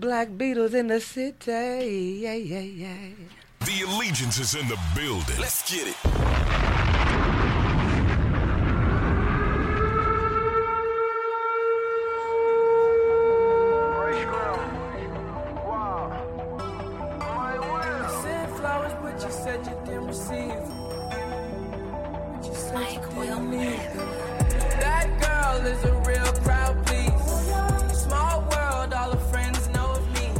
[0.00, 1.52] Black Beatles in the city.
[2.20, 3.10] Yeah, yeah, yeah.
[3.60, 5.38] The allegiance is in the building.
[5.38, 6.73] Let's get it.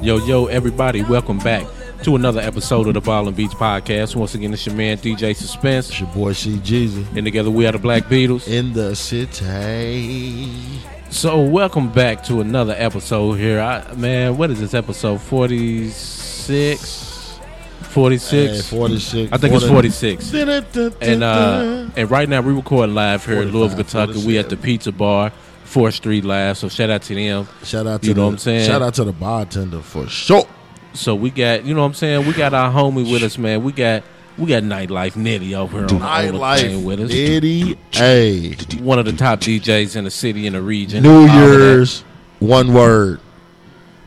[0.05, 1.67] Yo, yo, everybody, welcome back
[2.03, 4.14] to another episode of the Ball and Beats podcast.
[4.14, 7.67] Once again, it's your man DJ Suspense, It's your boy C Jeezy and together we
[7.67, 8.46] are the Black Beatles.
[8.46, 10.82] in the city.
[11.08, 13.63] So, welcome back to another episode here.
[13.63, 15.22] I, man, what is this episode?
[15.22, 17.39] 46?
[17.80, 18.30] 46?
[18.30, 19.32] Hey, 46.
[19.32, 20.35] I think it's 46.
[20.35, 20.66] And
[21.00, 24.22] And uh, and right now we're recording live here in Louisville, Kentucky.
[24.27, 25.32] We at the Pizza Bar,
[25.75, 26.57] 4th Street Live.
[26.57, 27.49] So shout out to them.
[27.64, 28.67] shout out to You know the, what I'm saying?
[28.67, 30.47] Shout out to the bartender for sure.
[30.93, 32.27] So we got, you know what I'm saying?
[32.27, 33.64] We got our homie with us, man.
[33.64, 34.05] We got
[34.39, 37.11] we got Nightlife Nitty over here on the, on the Nightlife with us.
[37.11, 41.03] Nitty, Hey, One of the top DJs in the city in the region.
[41.03, 41.48] New All of that.
[41.48, 42.00] Year's,
[42.41, 43.20] one word,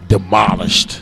[0.07, 1.01] demolished.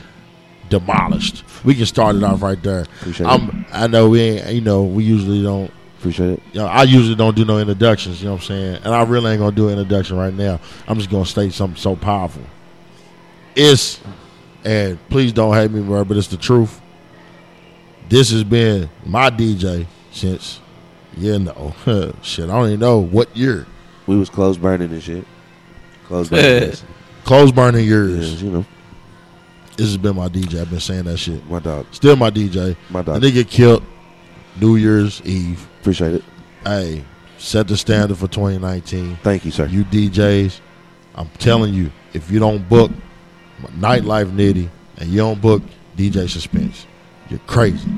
[0.70, 1.44] Demolished.
[1.64, 2.82] We can start it off right there.
[2.82, 3.28] Appreciate.
[3.28, 5.72] I'm, I know we ain't, you know, we usually don't
[6.06, 6.44] Appreciate it.
[6.54, 8.76] you know, I usually don't do no introductions, you know what I'm saying?
[8.84, 10.60] And I really ain't gonna do an introduction right now.
[10.88, 12.44] I'm just gonna state something so powerful.
[13.56, 14.00] It's
[14.64, 16.80] and please don't hate me, bro, but it's the truth.
[18.08, 20.60] This has been my DJ since
[21.18, 21.74] you know
[22.22, 23.66] shit, I don't even know what year.
[24.06, 25.26] We was clothes burning and shit.
[26.06, 26.70] Clothes burning.
[26.70, 26.84] yes.
[27.24, 28.44] Clothes burning Yes, years.
[28.44, 28.66] you know,
[29.76, 30.62] This has been my DJ.
[30.62, 31.44] I've been saying that shit.
[31.50, 31.88] my dog.
[31.90, 32.76] Still my DJ.
[32.92, 33.16] My dog.
[33.16, 33.22] And dog.
[33.24, 33.82] they get killed
[34.60, 35.68] New Year's Eve.
[35.82, 36.24] Appreciate it.
[36.64, 37.04] Hey,
[37.38, 39.18] set the standard for 2019.
[39.24, 39.66] Thank you, sir.
[39.66, 40.60] you DJs,
[41.16, 42.92] I'm telling you, if you don't book
[43.80, 45.62] Nightlife Nitty and you don't book
[45.98, 46.86] DJ Suspense,
[47.30, 47.92] you're crazy.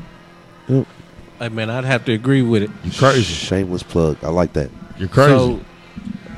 [1.39, 2.72] Hey man, I'd have to agree with it.
[2.83, 3.22] You're crazy.
[3.22, 4.17] Shameless plug.
[4.23, 4.69] I like that.
[4.97, 5.31] You're crazy.
[5.31, 5.62] So,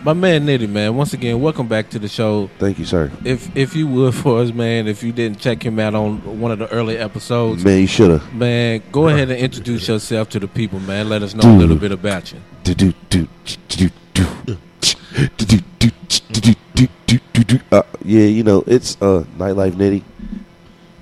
[0.02, 0.96] my man Nitty, man.
[0.96, 2.50] Once again, welcome back to the show.
[2.58, 3.12] Thank you, sir.
[3.26, 6.52] If if you would for us, man, if you didn't check him out on one
[6.52, 8.34] of the early episodes, man, you should have.
[8.34, 11.10] Man, go ahead and introduce yourself to the people, man.
[11.10, 12.40] Let us know a little bit about you.
[17.72, 20.02] Uh, yeah, you know it's uh, nightlife Nitty,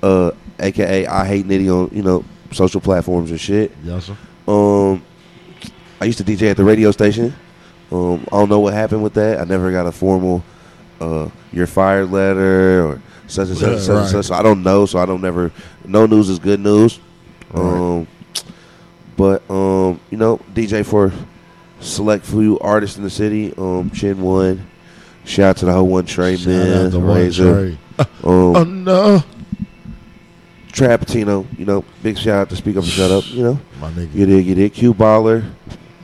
[0.01, 3.71] uh, aka I hate Nitty on you know social platforms and shit.
[3.83, 4.17] Yes, sir.
[4.47, 5.03] Um,
[6.01, 7.35] I used to DJ at the radio station.
[7.91, 9.39] Um, I don't know what happened with that.
[9.39, 10.43] I never got a formal
[10.99, 14.25] uh, "you're fired" letter or such and such, Yeah, such and such.
[14.25, 14.85] So I don't know.
[14.85, 15.51] So I don't never.
[15.85, 16.99] No news is good news.
[17.51, 17.61] Right.
[17.61, 18.07] Um,
[19.15, 21.11] but um, you know, DJ for
[21.79, 23.53] select few artists in the city.
[23.57, 24.67] Um, Chin One.
[25.25, 27.77] Shout out to the whole One Trey Shout man, out to One Razor, Trey.
[27.99, 29.23] um, Oh no,
[30.71, 31.45] Trapatino.
[31.57, 33.29] You know, big shout out to Speak Up and Shut Up.
[33.31, 34.13] You know, my nigga.
[34.13, 34.73] you dig, you dig.
[34.73, 35.49] Q Baller.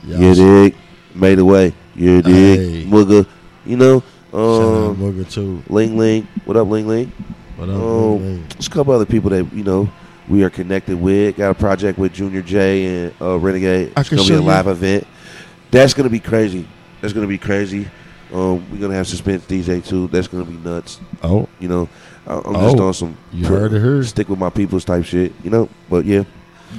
[0.04, 0.20] Yes.
[0.20, 0.74] You dig?
[1.14, 1.72] Made away.
[1.94, 2.58] You dig?
[2.58, 2.84] Hey.
[2.86, 3.26] Mugga.
[3.64, 4.00] You know?
[4.30, 4.40] Shout out
[4.90, 5.62] Um, Booger too.
[5.68, 6.26] Ling Ling.
[6.44, 7.12] What up, Ling Ling?
[7.56, 8.44] What up, Um, man?
[8.50, 9.88] There's a couple other people that, you know,
[10.28, 11.36] we are connected with.
[11.36, 13.92] Got a project with Junior J and uh, Renegade.
[13.96, 14.48] I It's can going to be show a you.
[14.48, 15.06] live event.
[15.70, 16.66] That's going to be crazy.
[17.00, 17.88] That's going to be crazy.
[18.32, 20.08] Um, we're going to have Suspense DJ too.
[20.08, 20.98] That's going to be nuts.
[21.22, 21.88] Oh, You know,
[22.26, 24.02] I- I'm just Oh, on some you heard it here.
[24.02, 25.68] stick with my people's type shit, you know?
[25.88, 26.24] But yeah.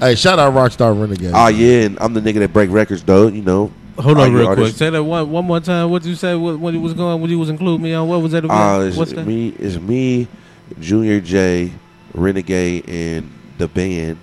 [0.01, 1.31] hey, shout out Rockstar Renegade.
[1.33, 1.83] Ah, yeah.
[1.83, 3.71] And I'm the nigga that break records, though, you know?
[3.97, 4.75] Hold on, real quick.
[4.75, 5.89] Say that one one more time.
[5.89, 6.35] What did you say?
[6.35, 7.21] What, what you was going?
[7.21, 8.07] What you was including me on?
[8.07, 8.51] What was that again?
[8.57, 9.25] Uh, it's What's that?
[9.25, 10.27] me, it's me,
[10.79, 11.71] Junior J,
[12.13, 14.17] Renegade, and the band.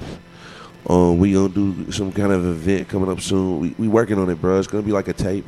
[0.88, 3.60] Um, we gonna do some kind of event coming up soon.
[3.60, 4.58] We we working on it, bro.
[4.58, 5.46] It's gonna be like a tape,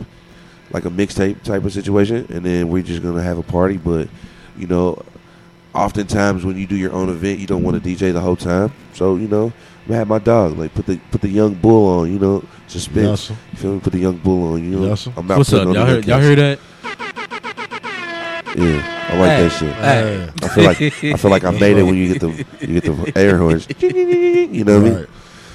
[0.70, 3.76] like a mixtape type of situation, and then we're just gonna have a party.
[3.76, 4.08] But
[4.56, 5.04] you know,
[5.74, 8.72] oftentimes when you do your own event, you don't want to DJ the whole time.
[8.94, 9.52] So you know,
[9.89, 12.12] I'm my dog like put the put the young bull on.
[12.12, 13.21] You know, Yes, suspense.
[13.21, 13.37] sir.
[13.53, 13.81] You feel me?
[13.81, 14.65] Put the young bull on.
[14.65, 15.06] You know, Yes.
[15.17, 15.61] I'm not What's up?
[15.67, 16.06] putting Y'all on the heard?
[16.06, 16.59] Y'all young heard that?
[18.56, 19.43] Yeah, I like Hey.
[19.43, 19.75] that shit.
[19.75, 20.28] Hey.
[20.43, 22.31] I feel like I feel like I made it when you get the
[22.66, 23.66] you get the air horns.
[23.81, 25.07] You know what I mean?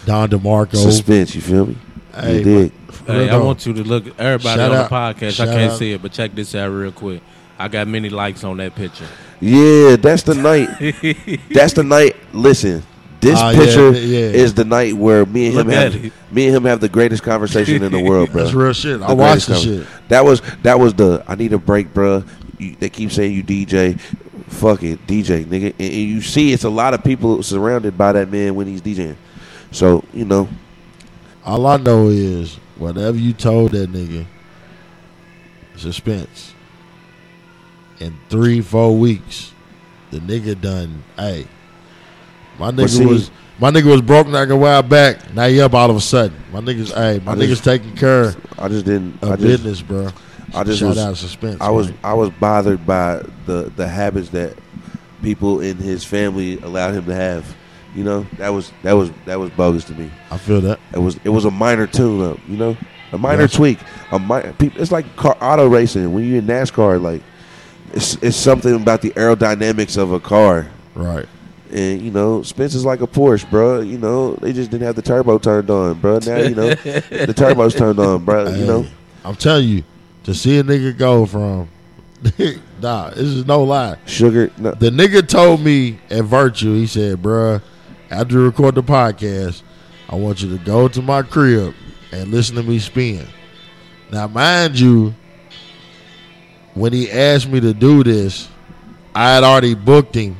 [0.05, 0.75] Don DeMarco.
[0.75, 1.33] Suspense.
[1.33, 1.77] You feel me?
[2.13, 2.71] Hey, you dig?
[3.07, 4.05] Hey, I want you to look.
[4.19, 6.67] Everybody Shout on out- the podcast, I can't out- see it, but check this out
[6.69, 7.21] real quick.
[7.57, 9.07] I got many likes on that picture.
[9.41, 10.67] Yeah, that's the night.
[11.51, 12.15] that's the night.
[12.33, 12.83] Listen,
[13.21, 14.19] this ah, yeah, picture yeah.
[14.19, 16.13] is the night where me and him Look have it.
[16.31, 18.43] me and him have the greatest conversation in the world, bro.
[18.43, 19.01] That's real shit.
[19.01, 19.87] I watched the shit.
[20.07, 22.23] That was that was the I need a break, bro.
[22.57, 23.99] You, they keep saying you DJ.
[23.99, 25.67] Fuck it, DJ, nigga.
[25.71, 28.81] And, and you see, it's a lot of people surrounded by that man when he's
[28.81, 29.15] DJing.
[29.71, 30.47] So you know,
[31.45, 34.25] All I know is whatever you told that nigga,
[35.75, 36.53] suspense.
[37.99, 39.51] In three, four weeks,
[40.09, 41.03] the nigga done.
[41.17, 41.47] Hey,
[42.59, 45.33] my nigga see- was my nigga was broke like a while back.
[45.33, 46.35] Now he up all of a sudden.
[46.53, 49.21] My niggas, hey, my I niggas just- taking care I just didn't.
[49.21, 50.09] of I just, business, bro.
[50.53, 51.57] I just shout was- out suspense.
[51.61, 51.91] I was.
[52.03, 54.53] I was bothered by the the habits that
[55.21, 57.55] people in his family allowed him to have.
[57.95, 60.11] You know, that was that was that was bogus to me.
[60.31, 60.79] I feel that.
[60.93, 62.37] It was it was a minor tune up.
[62.47, 62.77] You know,
[63.11, 63.79] a minor tweak.
[64.11, 66.13] A mi- peop- It's like car, auto racing.
[66.13, 67.21] When you're in NASCAR, like
[67.93, 70.67] it's it's something about the aerodynamics of a car.
[70.95, 71.25] Right.
[71.71, 73.81] And you know, Spence is like a Porsche, bro.
[73.81, 76.19] You know, they just didn't have the turbo turned on, bro.
[76.25, 78.49] Now you know the turbo's turned on, bro.
[78.49, 78.85] You know,
[79.23, 79.83] I'm telling you,
[80.23, 81.69] to see a nigga go from,
[82.81, 83.97] nah, this is no lie.
[84.05, 84.51] sugar.
[84.57, 87.61] No, The nigga told me at Virtue, he said, bruh,
[88.09, 89.61] after you record the podcast,
[90.09, 91.75] I want you to go to my crib
[92.11, 93.27] and listen to me spin.
[94.11, 95.13] Now, mind you,
[96.73, 98.49] when he asked me to do this,
[99.13, 100.35] I had already booked him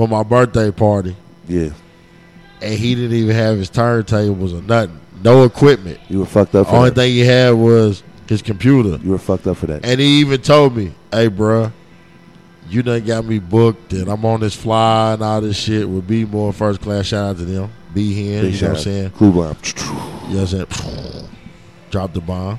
[0.00, 1.14] for my birthday party,
[1.46, 1.68] yeah,
[2.62, 4.98] and he didn't even have his turntables or nothing.
[5.22, 6.00] No equipment.
[6.08, 6.68] you were fucked up.
[6.68, 6.94] For Only that.
[6.96, 8.96] thing he had was his computer.
[9.04, 9.84] You were fucked up for that.
[9.84, 11.70] And he even told me, hey, bruh,
[12.70, 16.08] you done got me booked and I'm on this fly and all this shit with
[16.08, 17.04] B More First Class.
[17.04, 17.70] Shout out to them.
[17.92, 19.10] B Hen, you know what I'm saying?
[19.10, 19.56] Clue bomb.
[20.30, 21.28] You know what I'm saying?
[21.90, 22.58] Drop the bomb.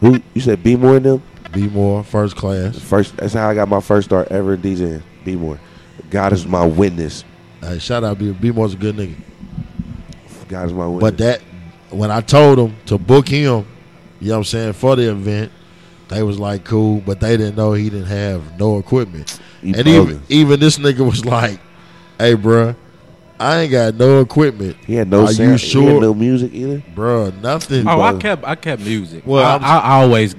[0.00, 0.62] Who you said?
[0.62, 1.22] Be more in them.
[1.50, 2.78] B More First Class.
[2.78, 5.02] First, that's how I got my first start ever in DJing.
[5.24, 5.58] Be more.
[6.10, 7.24] God is my witness.
[7.60, 9.14] Hey, shout out B B More's a good nigga.
[10.48, 11.10] God is my witness.
[11.10, 11.40] But that,
[11.90, 13.66] when I told them to book him,
[14.20, 15.52] you know what I'm saying, for the event,
[16.08, 19.38] they was like, cool, but they didn't know he didn't have no equipment.
[19.62, 20.10] You and bogus.
[20.10, 21.60] even, even this nigga was like,
[22.18, 22.74] hey, bruh,
[23.38, 24.76] I ain't got no equipment.
[24.86, 25.38] he had no Are sound.
[25.48, 25.90] you He sure?
[25.92, 26.82] had no music either.
[26.94, 27.86] Bruh, nothing.
[27.86, 29.22] Oh, I kept I kept music.
[29.24, 30.34] Well, Well, I'm- I, I always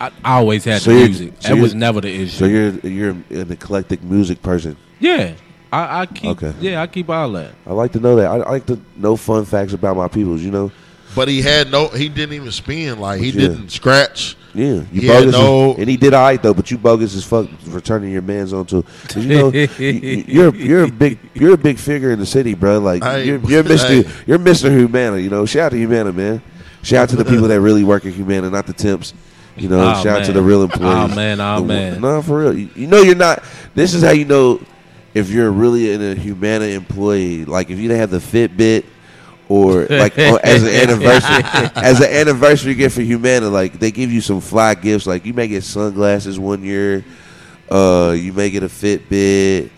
[0.00, 1.34] I, I always had So the music.
[1.40, 2.28] so that was never the issue.
[2.28, 4.76] So you're you're an eclectic music person.
[5.00, 5.34] yeah,
[5.72, 6.54] I, I keep Okay.
[6.60, 7.52] yeah I keep all that.
[7.66, 8.26] I like to know that.
[8.26, 10.42] I, I like to know fun facts about my peoples.
[10.42, 10.72] You know.
[11.16, 13.00] But he had no, he didn't even spin.
[13.00, 13.48] Like, he Yeah.
[13.48, 14.36] didn't scratch.
[14.54, 16.54] Yeah, you He had bogus, as- no- and he did all right though.
[16.54, 18.82] But you bogus as fuck for turning your man's on to.
[19.08, 22.54] 'cause you know, you, you're you're a big you're a big figure in the city,
[22.54, 22.78] bro.
[22.78, 24.10] Like Hey, you're, you're Mister hey.
[24.26, 25.18] you're Mister Humana.
[25.18, 26.42] You know, shout out to Humana, man.
[26.82, 29.12] Shout out to the people that really work at Humana, not the temps.
[29.58, 31.12] You know, Oh, shout out to the real employees.
[31.12, 32.00] Oh, man, oh, The- man.
[32.00, 32.58] No, for real.
[32.58, 33.42] You, you know, you're not.
[33.74, 34.60] This is how you know
[35.14, 37.44] if you're really in a Humana employee.
[37.44, 38.84] Like if you didn't have the Fitbit.
[39.50, 44.12] Or like on- as an anniversary, as an anniversary gift for Humana, like they give
[44.12, 45.06] you some fly gifts.
[45.06, 47.02] Like you may get sunglasses one year,
[47.70, 49.70] uh, you may get a Fitbit,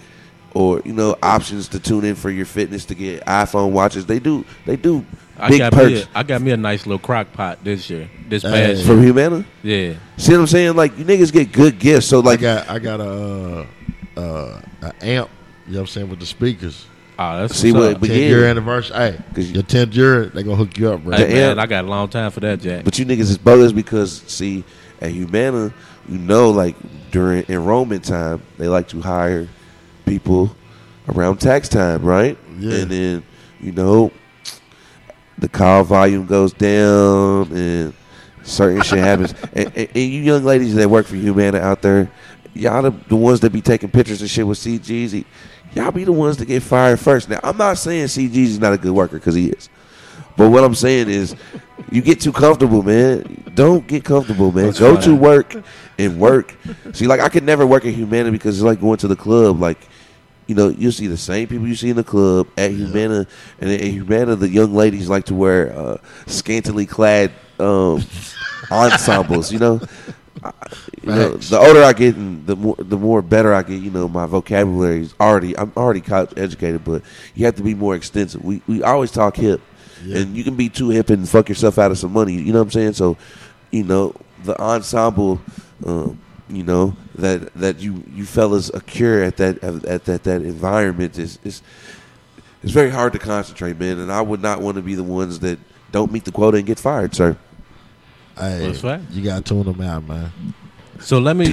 [0.54, 4.06] or you know options to tune in for your fitness to get iPhone watches.
[4.06, 5.06] They do, they do
[5.42, 7.88] I big got perks me a, I got me a nice little crock pot this
[7.90, 8.08] year.
[8.28, 8.50] This Hey.
[8.50, 8.86] past year.
[8.86, 9.44] from Humana.
[9.62, 9.94] Yeah.
[10.16, 10.76] See what I'm saying?
[10.76, 12.06] Like you niggas get good gifts.
[12.06, 13.66] So like I like, got, I got a,
[14.16, 15.30] uh, uh, a amp,
[15.66, 16.86] you know what I'm saying, with the speakers.
[17.18, 18.00] Oh, that's See what- up.
[18.00, 18.96] but 10th year anniversary.
[18.96, 21.16] Hey, 'Cause- your 10th year, they going to hook you up, bro.
[21.16, 22.84] Hey, The man, amp- I got a long time for that, Jack.
[22.84, 24.64] but you niggas is bogus because see
[25.02, 25.72] at Humana,
[26.08, 26.76] you know, like
[27.10, 29.48] during enrollment time, they like to hire
[30.06, 30.54] people
[31.08, 32.38] around tax time, right?
[32.58, 32.74] Yeah.
[32.80, 33.22] And then
[33.60, 34.12] you know
[35.40, 37.94] the call volume goes down and
[38.42, 39.34] certain shit happens.
[39.52, 42.10] And, and, and you young ladies that work for Humana out there,
[42.54, 45.24] y'all the, the ones that be taking pictures and shit with CGZ,
[45.74, 47.28] Y'all be the ones that get fired first.
[47.28, 49.68] Now I'm not saying CGs is not a good worker because he is.
[50.36, 51.36] But what I'm saying is,
[51.90, 53.52] you get too comfortable, man.
[53.54, 54.72] Don't get comfortable, man.
[54.72, 55.54] Go to work
[55.98, 56.56] and work.
[56.92, 59.60] See, like I could never work at Humana because it's like going to the club.
[59.60, 59.78] Like,
[60.50, 63.26] you know, you see the same people you see in the club at Humana,
[63.60, 67.30] and at Humana, the young ladies like to wear uh, scantily clad
[67.60, 68.02] um,
[68.70, 69.52] ensembles.
[69.52, 69.80] You know.
[70.42, 70.52] I-
[71.02, 73.80] You know, the older I get, and the more the more better I get.
[73.80, 75.56] You know, my vocabulary is already.
[75.56, 77.02] I'm already college educated, but
[77.34, 78.44] you have to be more extensive.
[78.44, 79.60] We we always talk hip,
[80.04, 82.34] and you can be too hip and fuck yourself out of some money.
[82.34, 82.92] You know what I'm saying?
[82.94, 83.16] So,
[83.70, 84.14] you know,
[84.44, 85.40] the ensemble,
[85.86, 91.18] um, you know that that you you fellas occur at that at that that environment
[91.18, 91.62] is is
[92.62, 93.98] it's very hard to concentrate, man.
[93.98, 95.58] And I would not want to be the ones that
[95.92, 97.36] don't meet the quota and get fired, sir.
[98.36, 99.00] Hey, That's right.
[99.10, 100.30] you got to tune them out, man.
[101.00, 101.46] So let me,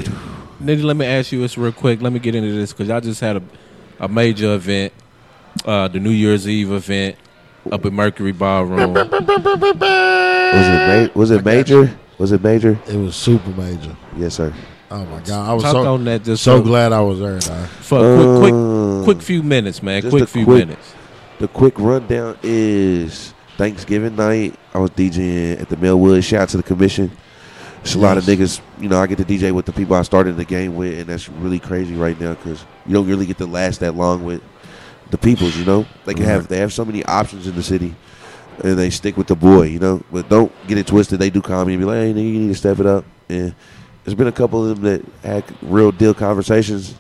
[0.62, 2.02] Nitty, let me ask you this real quick.
[2.02, 3.44] Let me get into this because I just had a,
[4.00, 4.92] a major event,
[5.66, 7.16] uh, the New Year's Eve event
[7.72, 8.94] up at Mercury Ballroom.
[10.54, 11.98] Was it ma- was it major?
[12.18, 12.80] Was it major?
[12.88, 13.96] It was super major.
[14.16, 14.54] Yes, sir.
[14.90, 15.50] Oh, my God.
[15.50, 17.68] I was Talk so, on that just so for, glad I was there, dog.
[17.68, 20.02] for a quick, quick, Uh, quick few minutes, man.
[20.10, 20.94] Quick few quick- minutes.
[21.40, 24.56] The quick rundown is Thanksgiving night.
[24.74, 26.24] I was DJing at the Millwood.
[26.24, 27.12] Shout out to the commission.
[27.82, 28.60] It's a lot of niggas.
[28.80, 31.08] You know, I get to DJ with the people I started the game with, and
[31.08, 34.42] that's really crazy right now because you don't really get to last that long with
[35.12, 35.56] the peoples.
[35.56, 37.94] You know, they can have they have so many options in the city,
[38.64, 39.64] and they stick with the boy.
[39.68, 41.20] You know, but don't get it twisted.
[41.20, 43.06] They do call me and be like, "Hey, nigga, you need to step it up."
[43.30, 43.54] And
[44.08, 46.96] there's been a couple of them that had real deal conversations,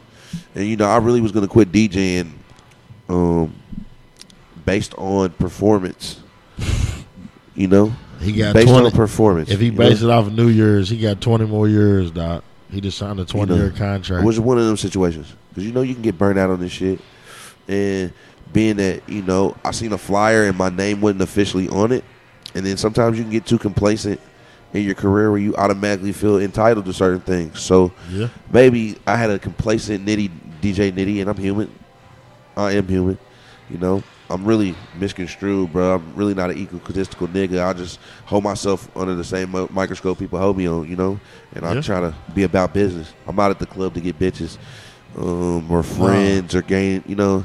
[0.53, 2.33] and you know, I really was gonna quit DJing,
[3.07, 3.55] um,
[4.65, 6.19] based on performance.
[7.55, 8.87] You know, He got based 20.
[8.87, 9.49] on performance.
[9.49, 9.87] if he you know?
[9.87, 12.43] it off of New Year's, he got 20 more years, Doc.
[12.69, 14.21] He just signed a 20 year contract.
[14.21, 16.59] It was one of them situations because you know you can get burned out on
[16.59, 16.99] this shit,
[17.69, 18.11] and
[18.51, 22.03] being that you know I seen a flyer and my name wasn't officially on it,
[22.53, 24.19] and then sometimes you can get too complacent
[24.73, 27.59] in your career where you automatically feel entitled to certain things.
[27.61, 28.29] So yeah.
[28.51, 30.29] maybe I had a complacent nitty
[30.61, 31.73] DJ nitty, and I'm human.
[32.55, 33.17] I am human.
[33.69, 35.95] You know, I'm really misconstrued, bro.
[35.95, 37.65] I'm really not an egotistical nigga.
[37.65, 41.19] I just hold myself under the same microscope people hold me on, you know.
[41.53, 41.81] And I Yeah.
[41.81, 43.13] try to be about business.
[43.27, 44.57] I'm not at the club to get bitches,
[45.17, 47.03] um, or friends, or gain.
[47.07, 47.43] You know,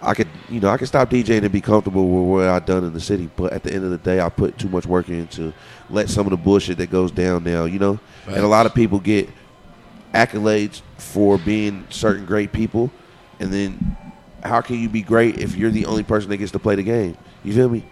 [0.00, 2.84] I could, you know, I could stop DJing and be comfortable with what I've done
[2.84, 3.30] in the city.
[3.36, 5.52] But at the end of the day, I put too much work in to
[5.92, 7.64] let some of the bullshit that goes down now.
[7.66, 9.28] You know, and a lot of people get
[10.12, 12.90] accolades for being certain great people,
[13.38, 13.96] and then
[14.42, 16.82] how can you be great if you're the only person that gets to play the
[16.82, 17.16] game?
[17.44, 17.84] You feel me?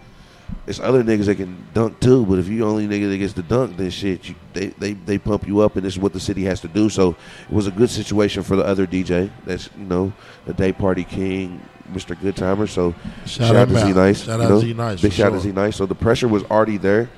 [0.67, 3.33] It's other niggas that can dunk too, but if you the only nigga that gets
[3.33, 6.11] to dunk, then shit, you, they, they they pump you up, and this is what
[6.11, 6.89] the city has to do.
[6.89, 7.15] So
[7.49, 9.29] it was a good situation for the other DJ.
[9.45, 10.11] That's you know
[10.45, 11.61] the day party king,
[11.93, 12.19] Mr.
[12.19, 12.67] Good Timer.
[12.67, 12.93] So
[13.25, 14.23] Shout shout, out to Z Nice.
[14.23, 14.59] Shout out know?
[14.59, 15.39] Z Nice, Big shout out to.
[15.41, 15.77] Z Nice.
[15.77, 17.09] So the pressure was already there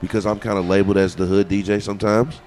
[0.00, 2.40] because I'm kind of labeled as the hood DJ sometimes.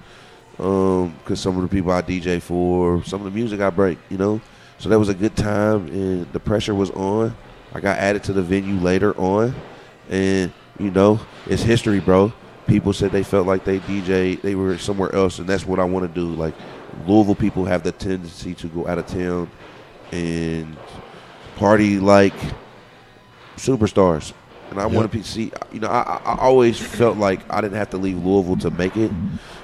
[0.58, 3.98] Um, because some of the people I DJ for, some of the music I break,
[4.08, 4.40] you know.
[4.78, 7.34] So that was a good time, and the pressure was on.
[7.72, 9.54] I got added to the venue later on,
[10.08, 12.32] and you know, it's history, bro.
[12.66, 15.84] People said they felt like they DJ, they were somewhere else, and that's what I
[15.84, 16.32] want to do.
[16.32, 16.54] Like
[17.06, 19.50] Louisville people have the tendency to go out of town
[20.12, 20.76] and
[21.56, 22.34] party like
[23.56, 24.32] superstars.
[24.70, 27.76] And I want to see, you know, I, I I always felt like I didn't
[27.76, 29.12] have to leave Louisville to make it,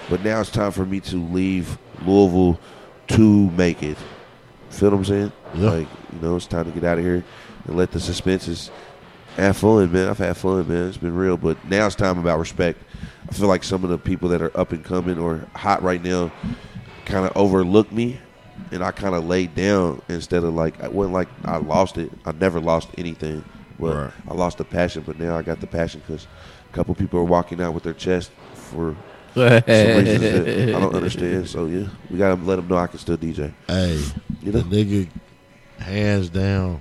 [0.08, 2.60] but now it's time for me to leave Louisville
[3.08, 3.96] to make it.
[4.70, 5.32] Feel what I'm saying?
[5.54, 5.70] Yeah.
[5.70, 7.24] Like, you know, it's time to get out of here
[7.66, 8.70] and let the suspenses
[9.36, 10.08] have fun, man.
[10.08, 10.88] I've had fun, man.
[10.88, 12.78] It's been real, but now it's time about respect.
[13.28, 16.02] I feel like some of the people that are up and coming or hot right
[16.02, 16.30] now
[17.04, 18.20] kind of overlooked me,
[18.70, 22.10] and I kind of laid down instead of like it wasn't like I lost it.
[22.24, 23.44] I never lost anything,
[23.80, 24.12] but Right.
[24.28, 25.02] I lost the passion.
[25.06, 26.26] But now I got the passion because
[26.70, 28.94] a couple people are walking out with their chest for
[29.34, 31.48] some reasons that I don't understand.
[31.48, 33.52] So yeah, we gotta let them know I can still DJ.
[33.66, 34.00] Hey,
[34.42, 34.64] You the know?
[34.64, 35.08] nigga,
[35.78, 36.80] hands down,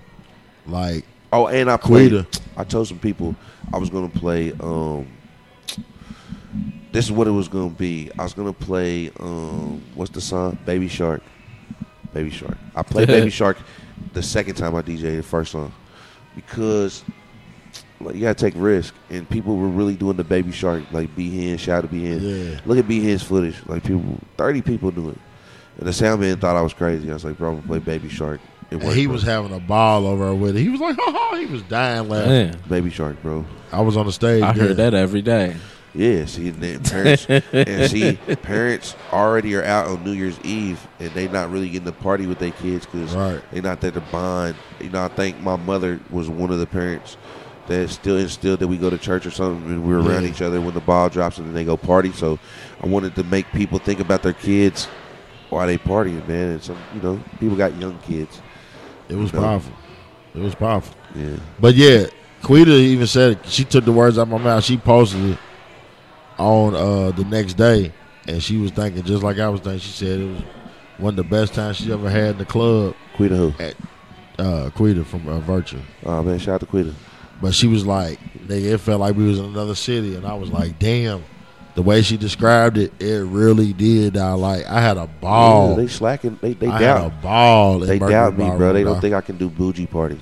[0.67, 2.09] like Oh, and I played.
[2.11, 2.27] Quita.
[2.57, 3.35] I told some people
[3.71, 4.51] I was gonna play.
[4.59, 5.07] Um,
[6.91, 8.09] this is what it was gonna be.
[8.17, 9.11] I was gonna play.
[9.19, 10.57] Um, what's the song?
[10.65, 11.21] Baby Shark.
[12.13, 12.57] Baby Shark.
[12.75, 13.57] I played Baby Shark
[14.13, 15.71] the second time I DJed the first song
[16.35, 17.03] because
[18.01, 20.83] like, you gotta take risk, and people were really doing the Baby Shark.
[20.91, 22.19] Like B Hen, shout out to B Hen.
[22.21, 22.59] Yeah.
[22.65, 23.55] Look at B Hen's footage.
[23.65, 25.17] Like people, thirty people knew it,
[25.77, 27.09] and the sound man thought I was crazy.
[27.09, 28.39] I was like, bro, I'm gonna play Baby Shark.
[28.71, 29.13] It worked, he bro.
[29.13, 30.61] was having a ball over with it.
[30.61, 32.29] He was like, ha ha, he was dying laughing.
[32.29, 33.45] Man, Baby Shark, bro.
[33.71, 34.43] I was on the stage.
[34.43, 34.67] I there.
[34.69, 35.55] heard that every day.
[35.93, 40.85] Yeah, see, and then parents and see parents already are out on New Year's Eve,
[40.99, 43.41] and they not really getting to party with their kids because Right.
[43.51, 44.55] they not there to bond.
[44.79, 47.17] You know, I think my mother was one of the parents
[47.67, 50.29] that still instilled that we go to church or something, and we're around Yeah.
[50.29, 52.11] each other when the ball drops, and then they go party.
[52.11, 52.37] So
[52.83, 54.87] I wanted to make people think about their kids
[55.49, 56.51] while they partying, man.
[56.51, 58.41] And some, you know, people got young kids.
[59.07, 59.41] It was No.
[59.41, 59.73] powerful.
[60.35, 60.93] It was powerful.
[61.15, 62.05] Yeah, But yeah,
[62.43, 63.39] Quita even said.
[63.45, 64.63] She took the words out of my mouth.
[64.63, 65.37] She posted it
[66.39, 67.91] on uh, the next day,
[68.27, 69.79] and she was thinking just like I was thinking.
[69.79, 70.41] She said it was
[70.97, 72.95] one of the best times she ever had in the club.
[73.15, 73.53] Quita who?
[74.37, 76.93] Uh, Quita from uh, Virtue, Oh man, shout out to Quita.
[77.41, 80.33] but she was like, "Nigga, it felt like we was in another city," and I
[80.33, 81.23] was like, "Damn."
[81.75, 84.17] The way she described it, it really did.
[84.17, 84.65] I like.
[84.65, 85.69] I had a ball.
[85.69, 86.37] Yeah, they slacking.
[86.41, 87.01] They they I doubt.
[87.03, 87.79] had a ball.
[87.79, 88.73] They Mercury doubt me, bro.
[88.73, 90.21] They don't think I can do bougie parties.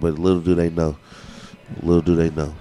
[0.00, 0.96] But little do they know.
[1.82, 2.54] Little do they know.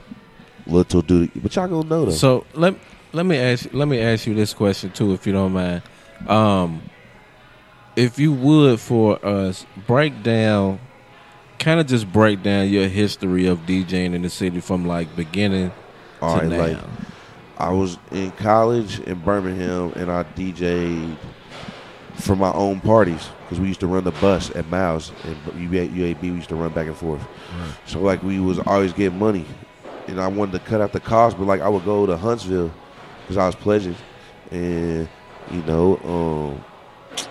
[0.70, 2.12] Little do but y'all gonna know though.
[2.12, 2.76] So let
[3.14, 5.82] let me ask let me ask you this question too, if you don't mind.
[6.28, 6.82] Um,
[7.96, 10.80] if you would for us break down,
[11.58, 15.72] kind of just break down your history of DJing in the city from like beginning
[16.22, 16.58] All to right, now.
[16.58, 16.78] like
[17.58, 21.18] I was in college in Birmingham and I DJ'd
[22.16, 25.36] for my own parties because we used to run the bus at Miles and
[25.72, 27.26] UAB we used to run back and forth.
[27.86, 29.46] So like we was always getting money,
[30.10, 32.72] and I wanted to cut out the cost, but like I would go to Huntsville
[33.22, 33.96] because I was pledging,
[34.52, 35.08] and
[35.52, 37.26] you know, um,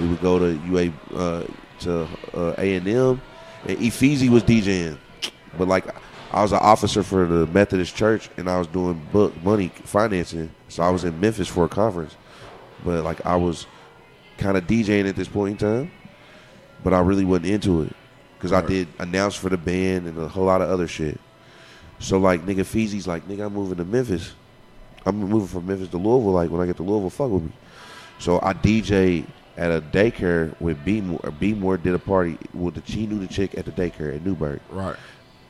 [0.00, 1.44] we would go to UA uh,
[1.80, 3.20] to uh, A and M,
[3.66, 4.98] and Efeezy was DJing,
[5.58, 5.86] but like
[6.32, 10.50] I was an officer for the Methodist Church, and I was doing book money financing,
[10.68, 12.16] so I was in Memphis for a conference,
[12.84, 13.66] but like I was
[14.38, 15.92] kind of DJing at this point in time,
[16.84, 17.92] but I really wasn't into it
[18.38, 21.20] because I did announce for the band and a whole lot of other shit.
[22.00, 24.32] So like nigga Feezy's like nigga I'm moving to Memphis.
[25.06, 26.32] I'm moving from Memphis to Louisville.
[26.32, 27.52] Like when I get to Louisville, fuck with me.
[28.18, 29.24] So I DJ
[29.56, 31.32] at a daycare with B More.
[31.38, 34.24] B More did a party with the she knew the chick at the daycare at
[34.24, 34.96] Newburgh, Right.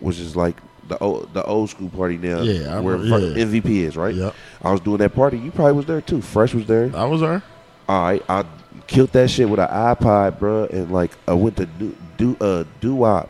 [0.00, 0.56] which is like
[0.88, 2.40] the old the old school party now.
[2.40, 3.44] Yeah, I where yeah.
[3.44, 4.14] MVP is right.
[4.14, 4.34] Yep.
[4.62, 5.38] I was doing that party.
[5.38, 6.20] You probably was there too.
[6.20, 6.90] Fresh was there.
[6.94, 7.42] I was there.
[7.88, 8.44] All right, I
[8.86, 12.36] killed that shit with an iPod, bro, and like I went to do a do
[12.40, 13.28] uh doo wop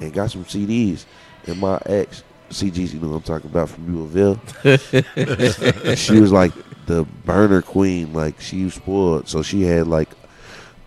[0.00, 1.04] and got some CDs.
[1.46, 4.40] And my ex, CGs, you know what I'm talking about from Louisville.
[5.96, 6.52] she was like
[6.86, 10.08] the burner queen, like she was spoiled, so she had like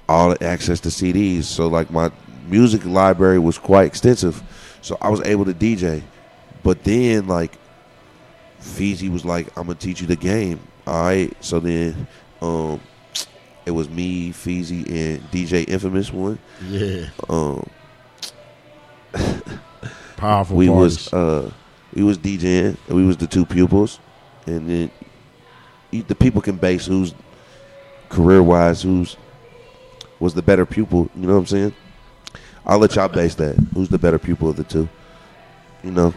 [0.07, 1.43] all the access to CDs.
[1.43, 2.11] So like my
[2.47, 4.41] music library was quite extensive,
[4.81, 6.03] so I was able to DJ.
[6.63, 7.57] But then like
[8.59, 12.07] Feezy was like, "I'm gonna teach you the game." All right, so then
[12.41, 12.79] um,
[13.65, 16.37] it was me, Feezy, and DJ Infamous one.
[16.67, 17.07] Yeah.
[17.29, 17.67] Um,
[20.17, 21.11] Powerful we parties.
[21.11, 21.51] was uh,
[21.93, 22.77] we was DJing.
[22.87, 23.99] and We was the two pupils,
[24.45, 24.91] and then
[25.91, 27.13] you- the people can base who's
[28.09, 29.17] career wise who's
[30.19, 31.09] was the better pupil.
[31.15, 31.73] You know what I'm saying?
[32.65, 33.55] I'll let y'all base that.
[33.73, 34.87] Who's the better pupil of the two?
[35.83, 36.13] You know,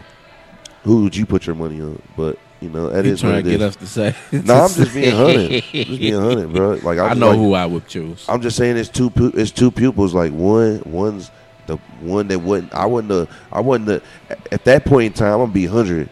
[0.83, 2.01] who would you put your money on?
[2.17, 3.67] But you know, that You is what trying to get is.
[3.67, 4.15] us to say?
[4.31, 5.63] No, I'm just being hunted.
[5.63, 6.71] Just being hunted, bro.
[6.83, 8.25] Like I, I know like- who I would choose.
[8.27, 10.13] I'm just saying it's two it's two pupils.
[10.13, 11.29] Like one one's
[11.69, 14.03] the one that wouldn't I wouldn't have, I wouldn't have,
[14.51, 16.09] at that point in time I'm gonna be hundred.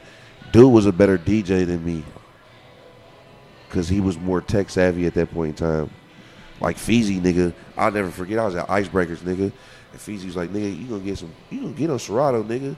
[0.51, 2.03] Dude was a better DJ than me
[3.67, 5.89] because he was more tech savvy at that point in time.
[6.61, 8.39] Like Feezy, nigga, I'll never forget.
[8.39, 9.51] I was at Icebreakers, nigga,
[9.91, 11.31] and Feezy was like, "Nigga, you gonna get some?
[11.49, 12.75] You gonna get on Serato, nigga?"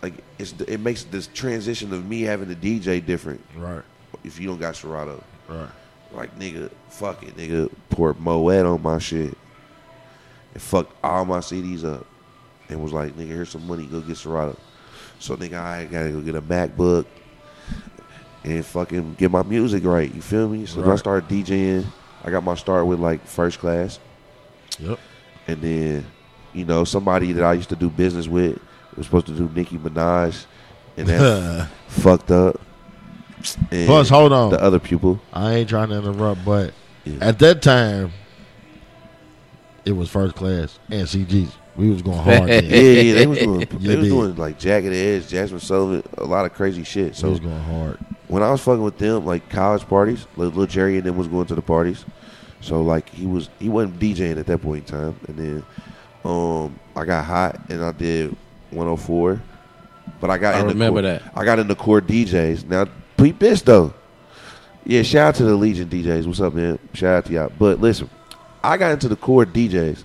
[0.00, 3.82] Like it's it makes this transition of me having to DJ different right.
[4.24, 5.22] if you don't got Serato.
[5.48, 5.68] Right.
[6.12, 7.70] Like nigga, fuck it, nigga.
[7.90, 9.36] Poured Moet on my shit
[10.58, 12.04] and fucked all my CDs up,
[12.68, 14.56] and was like, nigga, here's some money, go get Serato.
[15.20, 17.06] So nigga, I gotta go get a MacBook
[18.44, 20.12] and fucking get my music right.
[20.12, 20.66] You feel me?
[20.66, 21.84] So then I started DJing.
[22.24, 24.00] I got my start with like first class,
[24.80, 24.98] Yep.
[25.46, 26.06] and then
[26.52, 28.58] you know somebody that I used to do business with
[28.96, 30.44] was supposed to do Nicki Minaj,
[30.96, 32.60] and that fucked up.
[33.70, 34.50] And Plus, hold on.
[34.50, 35.20] the other pupil.
[35.32, 37.18] I ain't trying to interrupt, but Yeah.
[37.20, 38.10] at that time,
[39.88, 41.50] it was first class and CGs.
[41.76, 42.40] We was going hard.
[42.50, 43.06] Yeah, then.
[43.06, 44.10] yeah, they was doing You they was did.
[44.10, 47.14] doing like Jagged Edge, Jazmine Sullivan, a lot of crazy shit.
[47.16, 47.98] So it was going hard.
[48.26, 51.46] when I was fucking with them, like college parties, little Jerry and them was going
[51.46, 52.04] to the parties.
[52.60, 55.20] So like he was he wasn't DJing at that point in time.
[55.28, 55.64] And then
[56.24, 58.36] um I got hot and I did
[58.70, 59.40] 104.
[60.20, 61.32] But I got I in the remember core, that.
[61.36, 62.66] I got in the core DJs.
[62.66, 63.94] Now peep this though.
[64.84, 66.26] Yeah, shout out to the Legion DJs.
[66.26, 66.78] What's up, man?
[66.94, 67.52] Shout out to y'all.
[67.58, 68.08] But listen,
[68.62, 70.04] I got into the core DJs,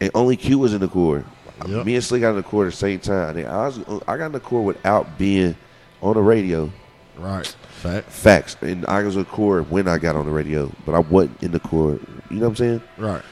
[0.00, 1.24] and only Q was in the core.
[1.66, 1.86] Yep.
[1.86, 3.36] Me and Slick got in the core at the same time.
[3.36, 3.78] And I was
[4.08, 5.56] I got in the core without being
[6.00, 6.70] on the radio.
[7.16, 7.46] Right.
[7.46, 8.10] Fact.
[8.10, 8.56] Facts.
[8.62, 11.42] And I was in the core when I got on the radio, but I wasn't
[11.42, 11.98] in the core.
[12.30, 12.82] You know what I'm saying?
[12.96, 13.22] Right.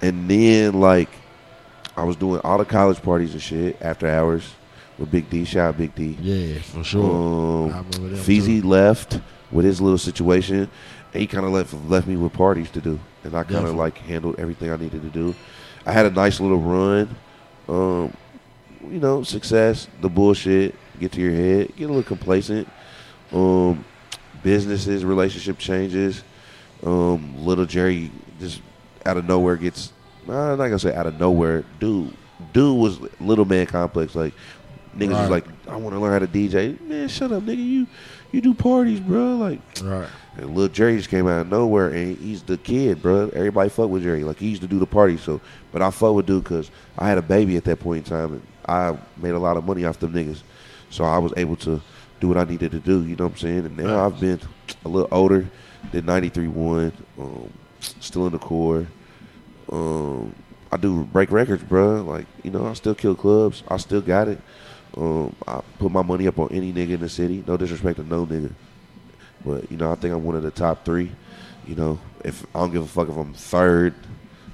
[0.00, 1.10] And then like
[1.96, 4.54] I was doing all the college parties and shit after hours
[4.98, 5.44] with Big D.
[5.44, 6.16] Shout out Big D.
[6.20, 7.04] Yeah, for sure.
[7.04, 9.20] Um, I remember them Feezy left
[9.50, 10.70] with his little situation.
[11.16, 13.74] And he kind of left left me with parties to do, and I kind of
[13.74, 15.34] like handled everything I needed to do.
[15.86, 17.16] I had a nice little run.
[17.68, 18.14] Um,
[18.82, 22.68] you know, success, the bullshit, get to your head, get a little complacent.
[23.32, 23.82] Um,
[24.42, 26.22] businesses, relationship changes.
[26.84, 28.60] Um, little Jerry just
[29.06, 29.92] out of nowhere gets.
[30.28, 31.64] I'm not gonna say out of nowhere.
[31.80, 32.14] Dude,
[32.52, 34.14] dude was little man complex.
[34.14, 34.34] Like
[34.94, 36.78] niggas was like, I want to learn how to DJ.
[36.82, 37.64] Man, shut up, nigga.
[37.64, 37.86] You
[38.32, 39.36] you do parties, bro.
[39.36, 40.08] Like, Right.
[40.38, 43.30] And little Jerry just came out of nowhere, and he's the kid, bro.
[43.34, 44.24] Everybody fuck with Jerry.
[44.24, 45.40] Like he used to do the party, so.
[45.72, 48.32] But I fuck with dude because I had a baby at that point in time,
[48.34, 50.42] and I made a lot of money off them niggas,
[50.90, 51.80] so I was able to
[52.20, 53.04] do what I needed to do.
[53.04, 53.66] You know what I'm saying?
[53.66, 54.40] And now I've been
[54.84, 55.46] a little older.
[55.92, 58.86] Did 93 one, um, still in the core.
[59.70, 60.34] Um,
[60.72, 62.02] I do break records, bro.
[62.02, 63.62] Like you know, I still kill clubs.
[63.68, 64.40] I still got it.
[64.96, 67.44] Um, I put my money up on any nigga in the city.
[67.46, 68.52] No disrespect to no nigga.
[69.44, 71.10] But you know, I think I'm one of the top three.
[71.66, 73.94] You know, if I don't give a fuck if I'm third,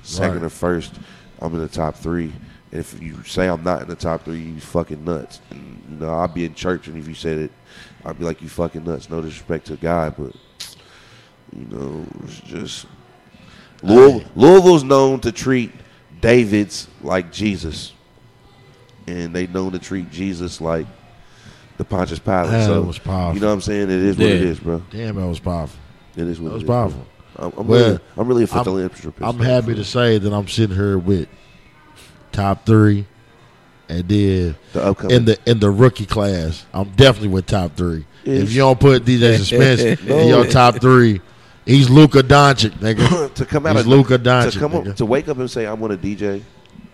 [0.03, 0.47] second, Right.
[0.47, 0.95] or first,
[1.41, 2.33] I'm in the top three.
[2.71, 5.41] And if you say I'm not in the top three, you fucking nuts.
[5.51, 7.51] And, you know, I'll be in church, and if you said it,
[8.05, 9.11] I'd be like, you fucking nuts.
[9.11, 10.35] No disrespect to God, but
[11.55, 12.87] you know, it's just
[13.83, 15.71] Louisville, Louisville's known to treat
[16.21, 17.93] Davids like Jesus,
[19.07, 20.87] and they known to treat Jesus like
[21.83, 22.51] the Pontius Pilate.
[22.51, 23.35] That so was powerful.
[23.35, 23.83] You know what I'm saying?
[23.85, 24.83] It is what it is, bro.
[24.91, 25.79] Damn, that was powerful.
[26.17, 27.07] It is what That was it is, powerful.
[27.37, 29.23] I'm, I'm Well, really, I'm really a I'm- philanthropist.
[29.27, 31.29] I'm happy to say that I'm sitting here with
[32.31, 33.07] top three,
[33.89, 35.17] and then the upcoming.
[35.17, 38.05] in the in the rookie class, I'm definitely with top three.
[38.25, 41.21] If you don't put DJ Suspense in your top three,
[41.67, 43.35] he's Luka Doncic, nigga.
[43.35, 45.67] to come out He's of Luka Doncic, to come up, to wake up and say
[45.67, 46.43] I want a DJ.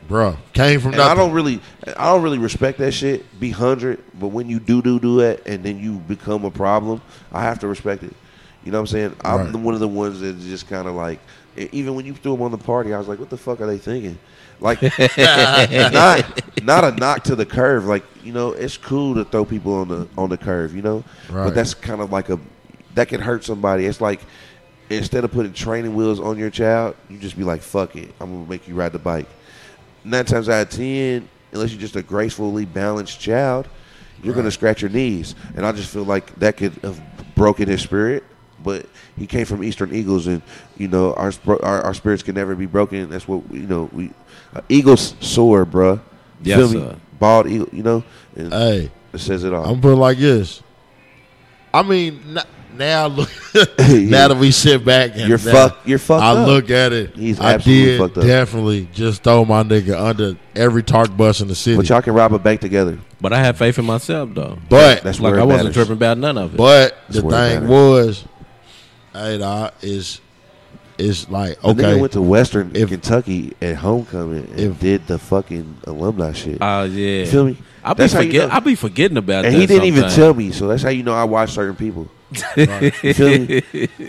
[0.08, 1.60] Bro, came from And I don't really,
[1.96, 3.38] I don't really respect that shit.
[3.38, 7.02] Be hundred, but when you do do do that, and then you become a problem,
[7.30, 8.14] I have to respect it.
[8.64, 9.16] You know what I'm saying?
[9.22, 9.52] I'm Right.
[9.52, 11.20] the, one of the ones that just kind of like,
[11.56, 13.66] even when you threw them on the party, I was like, what the fuck are
[13.66, 14.18] they thinking?
[14.60, 14.80] Like,
[15.18, 17.84] not not a knock to the curve.
[17.84, 20.74] Like, you know, it's cool to throw people on the on the curve.
[20.74, 21.44] You know, Right.
[21.44, 22.38] but that's kind of like a
[22.94, 23.84] that can hurt somebody.
[23.86, 24.20] It's like
[24.90, 28.32] instead of putting training wheels on your child, you just be like, fuck it, I'm
[28.32, 29.28] gonna make you ride the bike
[30.08, 33.68] nine times out of ten, unless you're just a gracefully balanced child,
[34.22, 35.34] you're gonna scratch your knees.
[35.56, 37.00] And I just feel like that could have
[37.34, 38.24] broken his spirit.
[38.62, 40.42] But he came from Eastern Eagles, and
[40.76, 43.08] you know our our, our spirits can never be broken.
[43.08, 43.88] That's what you know.
[43.92, 44.10] We
[44.54, 46.00] uh, Eagles soar, bruh.
[46.42, 46.88] Yes, Feel me?
[46.88, 46.96] sir.
[47.20, 48.02] Bald eagle, you know.
[48.36, 49.64] And Hey, it says it all.
[49.64, 50.62] I'm put it like this.
[51.72, 52.44] I mean, n-
[52.78, 53.28] now look,
[53.78, 55.86] now that we sit back and you're fucked.
[55.86, 56.46] You're fucked I up.
[56.48, 57.14] look at it.
[57.16, 58.24] He's I absolutely did fucked up.
[58.24, 61.76] definitely just throw my nigga under every talk bus in the city.
[61.76, 62.98] but y'all can rob a bank together.
[63.20, 64.58] But I have faith in myself though.
[64.70, 65.74] But That's like where I it wasn't matters.
[65.74, 66.56] tripping about none of it.
[66.56, 68.24] but the That's where it thing was,
[69.12, 70.20] hey, dawg, is
[70.98, 75.06] is like The nigga okay, went to Western If- Kentucky at homecoming and if- did
[75.06, 76.58] the fucking alumni shit.
[76.60, 77.20] Oh yeah.
[77.20, 77.56] You feel me?
[77.84, 78.48] I'll be That's how you know.
[78.50, 79.58] I be forgetting about and that.
[79.60, 82.08] he didn't even tell me, so that's how you know I watch certain people.
[82.32, 83.62] You?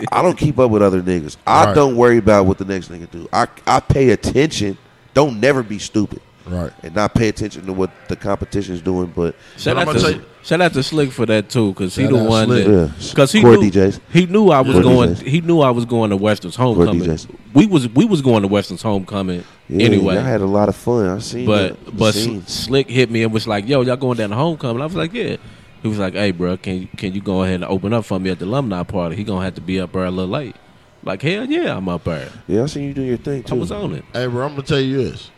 [0.12, 1.36] I don't keep up with other niggas.
[1.46, 1.74] I Right.
[1.74, 3.28] don't worry about what the next nigga do.
[3.32, 4.76] I I pay attention.
[5.14, 6.70] Don't never be stupid right.
[6.82, 9.12] and not pay attention to what the competition is doing.
[9.14, 11.48] But Shout But out, I'm to, gonna tell you- shout out to Slick for that
[11.50, 12.66] too, because he the one Slick.
[12.66, 13.08] that Yeah.
[13.10, 14.00] because he Core knew DJs.
[14.12, 15.14] he knew I was Core going.
[15.14, 15.22] DJs.
[15.26, 17.18] He knew I was going to Western's homecoming.
[17.54, 20.16] We was we was going to Western's homecoming yeah, anyway.
[20.18, 21.06] I had a lot of fun.
[21.08, 22.52] I seen, but the, the but scenes.
[22.52, 25.12] Slick hit me and was like, "Yo, y'all going down to homecoming?" I was like,
[25.12, 25.36] "Yeah."
[25.82, 28.30] He was like, "Hey, bro, can can you go ahead and open up for me
[28.30, 29.16] at the alumni party?
[29.16, 30.56] He gonna have to be up there a little late."
[31.02, 32.30] Like hell yeah, I'm up there.
[32.46, 33.54] yeah, I seen you do your thing too.
[33.54, 34.04] I was on it.
[34.12, 35.30] Hey, bro, I'm gonna tell you this.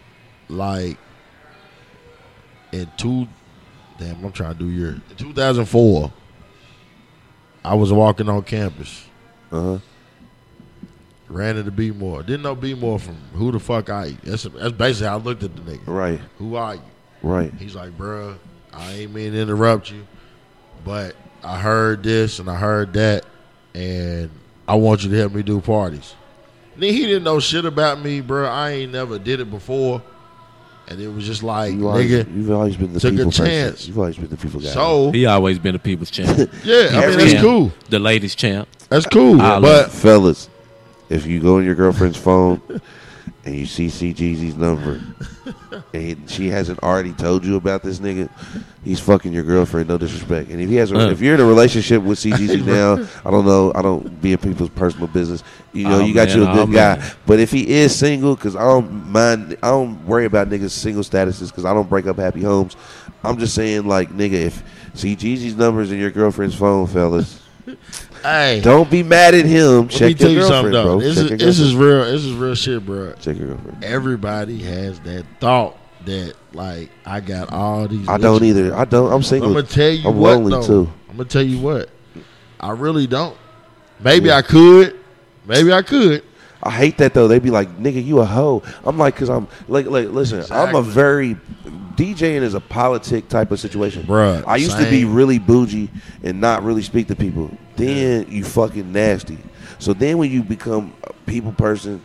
[0.49, 0.99] Like
[2.73, 3.29] in two,
[3.99, 6.13] damn, I'm trying to do your in 2004.
[7.65, 9.07] I was walking on campus.
[9.53, 9.79] Uh huh.
[11.29, 12.23] Ran into B More.
[12.23, 14.19] Didn't know B More from who the fuck are you?
[14.25, 15.87] That's that's basically how I looked at the nigga.
[15.87, 16.21] Right.
[16.39, 16.83] Who are you?
[17.23, 17.55] Right.
[17.55, 18.37] He's like, bruh,
[18.73, 20.07] I ain't mean to interrupt you,
[20.85, 23.25] but I heard this and I heard that,
[23.75, 24.31] and
[24.69, 26.15] I want you to help me do parties.
[26.77, 28.47] Then he didn't know shit about me, bro.
[28.49, 30.01] I ain't never did it before,
[30.89, 32.35] and it was just like, You always, nigga.
[32.35, 33.89] you've always been the took a people person.
[33.89, 34.69] You've always been the people guy.
[34.69, 36.39] So He always been a people's champ.
[36.65, 37.45] yeah, I mean that's Champ.
[37.45, 37.73] cool.
[37.91, 38.69] The ladies champ.
[38.89, 40.49] That's cool, I but fellas,
[41.11, 42.61] if you go on your girlfriend's phone
[43.45, 45.01] and you see CGZ's number
[45.95, 48.29] and she hasn't already told you about this nigga,
[48.85, 49.89] he's fucking your girlfriend.
[49.89, 50.51] No disrespect.
[50.51, 53.45] And if he has, a, if you're in a relationship with CGZ now, I don't
[53.45, 53.73] know.
[53.75, 55.43] I don't be in people's personal business.
[55.73, 56.97] You know, Oh, you got man, you a oh, good oh, guy.
[56.99, 57.13] man.
[57.27, 61.03] But if he is single, because I don't mind, I don't worry about niggas' single
[61.03, 62.77] statuses because I don't break up happy homes.
[63.25, 64.63] I'm just saying, like, nigga, if
[64.95, 67.41] CGZ's number's in your girlfriend's phone, fellas.
[68.23, 69.83] hey, Don't be mad at him.
[69.83, 71.01] let Check me tell you something though.
[71.01, 72.05] This is this is real.
[72.05, 73.13] This is real shit, bro.
[73.15, 73.85] Check your girlfriend.
[73.85, 78.09] Everybody has that thought that like I got all these.
[78.09, 78.45] I don't bitches.
[78.47, 78.75] either.
[78.75, 79.13] I don't.
[79.13, 79.49] I'm single.
[79.51, 80.67] I'm gonna tell you I'm what lonely though.
[80.67, 80.93] too.
[81.11, 81.89] I'm gonna tell you what.
[82.61, 83.37] I really don't.
[84.01, 84.99] Maybe I could.
[85.47, 86.25] Maybe I could.
[86.63, 87.27] I hate that though.
[87.29, 90.75] They be like, "Nigga, you a hoe." I'm like, cause I'm like, like, listen, I'm
[90.75, 91.37] a very
[91.97, 95.91] DJing is a politic type of situation, Bruh, I used to be really bougie
[96.23, 97.51] and not really speak to people.
[97.77, 99.39] Then you fucking nasty.
[99.79, 102.03] So then when you become a people person,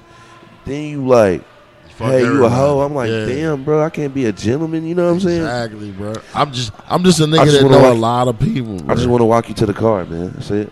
[0.65, 1.43] then you like,
[1.89, 2.82] Fuck hey, you a hoe.
[2.82, 3.26] I'm like, Yeah.
[3.26, 4.86] damn, bro, I can't be a gentleman.
[4.86, 5.41] You know what I'm saying?
[5.41, 6.13] Exactly, bro.
[6.36, 8.80] I'm just I'm just a nigga just that know a lot of people.
[8.91, 10.32] I just want to walk you to the car, man.
[10.34, 10.72] That's it.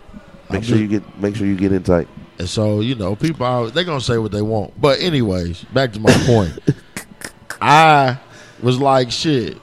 [0.50, 2.08] Make I'm sure just- you get make sure you get in tight.
[2.38, 4.80] And so, you know, people always, they gonna say what they want.
[4.80, 6.58] But anyways, back to my point.
[7.62, 8.19] I
[8.62, 9.58] was like, shit.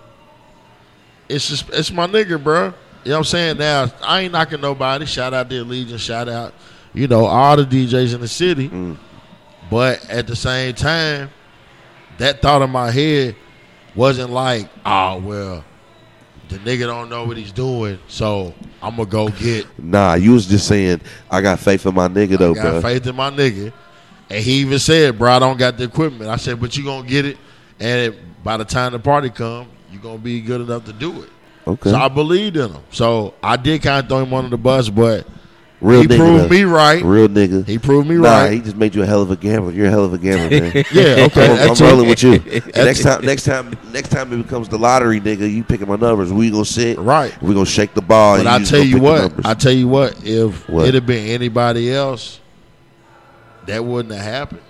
[1.29, 2.73] It's just it's my nigga, bro.
[3.05, 3.59] You know what I'm saying?
[3.59, 5.07] Now, I ain't knocking nobody.
[5.07, 6.55] Shout out to Allegiant, shout out,
[6.95, 8.69] you know, all the DJs in the city.
[8.69, 8.97] Mm.
[9.71, 11.31] But at the same time,
[12.19, 13.37] that thought in my head
[13.95, 15.65] wasn't like, oh well,
[16.53, 19.67] the nigga don't know what he's doing, so I'm gonna go get.
[19.79, 22.81] Nah, you was just saying I got faith in my nigga though, I got bro.
[22.83, 23.73] faith in my nigga,
[24.31, 27.07] and he even said, "Bro, I don't got the equipment." I said, "But you gonna
[27.07, 27.38] get it,
[27.81, 31.29] and by the time the party come, you gonna be good enough to do it."
[31.67, 32.83] Okay, So I believed in him.
[32.91, 35.27] So I did kind of throw him under the bus, but
[35.83, 36.16] real he nigga.
[36.16, 36.49] proved though.
[36.49, 37.03] me right.
[37.03, 37.66] Real nigga.
[37.66, 38.53] He proved me nah, right.
[38.53, 39.73] he just made you a hell of a gambler.
[39.73, 40.73] You're a hell of a gambler, man.
[40.92, 41.62] yeah, okay.
[41.62, 42.38] I'm, I'm rolling with you.
[42.75, 45.53] next time, next time, next time it becomes the lottery, nigga.
[45.53, 46.33] You picking my numbers.
[46.33, 46.99] We gonna sit.
[46.99, 47.40] Right.
[47.42, 48.37] We gonna shake the ball.
[48.37, 49.45] But and I tell you what.
[49.45, 50.87] I tell you what, if What?
[50.88, 52.40] it had been anybody else,
[53.66, 54.62] that wouldn't have happened.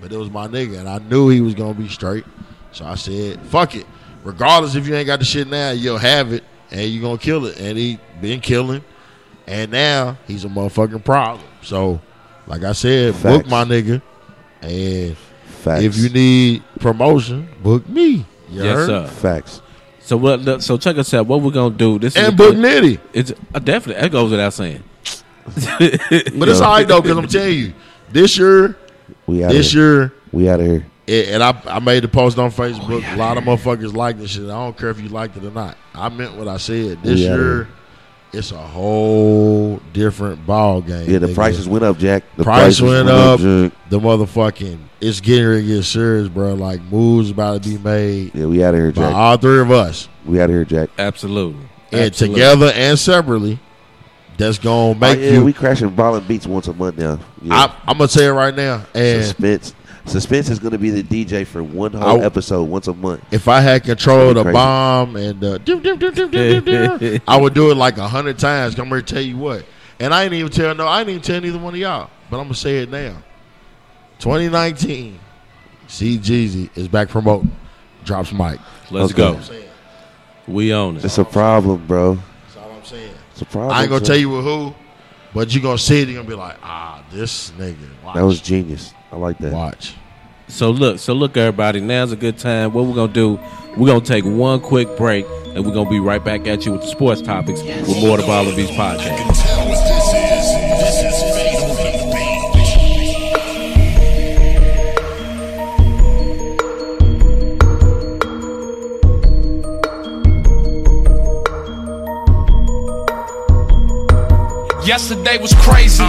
[0.00, 2.24] But it was my nigga, and I knew he was gonna be straight.
[2.72, 3.86] So I said, "Fuck it."
[4.24, 7.18] Regardless if you ain't got the shit now, you'll have it, and you are gonna
[7.18, 7.58] kill it.
[7.58, 8.82] And he been killing,
[9.48, 11.44] and now he's a motherfucking problem.
[11.62, 12.00] So,
[12.46, 14.00] like I said, book my nigga,
[14.62, 15.82] and Facts.
[15.82, 18.24] if you need promotion, book me.
[18.50, 18.86] You Yes, heard?
[18.86, 19.06] sir.
[19.08, 19.62] facts.
[20.00, 20.62] So what?
[20.62, 21.26] So check us out.
[21.26, 21.98] What we're gonna do?
[21.98, 22.98] This And a book good- Nitty.
[23.12, 24.82] It's uh, definitely that goes without saying.
[25.44, 27.72] But it's all right though, because I'm telling you,
[28.10, 28.76] this year,
[29.26, 29.82] We out this here.
[29.82, 30.12] year.
[30.32, 30.86] We out of here.
[31.06, 33.02] It, and I, I made the post on Facebook.
[33.14, 34.44] A lot of motherfuckers like this shit.
[34.44, 35.76] I don't care if you liked it or not.
[35.94, 37.02] I meant what I said.
[37.02, 37.68] This We outta year,
[38.32, 41.08] it's a whole different ball game.
[41.10, 41.34] Yeah, the nigga.
[41.34, 42.24] prices went up, Jack.
[42.36, 43.40] The Price prices went up.
[43.40, 43.72] Jack.
[43.90, 46.54] The motherfucking, it's getting ready to get serious, bro.
[46.54, 49.14] Like moves about to be made Yeah, we out of here, by Jack.
[49.14, 50.90] all three of us, We out of here, Jack.
[50.98, 51.62] Absolutely.
[51.92, 52.34] and Absolutely.
[52.40, 53.58] together and separately.
[54.36, 55.44] That's gonna oh, make oh, yeah, you.
[55.44, 57.18] we crashing violent beats once a month now.
[57.42, 57.54] Yeah.
[57.54, 59.74] I, I'm gonna tell you right now, and Suspense.
[60.08, 63.22] Suspense is going to be the DJ for one I- whole episode once a month.
[63.30, 64.54] if I had control of the Crazy.
[64.54, 68.78] bomb and uh, dip, I would do it like a hundred times.
[68.78, 69.64] I'm gonna tell you what,
[70.00, 72.38] and I ain't even tell no, I ain't even tell neither one of y'all, but
[72.38, 73.22] I'm gonna say it now.
[74.20, 75.18] 2019,
[75.86, 77.54] C Jeezy is back promoting.
[78.04, 78.58] Drops mic.
[78.90, 79.16] Let's Okay.
[79.16, 79.40] go.
[80.46, 81.04] We own it.
[81.04, 82.14] It's a problem, bro.
[82.14, 83.12] That's all I'm saying.
[83.32, 83.72] It's a problem.
[83.76, 84.06] I ain't gonna son.
[84.06, 84.74] tell you with who,
[85.34, 86.08] but you gonna see it.
[86.08, 87.76] You're gonna be like, ah, this nigga.
[88.02, 88.14] Watch.
[88.16, 88.94] That was genius.
[89.12, 89.52] I like that.
[89.52, 89.94] watch.
[90.48, 91.80] So look, so look, everybody.
[91.80, 92.72] Now's a good time.
[92.72, 93.38] What we're gonna do?
[93.76, 96.80] We're gonna take one quick break, and we're gonna be right back at you with
[96.80, 99.87] the sports topics with more of the Ball and Beats podcast.
[114.88, 116.08] Yesterday was crazy.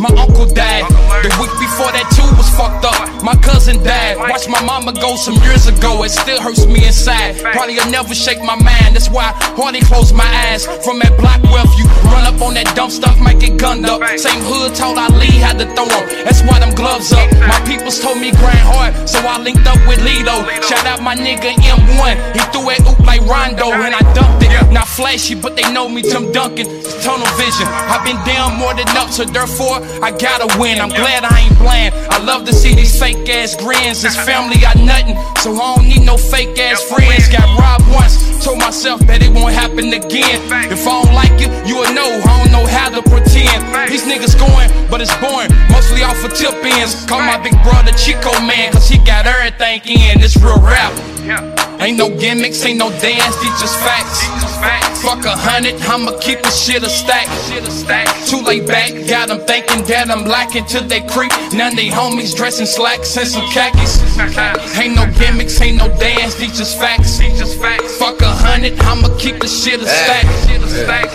[0.00, 0.88] My uncle died.
[1.20, 2.96] The week before that too was fucked up.
[3.22, 4.16] My cousin died.
[4.16, 6.02] Watched my mama go some years ago.
[6.04, 7.36] It still hurts me inside.
[7.52, 8.96] Probably will never shake my mind.
[8.96, 10.64] That's why I hardly close my eyes.
[10.64, 14.00] From that block where you run up on that dumb stuff, might get gunned up.
[14.16, 16.24] Same hood told Ali had to throw 'em.
[16.24, 17.28] That's why them gloves up.
[17.44, 20.48] My peoples told me grind hard, so I linked up with Lido.
[20.64, 22.16] Shout out my nigga M1.
[22.32, 24.72] He threw it oop like Rondo, and I dunked it.
[24.72, 26.66] Not flashy, but they know me, Tim Duncan.
[27.02, 27.66] Tunnel vision.
[27.88, 30.80] I've been down more than up, so therefore I gotta win.
[30.80, 31.94] I'm glad I ain't blind.
[32.10, 34.02] I love to see these fake ass grins.
[34.02, 37.28] This family got nothing, so I don't need no fake ass friends.
[37.28, 40.40] Got robbed once, told myself that it won't happen again.
[40.70, 42.08] If I don't like you, you will know.
[42.24, 43.64] I don't know how to pretend.
[43.88, 45.52] These niggas going, but it's boring.
[45.70, 47.04] Mostly off of tip ends.
[47.06, 50.20] Call my big brother Chico man, cause he got everything in.
[50.20, 50.92] It's real rap.
[51.80, 54.24] Ain't no gimmicks, ain't no dance, these just facts.
[55.04, 57.28] Fuck a hundred, I'ma keep the shit a stack.
[58.26, 61.30] Too late back, got them thinking that I'm lacking till they creep.
[61.52, 64.00] None they homies dressing slacks and some khakis.
[64.80, 67.20] Ain't no gimmicks, ain't no dance, these just facts.
[67.98, 70.24] Fuck a hundred, I'ma keep the shit a stack.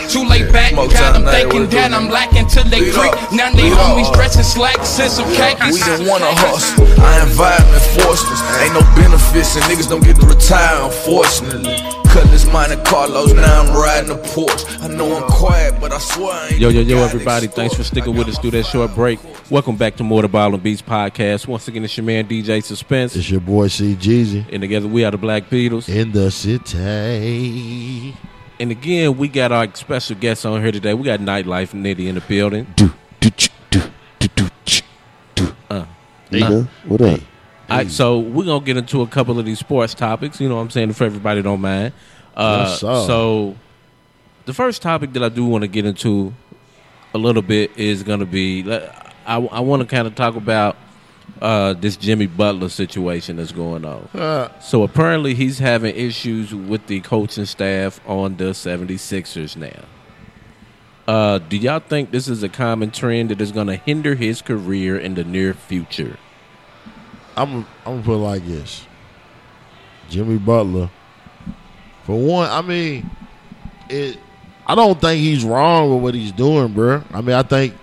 [0.09, 3.13] Too late back, got them thinking that I'm lacking till they creep.
[3.33, 5.73] None they homies dressing slacks and some khakis.
[5.73, 6.85] We don't wanna hustle.
[7.01, 8.41] Our environment forced us.
[8.61, 11.98] Ain't no benefits and niggas don't get to retire, unfortunately.
[12.19, 14.81] Cutlass Monte Carlos, now I'm riding a Porsche.
[14.81, 17.47] I know I'm quiet, but I swear I ain't Yo, yo, yo, everybody.
[17.47, 19.21] Thanks for sticking with us through that short break.
[19.49, 21.47] Welcome back to more the Ball and Beats podcast.
[21.47, 23.15] Once again, it's your man DJ Suspense.
[23.15, 25.87] It's your boy C Jeezy And together we are the Black Beatles.
[25.87, 28.13] in the city.
[28.59, 30.93] And again, we got our special guests on here today.
[30.93, 32.67] We got Nightlife Nitty in the building.
[32.75, 33.81] Do, do, ch, do,
[34.19, 34.49] do, do,
[35.35, 35.47] do.
[35.69, 35.85] Uh,
[36.31, 37.07] Nigga, what up?
[37.11, 37.17] All
[37.77, 40.39] right, so we're gonna get into a couple of these sports topics.
[40.41, 40.89] You know what I'm saying?
[40.89, 41.93] If everybody don't mind.
[42.35, 43.03] Uh, Yes, sir.
[43.07, 43.55] so
[44.45, 46.33] the first topic that I do want to get into
[47.13, 50.75] a little bit is gonna be I, I want to kind of talk about
[51.41, 54.09] uh, this Jimmy Butler situation that's going on.
[54.13, 59.85] Uh, So apparently he's having issues with the coaching staff on the 76ers now.
[61.07, 64.41] Uh, do y'all think this is a common trend that is going to hinder his
[64.41, 66.17] career in the near future?
[67.39, 68.85] I'm I'm gonna put it like this.
[70.09, 70.89] Jimmy Butler.
[72.03, 73.09] For one, I mean,
[73.89, 74.17] it.
[74.67, 77.03] I don't think he's wrong with what he's doing, bro.
[77.11, 77.73] I mean, I think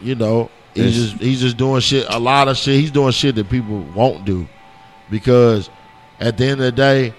[0.00, 2.06] you know he's It's- just he's just doing shit.
[2.08, 2.80] A lot of shit.
[2.80, 4.46] He's doing shit that people won't do
[5.10, 5.68] because
[6.18, 7.14] at the end of the day,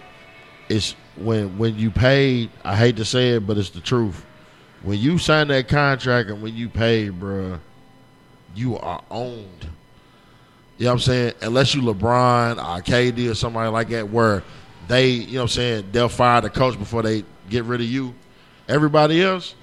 [0.69, 2.49] it's when when you paid.
[2.63, 4.25] I hate to say it, but it's the truth.
[4.83, 7.59] When you sign that contract and when you paid, bro,
[8.55, 9.67] you are owned.
[10.81, 11.33] You know what I'm saying?
[11.43, 14.41] Unless you LeBron or KD or somebody like that, where
[14.87, 17.85] they, you know what I'm saying, they'll fire the coach before they get rid of
[17.85, 18.15] you.
[18.67, 19.53] Everybody else,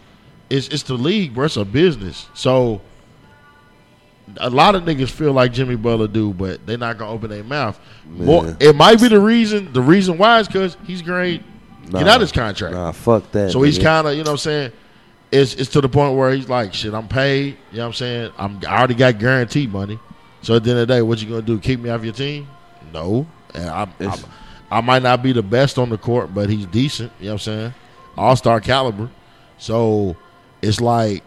[0.48, 1.46] it's it's the league, bro.
[1.46, 2.28] It's a business.
[2.35, 2.81] So
[4.37, 7.42] a lot of niggas feel like Jimmy Butler do, but they're not gonna open their
[7.42, 7.81] mouth.
[8.09, 9.72] More, it might be the reason.
[9.72, 11.42] The reason why is because he's great.
[11.87, 12.12] Get Nah.
[12.12, 12.76] out his contract.
[12.76, 13.50] Nah, fuck that.
[13.50, 14.72] So he's kind of, you know what I'm saying?
[15.33, 17.57] It's it's to the point where he's like, shit, I'm paid.
[17.72, 18.33] You know what I'm saying?
[18.38, 19.98] I'm I already got guaranteed money.
[20.42, 21.59] So at the end of the day, what you gonna do?
[21.59, 22.48] Keep me off your team?
[22.92, 23.27] No.
[23.55, 24.18] And I'm, I'm,
[24.70, 27.12] I might not be the best on the court, but he's decent.
[27.18, 27.74] You know what I'm saying?
[28.16, 29.11] All star caliber.
[29.59, 30.16] So
[30.62, 31.22] it's like,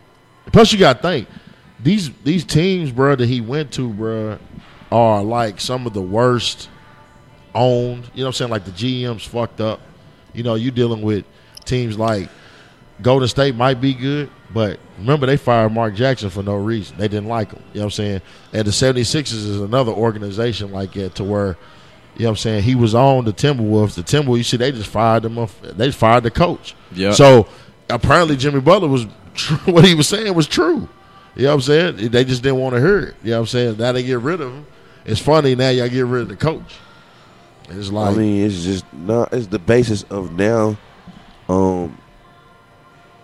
[0.52, 1.28] plus you got to think
[1.84, 4.38] these these teams, bro, that he went to, bro,
[4.92, 6.70] are like some of the worst
[7.56, 8.10] owned.
[8.14, 8.52] You know what I'm saying?
[8.52, 9.82] Like the GM's fucked up.
[10.34, 11.26] You know, you dealing with
[11.66, 12.30] teams like
[13.02, 16.98] Golden State might be good, but remember they fired Mark Jackson for no reason.
[16.98, 17.64] They didn't like him.
[17.74, 18.22] You know what I'm saying?
[18.54, 21.58] And the 76ers is another organization like that to where,
[22.16, 23.96] you know what I'm saying, he was on the Timberwolves.
[23.96, 25.60] The Timberwolves, you see, they just fired him off.
[25.62, 26.76] They just fired the coach.
[26.92, 27.12] Yeah.
[27.12, 27.48] So
[27.90, 29.58] apparently Jimmy Butler was true.
[29.74, 30.88] What he was saying was true.
[31.36, 32.12] You know what I'm saying?
[32.12, 33.16] They just didn't want to hear it.
[33.24, 33.78] You know what I'm saying?
[33.78, 34.66] Now they get rid of him.
[35.06, 36.76] It's funny now y'all get rid of the coach.
[37.70, 39.34] It's like I mean, it's just not.
[39.34, 40.78] It's the basis of now.
[41.48, 41.98] Um,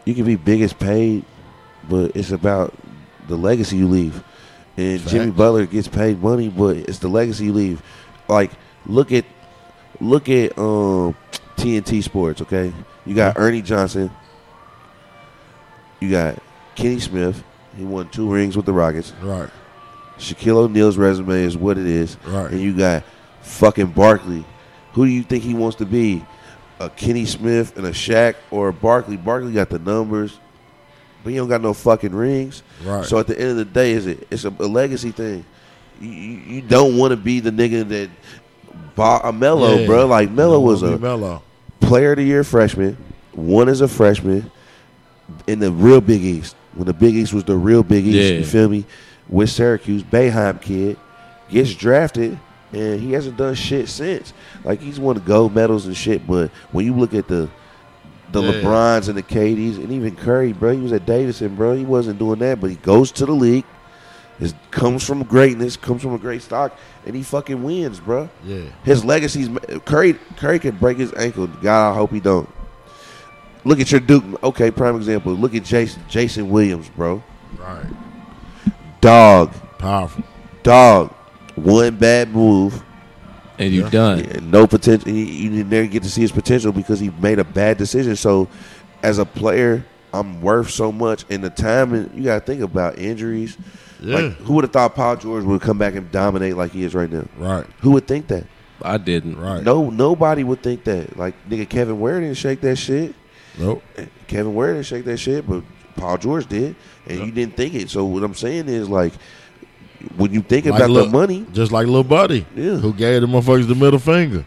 [0.08, 1.26] you can be biggest paid,
[1.90, 2.74] but it's about
[3.28, 4.24] the legacy you leave.
[4.78, 7.82] And Jimmy Butler gets paid money, but it's the legacy you leave.
[8.30, 8.52] Like,
[8.86, 9.26] look at,
[10.00, 11.14] look at um,
[11.58, 12.42] TNT Sports.
[12.42, 12.72] Okay,
[13.06, 14.10] you got Ernie Johnson.
[16.00, 16.42] You got
[16.76, 17.44] Kenny Smith.
[17.76, 19.12] He won two rings with the Rockets.
[19.22, 19.50] right,
[20.20, 22.16] Shaquille O'Neal's resume is what it is.
[22.26, 22.50] Right.
[22.52, 23.04] And you got
[23.42, 24.46] fucking Barkley.
[24.94, 26.24] Who do you think he wants to be?
[26.80, 29.18] A Kenny Smith and a Shaq or a Barkley?
[29.18, 30.38] Barkley got the numbers,
[31.24, 32.62] but he don't got no fucking rings.
[32.84, 33.04] Right.
[33.06, 34.28] So at the end of the day, is it?
[34.30, 35.44] It's a, a legacy thing.
[36.00, 38.10] You, you, don't want to be the nigga that
[38.96, 39.86] bought a Melo, Yeah.
[39.88, 40.06] bro.
[40.06, 41.42] Like Melo You was a be Melo.
[41.80, 42.96] player of the year freshman,
[43.34, 44.52] One as a freshman
[45.48, 46.56] in the real Big East.
[46.76, 48.38] When the Big East was the real Big East, Yeah.
[48.38, 48.86] you feel me?
[49.28, 50.98] With Syracuse, Boeheim kid
[51.50, 52.38] gets drafted,
[52.78, 54.34] and he hasn't done shit since.
[54.64, 57.50] Like he's won the gold medals and shit, but when you look at the
[58.32, 58.52] the Yeah.
[58.62, 61.76] LeBrons and the KDs, and even Curry, bro, he was at Davidson, bro.
[61.76, 63.64] He wasn't doing that, but he goes to the league.
[64.40, 68.30] It comes from greatness, comes from a great stock, and he fucking wins, bro.
[68.46, 68.66] Yeah.
[68.84, 69.50] His legacy's
[69.86, 70.14] Curry.
[70.36, 71.48] Curry can break his ankle.
[71.48, 72.48] God, I hope he don't.
[73.64, 74.24] Look at your Duke.
[74.44, 75.34] Okay, prime example.
[75.34, 77.24] Look at Jason Jason Williams, bro.
[77.58, 77.86] Right.
[79.02, 80.24] Dog, Powerful.
[80.64, 81.14] dog.
[81.58, 82.84] One bad move,
[83.58, 84.20] and you're done.
[84.20, 85.12] and no potential.
[85.12, 88.16] He, you didn't never get to see his potential because he made a bad decision.
[88.16, 88.48] So,
[89.02, 91.26] as a player, I'm worth so much.
[91.30, 93.58] And the timing, you got to think about injuries.
[94.00, 94.16] Yeah.
[94.20, 96.94] Like, who would have thought Paul George would come back and dominate like he is
[96.94, 97.26] right now?
[97.38, 97.66] Right.
[97.82, 98.46] Who would think that?
[98.84, 99.40] I didn't.
[99.40, 99.64] Right.
[99.64, 101.18] No, nobody would think that.
[101.18, 103.16] Like nigga, Kevin Ware didn't shake that shit.
[103.58, 103.82] Nope.
[104.28, 105.64] Kevin Ware didn't shake that shit, but
[105.96, 106.76] Paul George did,
[107.08, 107.90] and you didn't think it.
[107.90, 109.14] So what I'm saying is like,
[110.16, 112.78] when you think Like about Lil- the money, Just like little buddy, Yeah.
[112.78, 114.46] who gave the motherfuckers the middle finger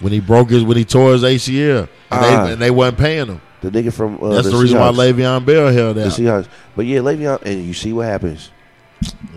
[0.00, 2.46] when he broke his when he tore his ACL and, Ah.
[2.46, 3.40] they, and they wasn't paying him.
[3.60, 6.02] the nigga from uh, That's the, the reason why Le'Veon Bell held the.
[6.06, 6.48] Seahawks.
[6.76, 8.50] But yeah, Le'Veon, and you see what happens.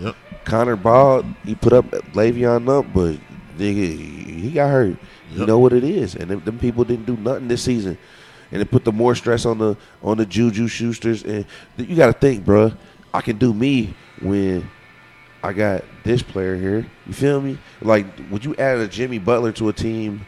[0.00, 0.14] Yep.
[0.44, 3.16] Connor Ball, He put up Le'Veon up, but
[3.58, 3.96] nigga,
[4.40, 4.96] he got hurt.
[5.34, 7.98] You know what it is, and them, them people didn't do nothing this season,
[8.50, 11.22] and it put the more stress on the on the Juju Schusters.
[11.24, 11.44] And
[11.76, 12.74] you got to think, bruh,
[13.12, 14.68] I can do me when
[15.42, 16.86] I got this player here.
[17.06, 17.58] You feel me?
[17.80, 20.26] Like, would you add a Jimmy Butler to a team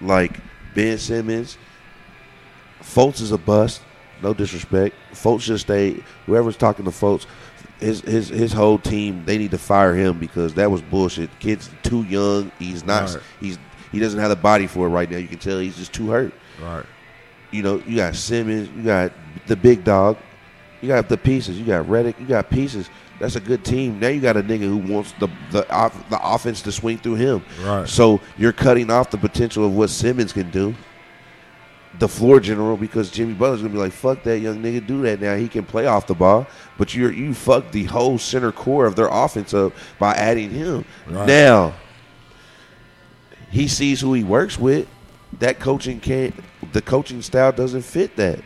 [0.00, 0.40] like
[0.74, 1.58] Ben Simmons?
[2.80, 3.82] Fultz is a bust.
[4.22, 4.94] No disrespect.
[5.12, 6.02] Fultz should stay.
[6.24, 7.26] Whoever's talking to Fultz,
[7.80, 11.28] his his his whole team, they need to fire him because that was bullshit.
[11.38, 12.50] Kid's too young.
[12.58, 13.12] He's not.
[13.12, 13.22] Right.
[13.40, 13.58] He's
[13.92, 15.18] he doesn't have the body for it right now.
[15.18, 16.32] You can tell he's just too hurt.
[16.62, 16.84] Right.
[17.50, 19.12] You know, you got Simmons, you got
[19.46, 20.16] the big dog,
[20.80, 22.90] you got the pieces, you got Redick, you got pieces.
[23.18, 23.98] That's a good team.
[23.98, 27.14] Now you got a nigga who wants the the off, the offense to swing through
[27.14, 27.44] him.
[27.62, 27.88] Right.
[27.88, 30.74] So you're cutting off the potential of what Simmons can do.
[31.98, 35.18] The floor general because Jimmy Butler's gonna be like, fuck that young nigga, do that
[35.18, 35.34] now.
[35.34, 36.46] He can play off the ball,
[36.76, 40.84] but you're you fucked the whole center core of their offense up by adding him.
[41.08, 41.26] Right.
[41.26, 41.72] Now
[43.50, 44.86] he sees who he works with.
[45.38, 46.34] That coaching can't.
[46.72, 48.40] The coaching style doesn't fit that.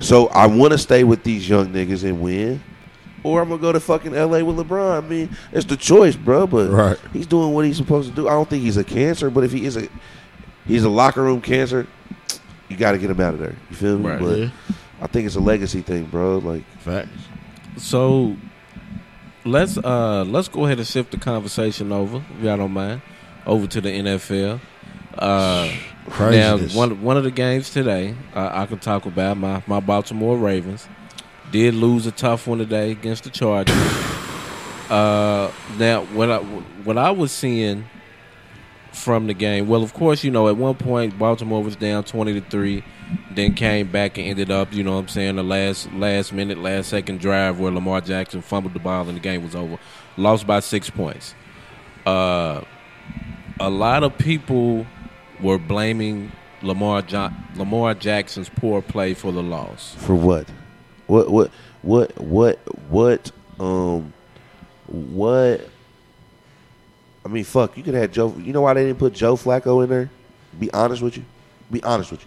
[0.00, 2.62] So I want to stay with these young niggas and win,
[3.24, 5.02] or I'm gonna go to fucking LA with LeBron.
[5.04, 6.46] I mean, it's the choice, bro.
[6.46, 6.96] But Right.
[7.12, 8.28] he's doing what he's supposed to do.
[8.28, 9.88] I don't think he's a cancer, but if he is a,
[10.66, 11.86] he's a locker room cancer.
[12.68, 13.54] You got to get him out of there.
[13.70, 14.08] You feel me?
[14.08, 14.20] Right.
[14.20, 14.48] But Yeah.
[15.02, 16.38] I think it's a legacy thing, bro.
[16.38, 17.08] Like Facts.
[17.76, 18.36] So
[19.44, 23.02] let's uh let's go ahead and shift the conversation over, if y'all don't mind,
[23.46, 24.60] over to the NFL.
[25.18, 25.70] Uh,
[26.18, 30.36] now, one one of the games today, uh, I can talk about my my Baltimore
[30.36, 30.88] Ravens
[31.54, 33.76] did lose a tough one today against the Chargers.
[34.90, 37.84] Uh, now, what I what I was seeing
[38.90, 42.32] from the game, well, of course, you know, at one point Baltimore was down twenty
[42.32, 42.82] to three,
[43.30, 46.58] then came back and ended up, you know, what I'm saying the last last minute,
[46.58, 49.78] last second drive where Lamar Jackson fumbled the ball and the game was over,
[50.16, 51.36] lost by six points.
[52.04, 52.62] Uh,
[53.60, 54.88] a lot of people
[55.40, 56.32] were blaming
[56.62, 59.94] Lamar jo- Lamar Jackson's poor play for the loss.
[60.00, 60.48] for what?
[61.06, 61.30] What?
[61.30, 61.50] What?
[61.82, 62.20] What?
[62.20, 62.58] What?
[62.88, 63.32] What?
[63.58, 64.12] Um,
[64.86, 65.68] what?
[67.24, 67.76] I mean, fuck.
[67.76, 68.34] You could have Joe.
[68.36, 70.10] You know why they didn't put Joe Flacco in there?
[70.58, 71.24] Be honest with you.
[71.70, 72.26] Be honest with you.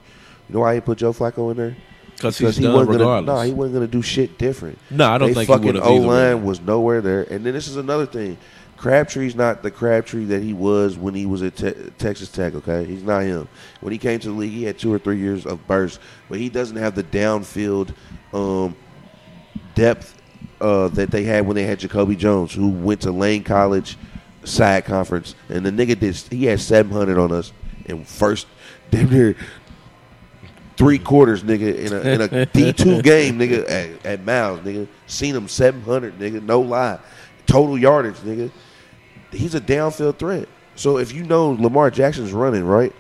[0.50, 1.76] You know why they put Joe Flacco in there?
[2.16, 3.00] Because he's he done wasn't gonna.
[3.04, 3.36] regardless.
[3.36, 4.80] No, he wasn't gonna do shit different.
[4.90, 7.24] No, I don't they think fucking O line was nowhere there.
[7.24, 8.38] And then this is another thing.
[8.76, 12.54] Crabtree's not the Crabtree that he was when he was at te- Texas Tech.
[12.56, 13.48] Okay, he's not him.
[13.82, 16.00] When he came to the league, he had two or three years of burst,
[16.30, 17.94] but he doesn't have the downfield
[18.34, 18.76] um,
[19.76, 20.16] depth
[20.60, 23.98] uh, that they had when they had Jacoby Jones, who went to Lane College
[24.44, 26.16] side conference, and the nigga did.
[26.16, 27.52] He had seven hundred on us
[27.86, 28.48] in first
[28.92, 29.36] damn near
[30.76, 34.88] three quarters, nigga, in a in a D two game, nigga, at, at Miles, nigga.
[35.08, 37.00] Seen him seven hundred, nigga, no lie.
[37.46, 38.52] Total yardage, nigga.
[39.32, 40.48] He's a downfield threat.
[40.76, 42.94] So if you know Lamar Jackson's running, right?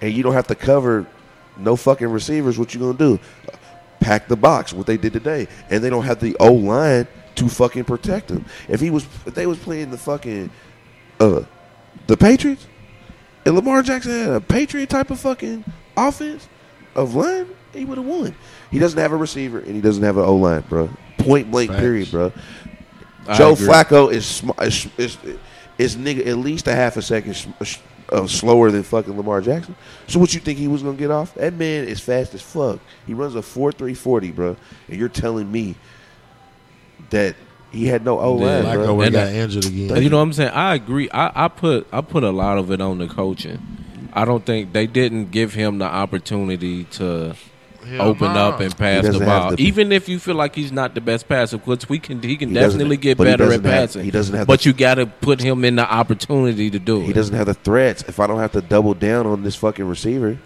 [0.00, 1.06] And you don't have to cover
[1.58, 3.18] no fucking receivers, what you gonna do?
[4.00, 5.46] Pack the box, what they did today.
[5.70, 8.44] And they don't have the O line to fucking protect him.
[8.68, 10.50] If he was if they was playing the fucking
[11.20, 11.42] uh
[12.06, 12.66] the Patriots,
[13.44, 15.64] and Lamar Jackson had a Patriot type of fucking
[15.96, 16.48] offense
[16.94, 18.34] of line, he would have won.
[18.70, 20.90] He doesn't have a receiver and he doesn't have an O line, bro.
[21.18, 21.80] Point blank, Facts.
[21.80, 22.32] period, bro.
[23.28, 23.66] I Joe agree.
[23.66, 25.18] Flacco is, sm- is is
[25.78, 27.78] is nigga at least a half a second sh- sh-
[28.12, 29.74] uh, slower than fucking Lamar Jackson.
[30.06, 31.34] So what you think he was gonna get off?
[31.34, 32.80] That man is fast as fuck.
[33.06, 34.56] He runs a four three forty, bro.
[34.88, 35.74] And you're telling me
[37.10, 37.36] that
[37.72, 38.74] he had no O line, Yeah.
[38.74, 38.94] Bro.
[38.96, 40.02] would And got I- injured again.
[40.02, 40.50] You know what I'm saying?
[40.50, 41.08] I agree.
[41.10, 43.58] I, I put I put a lot of it on the coaching.
[44.12, 47.34] I don't think they didn't give him the opportunity to
[47.86, 48.48] Hell open nah.
[48.50, 49.50] up and pass the ball.
[49.56, 52.36] the- Even if you feel like he's not the best passer, because we can he
[52.36, 54.04] can He definitely get but better at doesn't have- passing.
[54.04, 57.00] he doesn't have But the- you got to put him in the opportunity to do
[57.00, 57.06] it.
[57.06, 58.04] He doesn't have the threats.
[58.06, 60.36] If I don't have to double down on this fucking receiver,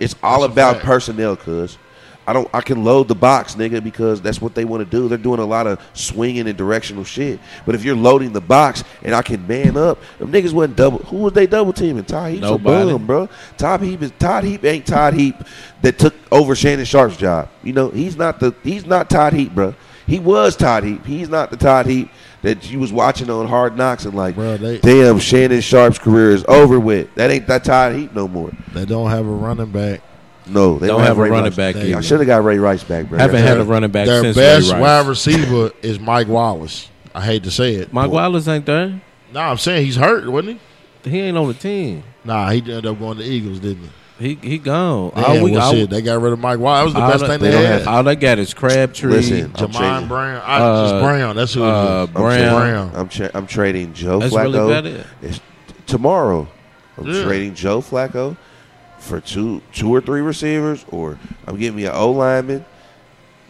[0.00, 1.36] it's all That's about personnel.
[1.36, 1.78] Cause
[2.26, 5.08] I don't, I can load the box, nigga, because that's what they want to do.
[5.08, 7.38] They're doing a lot of swinging and directional shit.
[7.64, 10.98] But if you're loading the box and I can man up, them niggas wasn't double.
[10.98, 12.04] Who was they double teaming?
[12.04, 12.90] Todd Heap's Nobody.
[12.90, 13.28] a bum, bro.
[13.56, 15.36] Todd Heap is Todd Heap ain't Todd Heap
[15.82, 17.48] that took over Shannon Sharpe's job.
[17.62, 19.74] You know, he's not the he's not Todd Heap, bro.
[20.06, 21.04] He was Todd Heap.
[21.04, 22.10] He's not the Todd Heap
[22.42, 26.30] that you was watching on Hard Knocks and like, Bro, they- damn, Shannon Sharpe's career
[26.30, 27.12] is over with.
[27.16, 28.50] That ain't that Todd Heap no more.
[28.72, 30.00] They don't have a running back.
[30.48, 31.56] No, they Don't don't, have a Ray running Rice.
[31.56, 33.18] back They- I should have got Ray Rice back, bro.
[33.18, 36.88] Haven't That's had a running back Their since best Ray wide receiver is Mike Wallace.
[37.14, 37.92] I hate to say it.
[37.92, 39.00] Mike Wallace ain't there.
[39.32, 40.60] No, I'm saying he's hurt, wasn't
[41.02, 41.10] he?
[41.10, 42.02] He ain't on the team.
[42.24, 43.90] Nah, he ended up going to Eagles, didn't he?
[44.18, 45.12] He he gone.
[45.14, 46.94] Damn, all we, well, all, shit, they got rid of Mike Wallace.
[46.94, 47.86] That was the best thing they they, had.
[47.86, 49.10] all they got is Crabtree.
[49.12, 50.08] Listen, I'm Jamon.
[50.08, 50.42] Brown.
[50.44, 51.36] I, Uh, just Brown.
[51.36, 51.74] That's who it uh,
[52.04, 52.08] is.
[52.08, 52.30] I'm Brown.
[52.38, 52.92] trading- Brown.
[52.94, 54.42] I'm, tra- I'm trading Joe That's Flacco.
[54.44, 55.06] really about it.
[55.20, 55.40] It's
[55.86, 56.48] tomorrow.
[56.96, 57.24] I'm Yeah.
[57.24, 58.36] trading Joe Flacco
[59.06, 62.64] for two, two or three receivers, or I'm giving me an O lineman.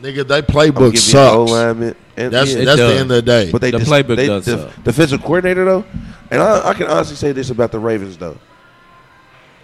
[0.01, 1.51] Nigga, they I'm playbook giving you O sucks.
[1.53, 1.97] lineman.
[2.19, 2.95] And That's yeah, that's does.
[2.95, 3.51] the end of the day.
[3.53, 4.85] But they The dis- playbook they, does the suck.
[4.85, 5.85] defensive coordinator though,
[6.31, 8.37] and I, I can honestly say this about the Ravens though.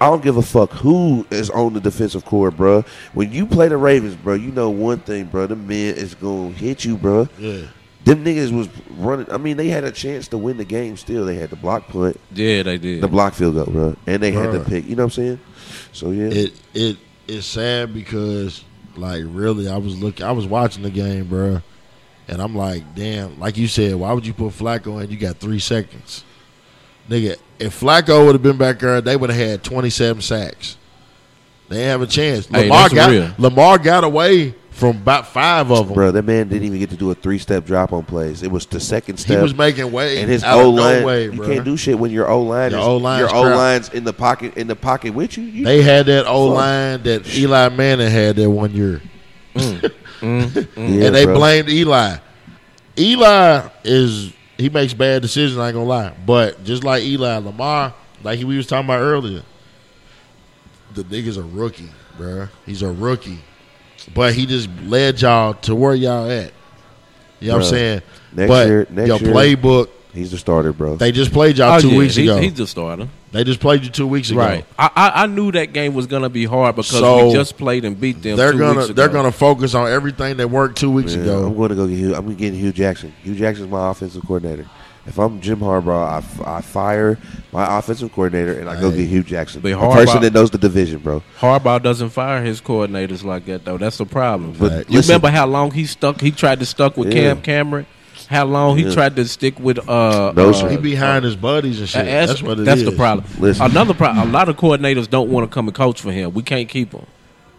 [0.01, 2.84] I don't give a fuck who is on the defensive core, bro.
[3.14, 5.47] When you play the Ravens, bro, you know one thing, bro.
[5.47, 7.28] The man is gonna hit you, bro.
[7.38, 7.62] yeah.
[8.05, 8.68] Them niggas was
[8.99, 9.30] running.
[9.30, 10.97] I mean, they had a chance to win the game.
[10.97, 13.01] Still, they had the block punt, Yeah, they did.
[13.01, 14.86] the block field goal, bro, and they had the pick.
[14.88, 15.40] You know what I'm saying?
[15.93, 16.97] So yeah, It it
[17.28, 18.64] it's sad because
[18.97, 21.61] like really I was looking I was watching the game, bro,
[22.28, 25.11] and I'm like, damn, like you said, why would you put Flacco in?
[25.11, 26.24] You got three seconds,
[27.09, 27.36] nigga.
[27.59, 30.76] If Flacco would have been back there, they would have had 27 sacks.
[31.68, 32.47] They have a chance.
[32.47, 33.30] Hey, Lamar that's got real.
[33.38, 35.95] Lamar got away from about five of them.
[35.95, 38.43] bro, that man didn't even get to do a three step drop on plays.
[38.43, 39.37] It was the second step.
[39.37, 41.77] he was making way and his out O of no line, way, you can't do
[41.77, 44.66] shit when your O line Your is O-line's your O line's in the pocket in
[44.66, 45.45] the pocket with you.
[45.45, 49.01] you They had that O line that Eli Manning had that one year.
[49.55, 49.81] Mm,
[50.20, 50.66] mm, mm.
[50.77, 51.35] Yeah, and they bro.
[51.35, 52.16] blamed Eli.
[52.99, 55.59] Eli is he makes bad decisions.
[55.59, 59.43] I ain't gonna lie, but just like Eli, Lamar, like we was talking about earlier,
[60.95, 62.49] the nigga's a rookie, bro.
[62.66, 63.41] He's a rookie,
[64.14, 66.53] but he just led y'all to where y'all at.
[67.40, 68.03] You know what I'm saying?
[68.34, 70.96] next but year- next your year- playbook, He's the starter, bro.
[70.96, 72.38] they just played y'all Oh, two yeah, weeks he- ago.
[72.38, 73.09] He's the starter.
[73.32, 74.40] they just played you two weeks ago.
[74.40, 74.64] Right.
[74.78, 77.84] I, I I knew that game was gonna be hard because So, we just played
[77.86, 78.36] and beat them.
[78.36, 78.94] They're two gonna weeks ago.
[78.94, 81.46] they're gonna focus on everything that worked two weeks Yeah, ago.
[81.46, 82.14] I'm going to go get Hue.
[82.14, 83.12] I'm gonna get Hue Jackson.
[83.22, 84.66] Hue Jackson's my offensive coordinator.
[85.05, 87.18] If I'm Jim Harbaugh, I, f- I fire
[87.53, 88.98] my offensive coordinator and I go Hey.
[88.98, 91.22] get Hue Jackson, But a Harbaugh- person that knows the division, bro.
[91.40, 93.78] Harbaugh doesn't fire his coordinators like that though.
[93.78, 94.55] That's the problem.
[94.59, 96.20] But you listen- remember how long he stuck?
[96.20, 97.34] He tried to stuck with Yeah.
[97.34, 97.86] Cam Cameron.
[98.28, 98.94] How long he Yeah.
[98.94, 99.78] tried to stick with?
[99.88, 100.68] uh No, uh, sir.
[100.70, 102.05] he behind his buddies and shit.
[102.07, 102.66] That's, That's, what it is.
[102.66, 103.26] that's the problem.
[103.40, 103.66] Listen.
[103.66, 104.28] Another problem.
[104.28, 106.32] A lot of coordinators don't want to come and coach for him.
[106.32, 107.07] We can't keep them.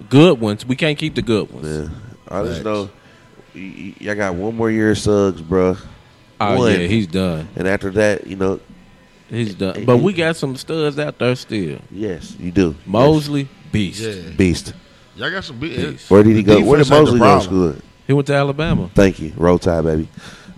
[0.09, 0.65] Good ones.
[0.65, 1.67] We can't keep the good ones.
[1.67, 1.89] Yeah.
[2.29, 2.65] I just Facts.
[2.65, 2.89] know
[3.53, 5.75] y- y- y'all got one more year of Suggs, bro.
[6.51, 6.71] Oh One.
[6.71, 7.47] yeah, he's done.
[7.55, 8.59] And after that, you know,
[9.29, 9.85] He's done.
[9.85, 11.79] But we got some studs out there still.
[11.89, 12.75] yes, you do.
[12.85, 14.01] Mosley, beast.
[14.01, 14.29] Yeah.
[14.37, 14.73] Beast.
[15.15, 15.75] Y'all got some big.
[15.75, 16.11] Beast.
[16.11, 16.61] Where did he go?
[16.63, 17.83] Where did Defense ain't the Mosley go to school?
[18.05, 18.89] He went to Alabama.
[18.93, 19.33] Thank you.
[19.35, 20.07] Roll Tide, baby.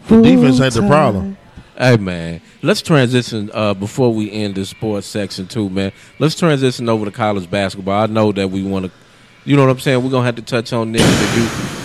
[0.08, 1.38] The defense ain't the problem.
[1.78, 5.92] Hey man, let's transition uh, before we end the sports section too, man.
[6.20, 8.04] Let's transition over to college basketball.
[8.04, 8.92] I know that we want to,
[9.44, 10.02] you know what I'm saying.
[10.04, 11.02] We're gonna have to touch on this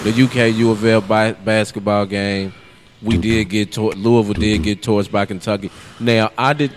[0.04, 2.52] the, U, the UK U of L bi- basketball game.
[3.02, 5.70] We did get to- Louisville did get torched by Kentucky.
[5.98, 6.72] Now I did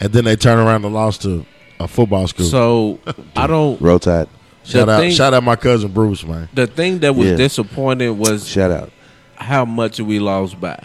[0.00, 1.46] And then they turn around and lost to
[1.80, 2.46] a football school.
[2.46, 2.98] so
[3.34, 3.80] I don't.
[3.80, 4.28] Roll Tide.
[4.64, 6.48] shout out, thing- shout out my cousin Bruce, man.
[6.52, 7.36] The thing that was Yeah.
[7.36, 8.90] disappointing was Shout out.
[9.36, 10.78] how much we lost by.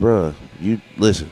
[0.00, 1.30] Bruh, you listen.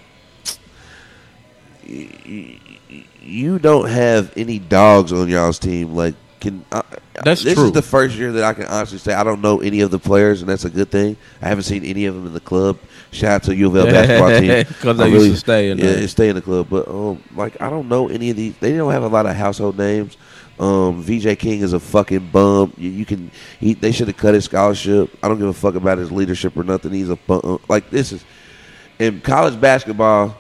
[3.23, 5.95] You don't have any dogs on y'all's team.
[5.95, 6.83] Like, can uh,
[7.25, 7.65] That's this true.
[7.67, 9.99] is the first year that I can honestly say I don't know any of the
[9.99, 11.17] players, and that's a good thing.
[11.43, 12.79] I haven't seen any of them in the club.
[13.11, 15.79] Shout out to U of L basketball team 'Cause I they used to stay in
[15.79, 16.09] yeah, there.
[16.09, 16.69] stay in the club.
[16.69, 18.57] But um, like I don't know any of these.
[18.59, 20.17] They don't have a lot of household names.
[20.59, 22.73] Um, VJ King is a fucking bum.
[22.79, 23.31] You, you can.
[23.61, 25.11] He, they should have cut his scholarship.
[25.23, 26.93] I don't give a fuck about his leadership or nothing.
[26.93, 27.61] He's a bum.
[27.69, 28.25] Like this is
[28.99, 30.37] in college basketball,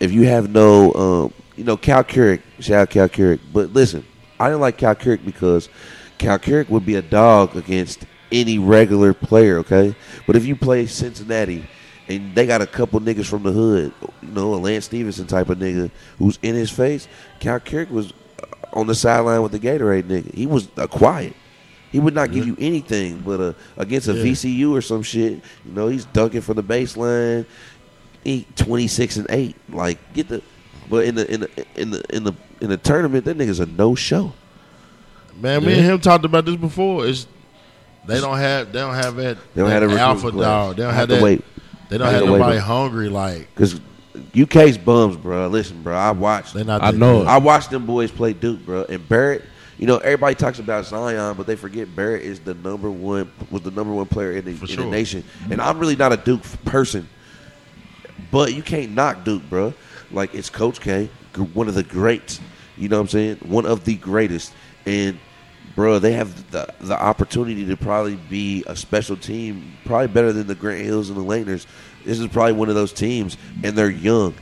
[0.00, 3.40] if you have no, um, you know, Cal Currick, shout out Cal Currick.
[3.52, 4.04] But listen,
[4.40, 5.68] I didn't like Cal Currick because
[6.18, 9.94] Cal Currick would be a dog against any regular player, okay?
[10.26, 11.64] But if you play Cincinnati
[12.08, 15.48] and they got a couple niggas from the hood, you know, a Lance Stephenson type
[15.48, 17.08] of nigga who's in his face,
[17.40, 18.12] Cal Currick was
[18.72, 20.32] on the sideline with the Gatorade nigga.
[20.34, 21.34] He was uh, quiet.
[21.90, 24.24] He would not give you anything but a against a Yeah.
[24.24, 25.32] VCU or some shit.
[25.64, 27.46] You know, he's dunking from the baseline.
[28.24, 29.56] He twenty six and eight.
[29.70, 30.42] Like get the,
[30.88, 33.66] but in the in the in the in the in the tournament, that nigga's a
[33.66, 34.32] no show.
[35.40, 37.06] Man, me and him talked about this before.
[37.06, 37.26] It's
[38.06, 40.44] they don't have they don't have that, They don't that have a recruiting alpha class.
[40.44, 40.76] dog.
[40.76, 41.22] They don't have have that.
[41.22, 41.44] wait.
[41.88, 43.80] They don't I have have to wait, nobody hungry like Because
[44.38, 45.46] UK's bums, bro.
[45.48, 45.94] Listen, bro.
[45.94, 46.54] I watched.
[46.54, 46.82] they not.
[46.82, 47.22] I know.
[47.22, 48.84] I watched them boys play Duke, bro.
[48.84, 49.44] And Barrett,
[49.78, 53.62] you know, everybody talks about Zion, but they forget Barrett is the number one was
[53.62, 54.84] the number one player in the, in sure.
[54.84, 55.22] the nation.
[55.50, 57.08] And I'm really not a Duke person,
[58.30, 59.72] but you can't knock Duke, bro.
[60.10, 61.10] Like it's Coach K,
[61.54, 62.40] one of the greats.
[62.76, 63.36] You know what I'm saying?
[63.42, 64.52] One of the greatest.
[64.86, 65.18] And
[65.74, 70.46] bro, they have the the opportunity to probably be a special team, probably better than
[70.46, 71.66] the Grant Hills and the Laettners.
[72.04, 74.34] This is probably one of those teams, and they're young.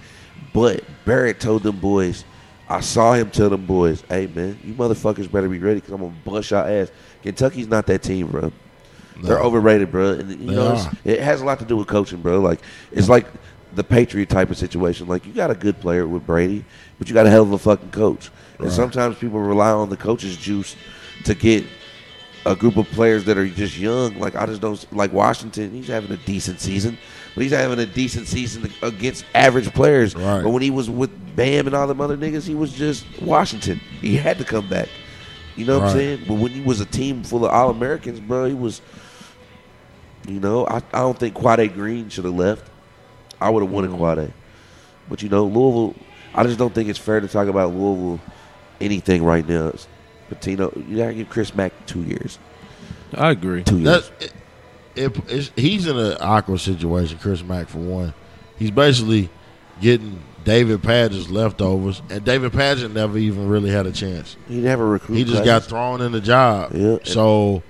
[0.52, 2.24] But Barrett told them boys,
[2.68, 6.00] I saw him tell them boys, "Hey man, you motherfuckers better be ready because I'm
[6.00, 6.90] gonna bust your ass."
[7.22, 8.52] Kentucky's not that team, bro.
[9.22, 10.10] They're overrated, bro.
[10.10, 10.92] And you They know, are.
[11.04, 12.40] it has a lot to do with coaching, bro.
[12.40, 12.60] Like
[12.92, 13.26] it's like
[13.76, 15.06] the Patriot type of situation.
[15.06, 16.64] Like you got a good player with Brady,
[16.98, 18.30] but you got a hell of a fucking coach.
[18.58, 20.74] And sometimes people rely on the coach's juice
[21.24, 21.64] to get
[22.46, 24.18] a group of players that are just young.
[24.18, 25.72] Like I just don't like Washington.
[25.72, 26.96] He's having a decent season,
[27.34, 30.14] but he's having a decent season against average players.
[30.14, 30.42] Right.
[30.42, 33.78] But when he was with Bam and all them other niggas, he was just Washington.
[34.00, 34.88] He had to come back.
[35.54, 36.24] You know what I'm saying?
[36.26, 38.80] But when he was a team full of All Americans, bro, he was.
[40.26, 42.68] You know, I, I don't think Quade Green should have left.
[43.41, 44.16] I would have won wanted mm.
[44.16, 44.32] Quade.
[45.09, 45.95] But you know, Louisville.
[46.34, 48.20] I just don't think it's fair to talk about Louisville
[48.80, 49.72] anything right now.
[50.30, 52.39] Pitino, you gotta give Chris Mack two years.
[53.14, 53.62] I agree.
[53.62, 54.11] Two years.
[54.18, 54.32] That,
[54.97, 58.14] it, it's, he's in an awkward situation, Chris Mack, for one.
[58.59, 59.28] He's basically
[59.80, 64.37] getting David Padgett's leftovers, and David Padgett never even really had a chance.
[64.49, 65.26] He never recruited.
[65.26, 66.72] He just got thrown in the job.
[66.74, 66.99] Yeah.
[67.05, 67.62] So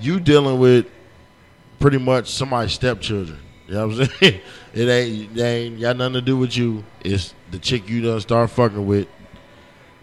[0.00, 0.86] you dealing with
[1.78, 3.38] pretty much somebody's stepchildren.
[3.68, 4.40] You know what I'm saying?
[4.74, 6.84] It ain't they ain't got nothing to do with you.
[7.04, 9.06] It's the chick you done start fucking with,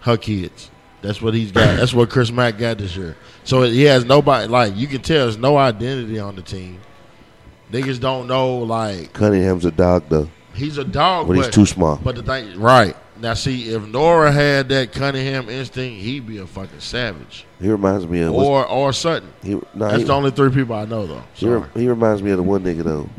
[0.01, 0.71] her kids.
[1.01, 1.77] That's what he's got.
[1.77, 3.17] That's what Chris Mack got this year.
[3.43, 4.47] So he has nobody.
[4.47, 6.79] Like you can tell, there's no identity on the team.
[7.71, 8.59] Niggas don't know.
[8.59, 11.99] Like Cunningham's a dog though, he's a dog, but he's but- too small.
[12.01, 16.47] But the thing, right now, see if Nwora had that Cunningham instinct, he'd be a
[16.47, 17.45] fucking savage.
[17.59, 19.33] He reminds me of Or or Sutton.
[19.43, 21.23] he, nah, That's he, the only three people I know though.
[21.33, 23.09] he, he reminds me of the one nigga though.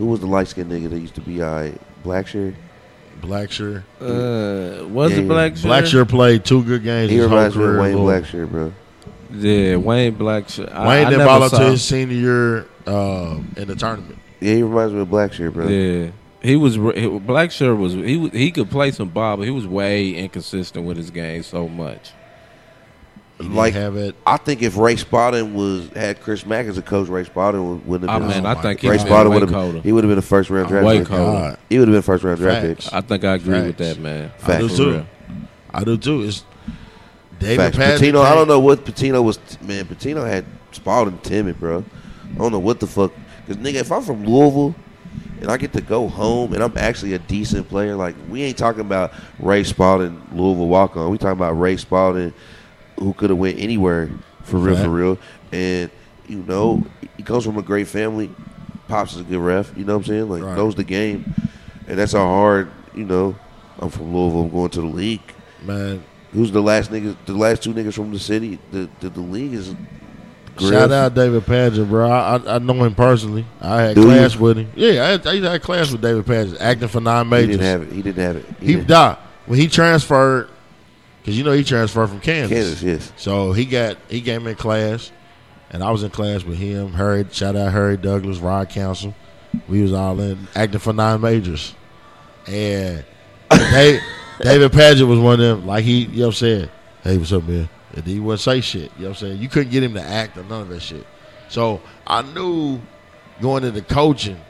[0.00, 2.54] Who was the light skinned nigga that used to be I Blackshear?
[3.20, 3.82] Blackshear.
[4.00, 7.10] Uh, was Yeah, it Black Blackshear played two good games.
[7.10, 7.76] He his whole reminds me of.
[7.76, 8.24] Wayne Lord.
[8.24, 8.72] Blackshear, bro.
[9.30, 10.72] Yeah, Wayne Blackshear.
[10.72, 14.16] I, Wayne I didn't never ball to saw- his senior year um, in the tournament.
[14.40, 15.68] Yeah, he reminds me of Blackshear, bro.
[15.68, 19.50] Yeah, he was re- he- Blackshear was he he could play some ball, but he
[19.50, 22.12] was way inconsistent with his game so much.
[23.40, 24.14] He didn't Like- have it.
[24.26, 27.86] I think if Ray Spalding was had Chris Mack as a coach, Ray Spalding would-
[27.86, 28.30] wouldn't have been.
[28.30, 29.72] I mean, I think Ray was Spalding would have colder.
[29.74, 29.82] been.
[29.82, 31.08] He would have been a first round draft Way pick.
[31.08, 31.56] colder.
[31.70, 32.92] He would have been a first round draft pick.
[32.92, 34.30] I think I agree with that, man.
[34.46, 34.90] I do too.
[34.90, 35.06] real.
[35.72, 36.22] I do too.
[36.22, 36.44] It's
[37.38, 39.38] David Pitino, I don't know what Pitino was.
[39.66, 41.82] Man, Pitino had Spalding timid, bro.
[42.34, 43.12] I don't know what the fuck.
[43.46, 44.74] Because nigga, if I'm from Louisville
[45.40, 48.58] and I get to go home and I'm actually a decent player, like we ain't
[48.58, 51.10] talking about Ray Spalding, Louisville walk on.
[51.10, 52.34] We talking about Ray Spalding,
[53.00, 54.08] who could have went anywhere
[54.44, 54.84] for real, Fact.
[54.84, 55.18] for real.
[55.50, 55.90] And
[56.28, 56.84] you know,
[57.16, 58.30] he comes from a great family.
[58.86, 59.72] Pops is a good ref.
[59.76, 60.28] You know what I'm saying?
[60.28, 60.56] Like Right.
[60.56, 61.34] knows the game,
[61.88, 62.70] and that's a hard.
[62.94, 63.36] You know,
[63.80, 64.42] I'm from Louisville.
[64.42, 65.22] I'm going to the league.
[65.64, 66.04] man.
[66.32, 67.16] Who's the last niggas?
[67.26, 68.60] The last two niggas from the city.
[68.70, 69.74] The the, the league is.
[70.56, 70.72] Griff.
[70.72, 72.08] Shout out David Padgett, bro.
[72.10, 73.46] I, I I know him personally.
[73.60, 74.70] I had class with him.
[74.76, 77.46] Yeah, I had, I had class with David Padgett, acting for nine majors.
[77.46, 77.92] He didn't have it.
[77.92, 78.44] He didn't have it.
[78.60, 80.48] He, He died when he transferred,
[81.20, 82.56] because you know he transferred from Kansas.
[82.56, 83.12] Kansas, yes.
[83.16, 85.12] So he got he came in class,
[85.70, 86.92] and I was in class with him.
[86.92, 89.14] Harry, shout out Harry Douglas, Rod Council.
[89.68, 91.74] We was all in acting for nine majors,
[92.46, 93.04] and
[93.50, 94.00] they,
[94.40, 95.66] David Padgett was one of them.
[95.66, 96.68] Like he, you know what I'm saying?
[97.02, 97.68] Hey, what's up, man?
[97.94, 98.92] And he wouldn't say shit.
[98.96, 99.42] You know what I'm saying?
[99.42, 101.06] You couldn't get him to act or none of that shit.
[101.48, 102.80] So I knew
[103.40, 104.40] going into coaching,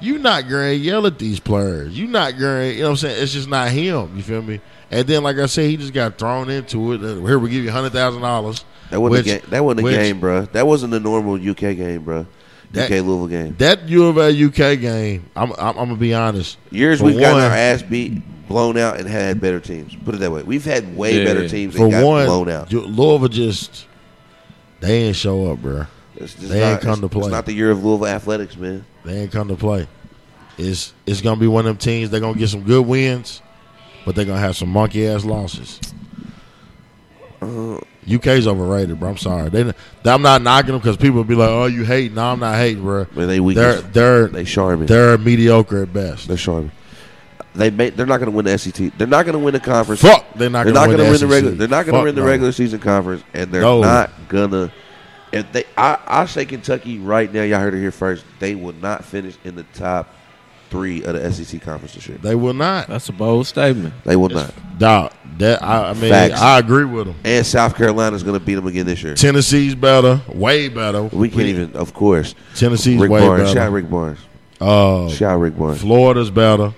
[0.00, 1.96] you not going to yell at these players.
[1.98, 3.22] You not going to, you know what I'm saying?
[3.22, 4.16] It's just not him.
[4.16, 4.60] You feel me?
[4.90, 7.02] And then, like I said, he just got thrown into it.
[7.02, 8.64] Uh, Here, we give you hundred thousand dollars.
[8.90, 9.50] That wasn't Which- a game.
[9.50, 10.42] That wasn't a which- game, bro.
[10.46, 12.26] That wasn't a normal UK game, bro.
[12.72, 13.56] That- UK Louisville game.
[13.58, 15.28] That U of A UK game.
[15.34, 16.58] I'm, I'm, I'm gonna be honest.
[16.70, 19.94] Years we've gotten our ass beat, blown out, and had better teams.
[20.04, 20.42] Put it that way.
[20.44, 21.24] We've had way Yeah.
[21.24, 22.68] better teams For and got one, blown out.
[22.68, 23.86] Ju- Louisville just
[24.80, 25.86] they ain't show up, bro.
[26.16, 27.22] It's just they ain't not, come to play.
[27.22, 28.84] It's not the year of Louisville athletics, man.
[29.04, 29.86] They ain't come to play.
[30.58, 32.10] It's it's gonna be one of them teams.
[32.10, 33.42] They're gonna get some good wins,
[34.04, 35.80] but they're gonna have some monkey ass losses.
[37.42, 37.78] Uh,
[38.12, 39.10] UK's overrated, bro.
[39.10, 39.50] I'm sorry.
[39.50, 39.72] They,
[40.04, 42.82] I'm not knocking them because people be like, "Oh, you hate." No, I'm not hating,
[42.82, 43.06] bro.
[43.14, 43.56] Man, they weak.
[43.56, 44.86] They're they're they charming.
[44.86, 46.28] they're mediocre at best.
[46.28, 46.72] They're charming.
[47.54, 48.92] They may, they're not going to win the SEC.
[48.98, 50.02] They're not going to win the conference.
[50.02, 51.54] Fuck, they're not gonna not win the win the regular.
[51.56, 53.80] They're not going to win the regular season conference, and they're No.
[53.80, 54.70] not gonna.
[55.32, 57.42] If they, I, I say Kentucky right now.
[57.42, 58.24] Y'all heard it here first.
[58.38, 60.08] They will not finish in the top
[60.70, 62.18] three of the SEC conference this year.
[62.18, 62.88] They will not.
[62.88, 63.94] That's a bold statement.
[64.04, 64.52] They will not.
[64.78, 66.40] Dog, that I, I mean, Facts.
[66.40, 67.16] I agree with them.
[67.24, 69.14] And South Carolina's going to beat them again this year.
[69.14, 71.04] Tennessee's better, way better.
[71.04, 72.34] We can't even, of course.
[72.54, 73.42] Tennessee's Rick way Barnes.
[73.44, 73.54] better.
[73.54, 74.18] Shout out Rick Barnes.
[74.60, 75.80] Uh, Shout out Rick Barnes.
[75.80, 76.72] Florida's better.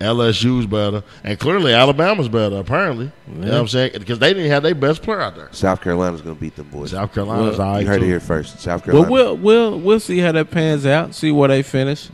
[0.00, 2.56] LSU's better, and clearly Alabama's better.
[2.56, 5.48] Apparently, you know what I'm saying because they didn't have their best player out there.
[5.52, 6.90] South Carolina's going to beat them boys.
[6.92, 8.04] South Carolina's Well, all right you heard too.
[8.06, 8.60] it here first.
[8.60, 9.12] South Well, Carolina.
[9.12, 11.14] we'll we'll we'll see how that pans out.
[11.14, 12.08] See where they finish.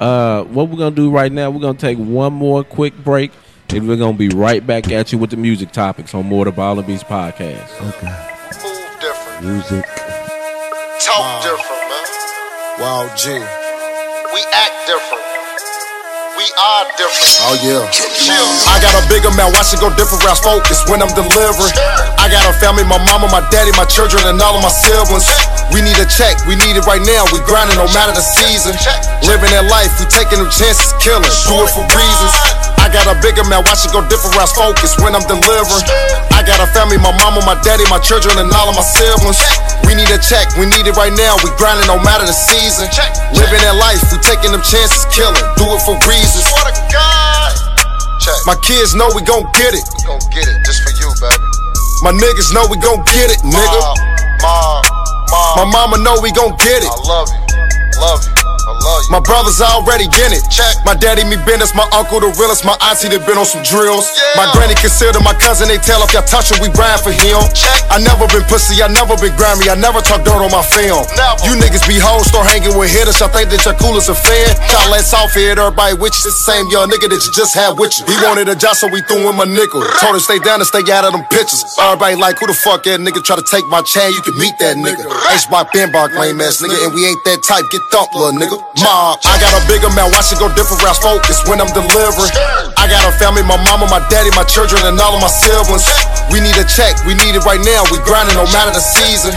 [0.00, 1.50] Uh, what we're gonna do right now?
[1.50, 3.32] We're gonna take one more quick break,
[3.70, 6.52] and we're gonna be right back at you with the music topics on More the
[6.52, 7.70] Ball and Beats podcast.
[7.88, 8.28] Okay.
[8.62, 9.44] Move different.
[9.44, 9.84] Music.
[11.04, 12.06] Talk different, man.
[12.80, 13.30] Wow, G.
[13.30, 15.24] We act different.
[16.42, 17.38] We are different.
[17.46, 17.86] Oh, yeah.
[18.66, 21.70] I got a bigger mouth, watch it go different routes focus when I'm delivering.
[22.18, 25.22] I got a family, my mama, my daddy, my children, and all of my siblings.
[25.70, 27.30] We need a check, we need it right now.
[27.30, 28.74] We grinding no matter the season.
[29.22, 31.22] Living that life, we taking them chances, killing.
[31.22, 32.34] Do it for reasons.
[32.92, 35.80] I got a bigger man, watch it go different routes focus when I'm delivering.
[36.36, 39.40] I got a family, my mama, my daddy, my children, and all of my siblings.
[39.88, 41.40] We need a check, we need it right now.
[41.40, 42.92] We grinding no matter the season.
[43.32, 45.40] Living that life, we taking them chances, killing.
[45.56, 46.44] Do it for reasons.
[46.44, 47.56] Swear to God.
[48.20, 48.36] Check.
[48.44, 49.88] My kids know we gon' get it.
[49.96, 51.48] We gon' get it just for you, baby.
[52.04, 53.80] My niggas know we gon' get it, nigga.
[53.80, 53.96] Mom,
[54.44, 54.84] mom,
[55.32, 55.52] mom.
[55.56, 56.92] My mama know we gon' get it.
[56.92, 57.40] I love you.
[58.04, 58.41] Love you.
[59.10, 60.44] My brothers already in it.
[60.48, 60.78] Check.
[60.86, 62.64] My daddy, me business, my uncle, the realest.
[62.64, 64.06] My auntie, they been on some drills.
[64.38, 67.42] My granny consider my cousin, they tell if y'all touch him, we ride for him.
[67.90, 71.04] I never been pussy, I never been grimy, I never talk dirt on my film.
[71.44, 73.20] You niggas be hoes, start hanging with hitters.
[73.20, 74.54] I think that you're cool as a fan.
[74.70, 76.30] Y'all let soft head, everybody with you.
[76.30, 78.06] It's the same young nigga that you just had with you.
[78.06, 79.82] He wanted a job, so we threw him a nickel.
[79.98, 81.66] Told him stay down and stay out of them pictures.
[81.82, 84.14] Everybody like, who the fuck that nigga try to take my chain?
[84.14, 85.02] You can meet that nigga.
[85.34, 87.66] H by Benbar, lame ass nigga, and we ain't that type.
[87.74, 88.51] Get thumped, little nigga.
[88.58, 91.00] Mob, I got a bigger mouth, watch it go different routes.
[91.00, 92.32] Focus when I'm delivering.
[92.76, 95.86] I got a family, my mama, my daddy, my children, and all of my siblings.
[96.28, 97.84] We need a check, we need it right now.
[97.92, 99.32] We grinding no matter the season.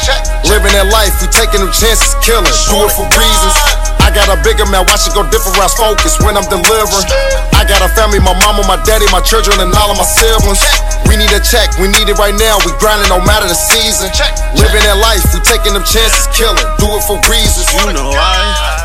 [0.48, 2.48] Living that life, we taking them chances, killing.
[2.72, 3.56] Do it for reasons.
[4.04, 5.76] I got a bigger mouth, watch it go different routes.
[5.76, 7.08] Focus when I'm delivering.
[7.58, 10.62] I got a family, my mama, my daddy, my children, and all of my siblings.
[11.10, 12.58] We need a check, we need it right now.
[12.66, 14.10] We grinding no matter the season.
[14.58, 16.66] Living that life, we taking them chances, killing.
[16.78, 17.66] Do it for reasons.
[17.74, 18.85] You know I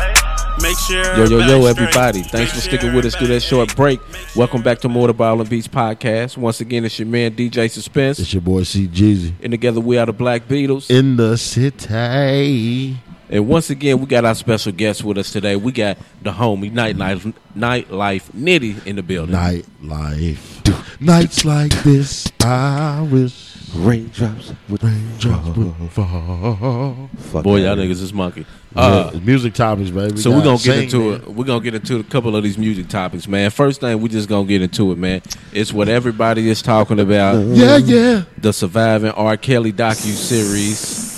[0.61, 1.03] make sure.
[1.17, 2.21] Yo, yo, yo, everybody.
[2.21, 3.99] Thanks for sticking with us through that short break.
[4.35, 6.37] Welcome back to More to Ball and Beats podcast.
[6.37, 8.19] Once again, it's your man, DJ Suspense.
[8.19, 9.33] It's your boy C Jeezy.
[9.41, 10.89] And together we are the Black Beatles.
[10.89, 12.97] In the city.
[13.29, 15.55] And once again, we got our special guest with us today.
[15.55, 19.35] We got the homie Nightlife, Nightlife Knitti in the building.
[19.35, 20.99] Nightlife.
[20.99, 27.09] Nights like this, I wish Raindrops would raindrops would fall.
[27.17, 28.45] Fuck Boy, y'all niggas is monkey.
[28.75, 30.17] Uh, music topics, baby.
[30.17, 31.21] so we're gonna get into man.
[31.21, 31.27] it.
[31.29, 33.49] We're gonna get into a couple of these music topics, man.
[33.49, 35.21] First thing, we just gonna get into it, man.
[35.53, 37.45] It's what everybody is talking about.
[37.45, 38.23] Yeah, yeah.
[38.37, 39.37] the surviving R.
[39.37, 41.11] Kelly docu series.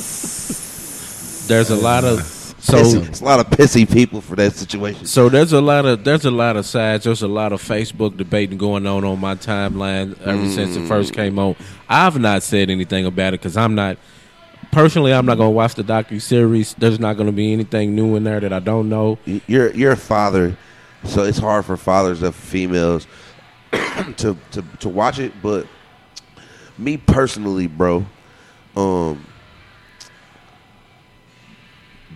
[1.47, 5.05] There's a lot of so Pissy- it's a lot of pissy people for that situation.
[5.05, 7.03] so there's a lot of there's a lot of sides.
[7.03, 11.13] There's a lot of Facebook debating going on on my timeline ever since it first
[11.13, 11.57] came on.
[11.89, 13.97] I've not said anything about it because I'm not
[14.71, 15.13] personally.
[15.13, 16.73] I'm not gonna watch the docu series.
[16.75, 19.19] There's not gonna be anything new in there that I don't know.
[19.25, 20.55] You're you're a father,
[21.03, 23.07] so it's hard for fathers of females
[23.71, 25.33] to to to watch it.
[25.41, 25.67] But
[26.77, 28.05] me personally, bro,
[28.77, 29.25] um,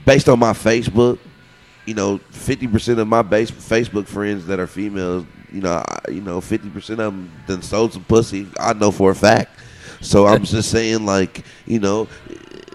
[0.07, 1.19] based on my Facebook,
[1.85, 6.11] you know, fifty percent of my base Facebook friends that are females, you know, I,
[6.11, 8.47] you know, fifty percent of them done sold some pussy.
[8.57, 9.59] I know for a fact.
[9.99, 12.07] So I'm just saying, like, you know,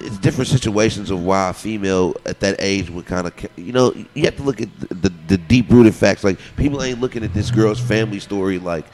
[0.00, 3.94] it's different situations of why a female at that age would kind of, you know,
[4.14, 6.24] you have to look at the, the, the deep rooted facts.
[6.24, 8.86] Like, people ain't looking at this girl's family story like,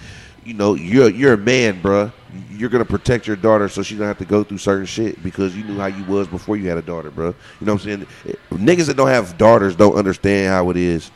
[0.49, 2.11] you know, you're you're a man, bruh.
[2.51, 5.55] You're gonna protect your daughter so she don't have to go through certain shit because
[5.55, 7.35] you knew how you was before you had a daughter, bruh.
[7.61, 8.07] You know what I'm saying?
[8.27, 11.11] Eh, niggas that don't have daughters don't understand how it is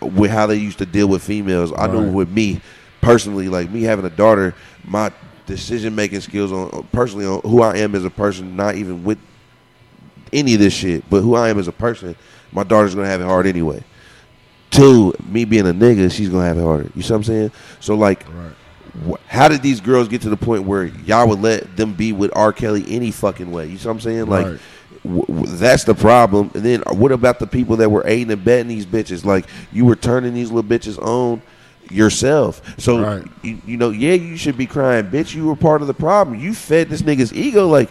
[0.00, 1.70] with how they used to deal with females.
[1.76, 2.62] I know with me
[3.02, 5.12] personally, like me having a daughter, my
[5.44, 9.18] decision making skills on personally on who I am as a person, not even with
[10.32, 12.16] any of this shit, but who I am as a person,
[12.52, 13.84] my daughter's gonna have it hard anyway.
[14.70, 16.90] Two, me being a nigga, she's gonna have it harder.
[16.94, 17.52] You see what I'm saying?
[17.80, 18.24] So like,
[19.08, 22.12] wh- how did these girls get to the point where y'all would let them be
[22.12, 22.52] with R.
[22.52, 23.66] Kelly any fucking way?
[23.66, 24.26] You see what I'm saying?
[24.26, 24.60] Like, Right.
[25.04, 26.50] w- w- that's the problem.
[26.54, 29.24] And then uh, what about the people that were aiding and betting these bitches?
[29.24, 31.42] Like, you were turning these little bitches on
[31.90, 32.62] yourself.
[32.78, 33.24] So Right.
[33.42, 35.34] you, you know, yeah, you should be crying, bitch.
[35.34, 36.38] You were part of the problem.
[36.38, 37.66] You fed this nigga's ego.
[37.66, 37.90] Like,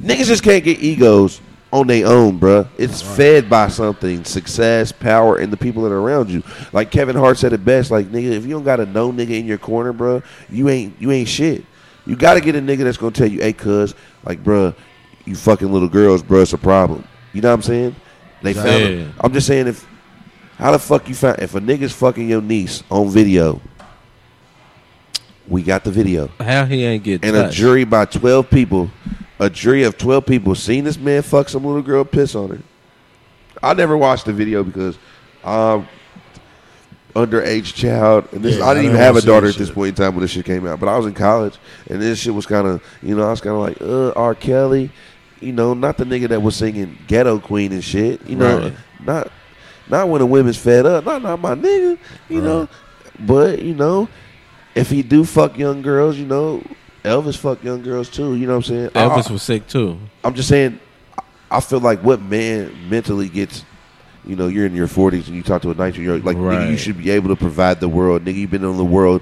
[0.00, 1.40] niggas just can't get egos
[1.74, 2.68] on their own, bruh.
[2.78, 6.44] It's fed by something, success, power, and the people that are around you.
[6.72, 9.30] Like Kevin Hart said it best, like nigga, if you don't got a no nigga
[9.30, 11.64] in your corner, bruh, you ain't you ain't shit.
[12.06, 13.94] You got to get a nigga that's gonna tell you, hey, cuz,
[14.24, 14.74] like, bruh,
[15.24, 17.04] you fucking little girls, bruh, it's a problem.
[17.32, 17.96] You know what I'm saying?
[18.42, 18.66] They found.
[18.66, 18.86] Yeah.
[18.86, 19.08] it.
[19.20, 19.84] I'm just saying, if
[20.56, 23.60] how the fuck you found if a nigga's fucking your niece on video,
[25.48, 28.90] we got the video How he ain't get and a jury by 12 people,
[29.38, 32.58] a jury of 12 people seen this man fuck some little girl piss on her.
[33.62, 34.98] I never watched the video because
[35.44, 35.88] I'm
[37.14, 39.74] underage child, and this Yeah, I I didn't even have a daughter at this shit.
[39.74, 40.80] point in time when this shit came out.
[40.80, 41.56] But I was in college,
[41.88, 44.34] and this shit was kind of, you know, I was kind of like, uh, R.
[44.34, 44.90] Kelly,
[45.40, 48.72] you know, not the nigga that was singing Ghetto Queen and shit, you know, Right.
[49.04, 49.30] not
[49.88, 52.68] not when the women's fed up, not not my nigga, you know,
[53.20, 54.08] but you know,
[54.74, 56.62] if he do fuck young girls, you know,
[57.04, 58.34] Elvis fuck young girls too.
[58.34, 58.88] You know what I'm saying?
[58.90, 59.98] Elvis I, was sick too.
[60.24, 60.80] I'm just saying.
[61.50, 63.64] I feel like what man mentally gets.
[64.26, 66.24] You know, you're in your 40s and you talk to a 19 year old.
[66.24, 68.24] Like, nigga, you should be able to provide the world.
[68.24, 69.20] Nigga, you've been in the world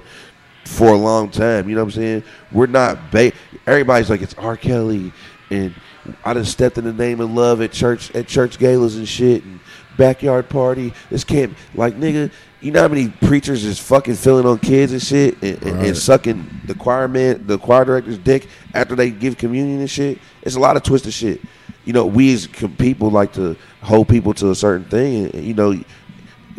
[0.63, 1.67] for a long time.
[1.67, 2.23] You know what I'm saying?
[2.53, 3.11] We're not.
[3.11, 3.33] Ba-
[3.67, 4.55] Everybody's like, it's R.
[4.55, 5.11] Kelly.
[5.49, 5.75] And
[6.23, 9.43] I just stepped in the name of love at church at church galas and shit.
[9.43, 9.59] And
[9.97, 10.93] backyard party.
[11.09, 11.53] This can't.
[11.75, 12.31] Like, nigga,
[12.63, 15.97] you know how many preachers is fucking filling on kids and shit and, and, and
[15.97, 20.17] sucking the choir man, the choir director's dick after they give communion and shit?
[20.41, 21.41] It's a lot of twisted shit.
[21.85, 25.25] you know, we as people like to hold people to a certain thing.
[25.33, 25.83] And, you know, you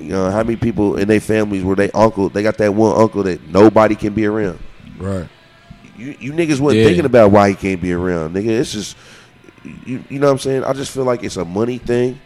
[0.05, 3.23] know how many people in their families where they uncle they got that one uncle
[3.23, 4.59] that nobody can be around.
[4.99, 5.29] Right.
[5.97, 6.85] You, you niggas wasn't Yeah.
[6.87, 8.49] thinking about why he can't be around, nigga.
[8.49, 8.97] It's just
[9.87, 10.65] you, you know what I'm saying.
[10.65, 12.21] I just feel like it's a money thing.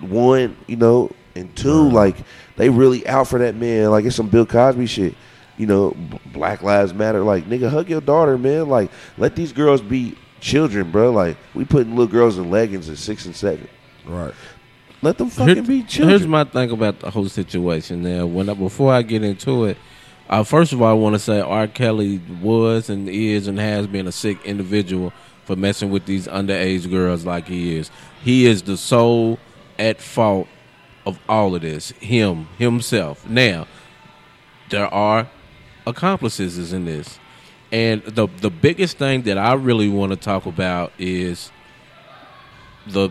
[0.00, 2.16] One, you know, and two, like
[2.60, 3.90] they really out for that man.
[3.90, 5.14] Like it's some Bill Cosby shit.
[5.56, 7.22] You know, B- Black Lives Matter.
[7.22, 8.68] Like nigga, hug your daughter, man.
[8.68, 11.10] Like let these girls be children, bro.
[11.10, 13.66] Like we putting little girls in leggings at six and seven.
[14.04, 14.34] Right.
[15.00, 16.10] Let them fucking Here- be children.
[16.10, 18.02] Here's my thing about the whole situation.
[18.02, 19.78] Now, when I, before I get into it,
[20.28, 21.66] uh, first of all, I want to say R.
[21.66, 25.14] Kelly was and is and has been a sick individual
[25.46, 27.90] for messing with these underage girls like he is.
[28.22, 29.38] He is the sole
[29.78, 30.46] at fault
[31.10, 31.90] of all of this.
[31.92, 33.28] Him himself.
[33.28, 33.66] Now,
[34.70, 35.28] there are
[35.86, 37.18] accomplices in this,
[37.70, 41.50] and the the biggest thing that I really want to talk about is
[42.86, 43.10] the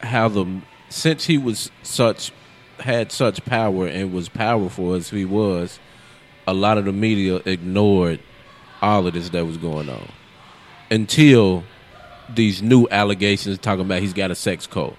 [0.00, 2.32] how the since he was such
[2.78, 5.78] had such power and was powerful as he was,
[6.46, 8.20] a lot of the media ignored
[8.80, 10.08] all of this that was going on
[10.90, 11.62] until
[12.34, 14.96] these new allegations talking about he's got a sex cult.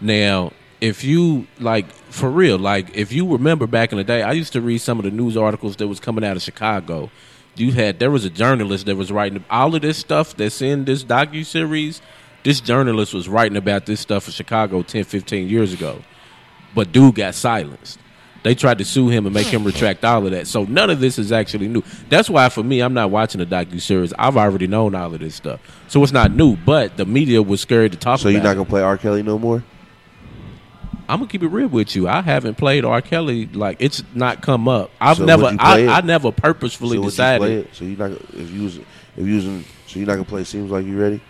[0.00, 4.32] Now, if you like for real, like if you remember back in the day, I
[4.32, 7.10] used to read some of the news articles that was coming out of Chicago.
[7.56, 10.84] You had there was a journalist that was writing all of this stuff that's in
[10.84, 12.02] this docu series.
[12.44, 16.02] This journalist was writing about this stuff in Chicago 10, 15 years ago.
[16.74, 17.98] But dude got silenced.
[18.42, 19.66] They tried to sue him and make him hmm.
[19.66, 20.46] retract all of that.
[20.46, 21.82] So none of this is actually new.
[22.08, 24.12] That's why for me, I'm not watching the docu series.
[24.16, 26.56] I've already known all of this stuff, so it's not new.
[26.56, 28.20] But the media was scared to talk.
[28.20, 28.98] so about you're not gonna play R.
[28.98, 29.64] Kelly no more?
[31.08, 32.08] I'm gonna keep it real with you.
[32.08, 33.00] I haven't played R.
[33.00, 34.90] Kelly like it's not come up.
[35.00, 35.86] I've So never, I.
[35.86, 37.68] I never purposefully so would you decided.
[37.74, 40.44] So you not if you was if you was in, so you're not gonna play.
[40.44, 41.20] Seems like you ready.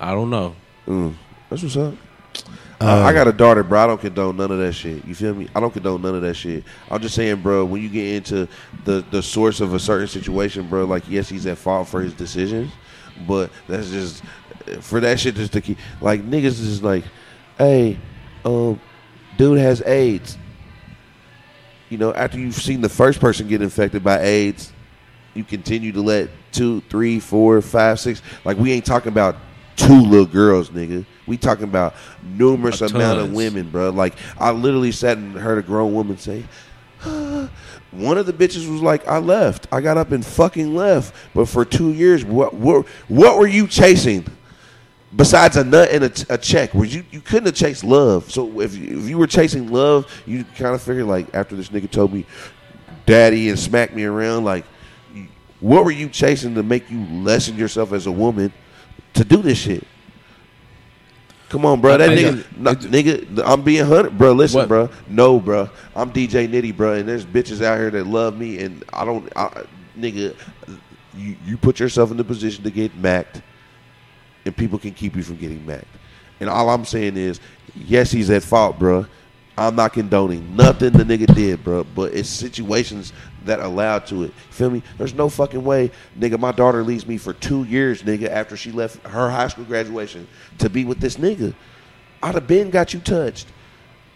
[0.00, 0.54] I don't know.
[0.86, 1.14] Mm,
[1.48, 1.94] that's what's up.
[2.78, 3.84] Uh, I, I got a daughter, bro.
[3.84, 5.02] I don't condone none of that shit.
[5.06, 5.48] You feel me?
[5.54, 6.64] I don't condone none of that shit.
[6.90, 7.64] I'm just saying, bro.
[7.64, 8.48] When you get into
[8.84, 12.12] the the source of a certain situation, bro, like yes, he's at fault for his
[12.12, 12.70] decisions,
[13.26, 14.22] but that's just
[14.80, 17.04] for that shit just to keep like niggas is like,
[17.58, 17.98] hey,
[18.44, 18.80] um,
[19.36, 20.38] dude has AIDS.
[21.88, 24.72] You know, after you've seen the first person get infected by AIDS,
[25.34, 28.22] you continue to let two, three, four, five, six.
[28.44, 29.36] Like we ain't talking about
[29.76, 31.04] two little girls, nigga.
[31.26, 33.90] We talking about numerous A amount of women, bro.
[33.90, 36.44] Like I literally sat and heard a grown woman say.
[37.92, 39.68] One of the bitches was like, "I left.
[39.70, 43.68] I got up and fucking left." But for two years, what what what were you
[43.68, 44.26] chasing?
[45.14, 48.30] Besides a nut and a, a check, where you you couldn't have chased love.
[48.30, 51.68] So if you, if you were chasing love, you kind of figured like after this
[51.68, 52.26] nigga told me,
[53.06, 54.64] "Daddy," and smacked me around, like
[55.60, 58.52] what were you chasing to make you lessen yourself as a woman
[59.14, 59.86] to do this shit?
[61.48, 61.96] Come on, bro.
[61.96, 64.32] That nigga, no, nigga, I'm being hundred, bro.
[64.32, 64.90] Listen, What- bro.
[65.08, 65.70] No, bro.
[65.94, 69.30] I'm DJ Knitti, bro, and there's bitches out here that love me, and I don't,
[69.36, 69.64] I,
[69.98, 70.34] nigga.
[71.16, 73.40] You you put yourself in the position to get macked,
[74.46, 75.86] and people can keep you from getting macked.
[76.40, 77.40] And all I'm saying is,
[77.74, 79.06] yes, he's at fault, bro.
[79.58, 81.84] I'm not condoning nothing the nigga did, bro.
[81.84, 83.12] But it's situations
[83.44, 84.34] that allowed to it.
[84.50, 84.82] Feel me?
[84.98, 86.38] There's no fucking way, nigga.
[86.38, 90.28] My daughter leaves me for two years, nigga, after she left her high school graduation
[90.58, 91.54] to be with this nigga.
[92.22, 93.46] I'd have been got you touched.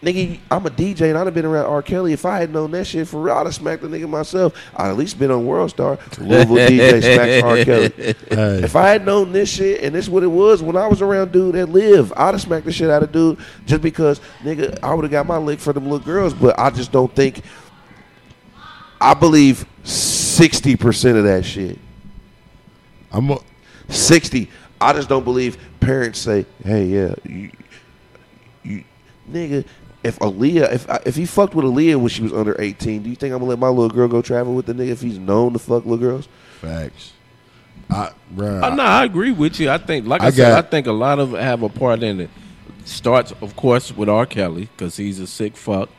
[0.01, 1.83] Nigga, I'm a DJ and I'd have been around R.
[1.83, 2.11] Kelly.
[2.11, 4.55] If I had known that shit for real, I'd have smacked the nigga myself.
[4.75, 5.99] I'd at least been on World Star.
[6.17, 7.63] Louisville DJ smacks R.
[7.63, 7.89] Kelly.
[8.29, 8.63] Hey.
[8.63, 11.31] If I had known this shit and this what it was when I was around
[11.31, 13.37] dude that lived, I'd have smacked the shit out of dude
[13.67, 16.33] just because nigga I would have got my lick for them little girls.
[16.33, 17.41] But I just don't think
[18.99, 21.77] I believe sixty percent of that shit.
[23.11, 23.37] I'm a,
[23.91, 24.49] Sixty.
[24.79, 27.51] I just don't believe parents say, "Hey, yeah, you,
[28.63, 28.83] you,
[29.29, 29.65] nigga."
[30.03, 33.09] If Aaliyah, if I, if he fucked with Aaliyah when she was under eighteen, do
[33.09, 35.19] you think I'm gonna let my little girl go travel with the nigga if he's
[35.19, 36.27] known to fuck little girls?
[36.59, 37.13] facts.
[37.89, 39.69] I, bruh, no, I agree with you.
[39.69, 42.01] I think, like I, I said, I think a lot of it have a part
[42.03, 42.29] in it.
[42.85, 44.25] Starts, of course, with R.
[44.25, 45.89] Kelly because he's a sick fuck,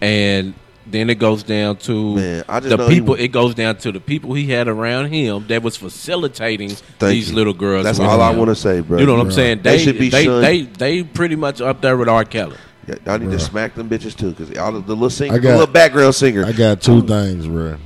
[0.00, 0.54] and
[0.86, 3.12] then it goes down to Man, I just the know he people.
[3.14, 7.30] was- it goes down to the people he had around him that was facilitating these
[7.30, 7.36] you.
[7.36, 7.84] little girls.
[7.84, 8.98] That's with all I wanna say, bro.
[8.98, 9.62] You know what I'm saying?
[9.62, 12.24] They They should be they, they they pretty much up there with R.
[12.24, 12.56] Kelly.
[13.04, 15.50] Y'all need to smack them bitches too, because all of the little singer, I the
[15.50, 16.44] little background singer.
[16.44, 17.78] I got two things, bro.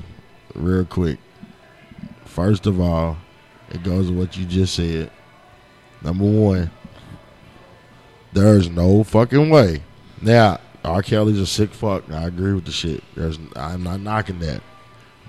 [0.55, 1.19] Real quick.
[2.27, 3.17] First of all,
[3.71, 5.11] it goes with what you just said.
[6.03, 6.71] Number one,
[8.33, 9.83] there's no fucking way.
[10.21, 11.03] Now, R.
[11.03, 12.11] Kelly's a sick fuck.
[12.11, 13.03] I agree with the shit.
[13.15, 14.63] There's, I'm not knocking that.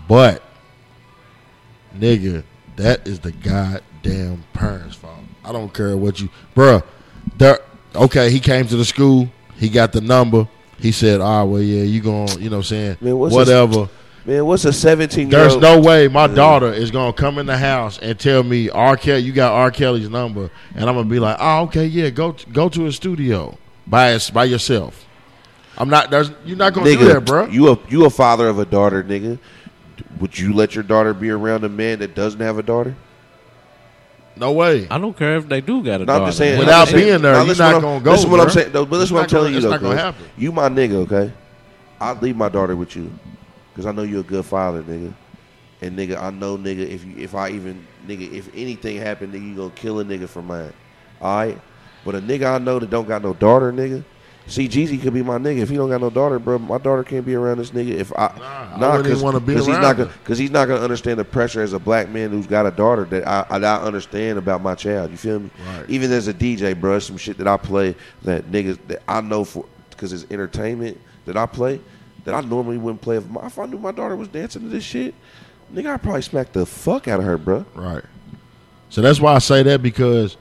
[0.08, 0.44] But,
[1.98, 2.44] nigga,
[2.76, 5.20] that is the goddamn parents' fault.
[5.44, 6.84] I don't care what you, bruh.
[7.38, 7.60] There,
[7.96, 9.30] okay, he came to the school.
[9.62, 10.48] He got the number.
[10.80, 13.90] He said, "Ah, well, yeah, you going, you know, what I'm saying Man, whatever."
[14.26, 18.00] Man, what's a 17 There's no way my daughter is gonna come in the house
[18.00, 18.98] and tell me R.
[18.98, 19.70] Kelly, you got R.
[19.70, 23.56] Kelly's number, and I'm gonna be like, "Oh, okay, yeah, go go to his studio
[23.86, 25.06] by by yourself."
[25.78, 26.10] I'm not.
[26.10, 27.46] There's you're not gonna nigga, do that, bro.
[27.46, 29.38] You a you a father of a daughter, nigga.
[30.20, 32.96] Would you let your daughter be around a man that doesn't have a daughter?
[34.36, 34.88] No way.
[34.90, 36.22] I don't care if they do got a No, daughter.
[36.24, 36.60] I'm just saying.
[36.60, 38.72] Without I'm just saying- being there, you're not gonna go, Listen what I'm saying.
[38.74, 39.72] No, but It's listen what I'm telling gonna- you, it's though.
[39.72, 40.26] not gonna happen.
[40.38, 41.32] You my nigga, okay?
[42.00, 43.12] I'd leave my daughter with you,
[43.76, 45.14] cause I know you're a good father, nigga.
[45.84, 49.50] And nigga, I know, nigga, if you, if I even, nigga, if anything happened, nigga,
[49.50, 50.74] you gonna kill a nigga for mine.
[51.22, 51.60] All right.
[52.06, 54.04] But a nigga I know that don't got no daughter, nigga.
[54.52, 55.60] See, Jeezy could be my nigga.
[55.60, 57.92] If he don't got no daughter, bro, my daughter can't be around this nigga.
[57.92, 60.52] If I, I nah, wouldn't cause, wanna be 'cause he's around not gonna, cause he's
[60.52, 63.46] not gonna understand the pressure as a black man who's got a daughter that I,
[63.50, 65.10] I, I understand about my child.
[65.10, 65.50] You feel me?
[65.66, 65.90] Right.
[65.90, 69.46] Even as a DJ, bro, some shit that I play that niggas that I know
[69.46, 71.80] for because it's entertainment that I play
[72.26, 74.68] that I normally wouldn't play if, my, if I knew my daughter was dancing to
[74.68, 75.16] this shit.
[75.74, 77.66] Nigga, I'd probably smack the fuck out of her, bro.
[77.74, 78.04] Right.
[78.90, 80.36] So that's why I say that because,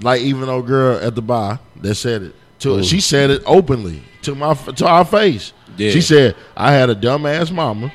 [0.00, 4.02] like, even old girl at the bar that said it, to, she said it openly
[4.22, 5.52] to my to our face.
[5.76, 5.90] Yeah.
[5.90, 7.92] She said I had a dumbass mama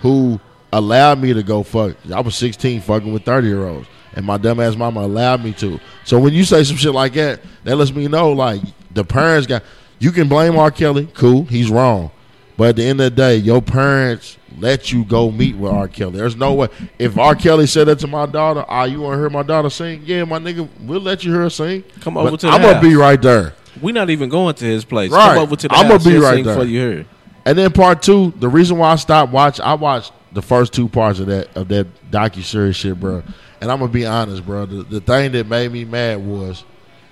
[0.00, 0.40] who
[0.72, 1.96] allowed me to go fuck.
[2.12, 5.80] I was 16 fucking with 30 year olds, and my dumbass mama allowed me to.
[6.04, 9.46] So when you say some shit like that, that lets me know like the parents
[9.46, 9.62] got.
[9.98, 10.70] You can blame R.
[10.70, 12.10] Kelly, cool, he's wrong,
[12.58, 15.88] but at the end of the day, your parents let you go meet with R.
[15.88, 16.18] Kelly.
[16.18, 16.68] There's no way.
[16.98, 17.34] If R.
[17.34, 20.02] Kelly said that to my daughter, ah, you want to hear my daughter sing?
[20.04, 21.82] Yeah, my nigga, we'll let you hear her sing.
[22.00, 23.54] Come over to the I'm gonna be right there.
[23.82, 25.10] We not even going to his place.
[25.10, 25.34] Right.
[25.34, 26.56] Come over to the I'ma be He'll right sing there.
[26.56, 27.06] for you here.
[27.44, 30.88] And then part two, the reason why I stopped watching, I watched the first two
[30.88, 33.22] parts of that of that docu series shit, bro.
[33.60, 34.66] And I'm gonna be honest, bro.
[34.66, 36.64] The, the thing that made me mad was,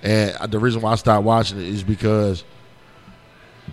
[0.03, 2.43] and the reason why I stopped watching it is because,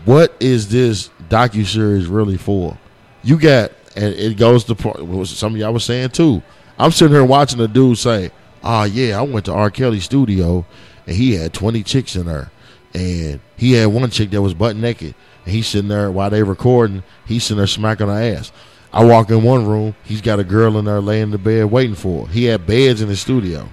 [0.04, 2.78] what is this docu series really for?
[3.22, 5.02] You got, and it goes to part.
[5.04, 6.42] What some of y'all was saying too.
[6.78, 8.30] I'm sitting here watching a dude say,
[8.64, 9.70] "Oh yeah, I went to R.
[9.70, 10.64] Kelly's studio,
[11.06, 12.50] and he had 20 chicks in there,
[12.94, 15.14] and he had one chick that was butt naked,
[15.44, 17.02] and he's sitting there while they recording.
[17.26, 18.52] He's sitting there smacking her ass.
[18.92, 21.70] I walk in one room, he's got a girl in there laying in the bed
[21.70, 22.26] waiting for.
[22.26, 22.32] Her.
[22.32, 23.68] He had beds in his studio.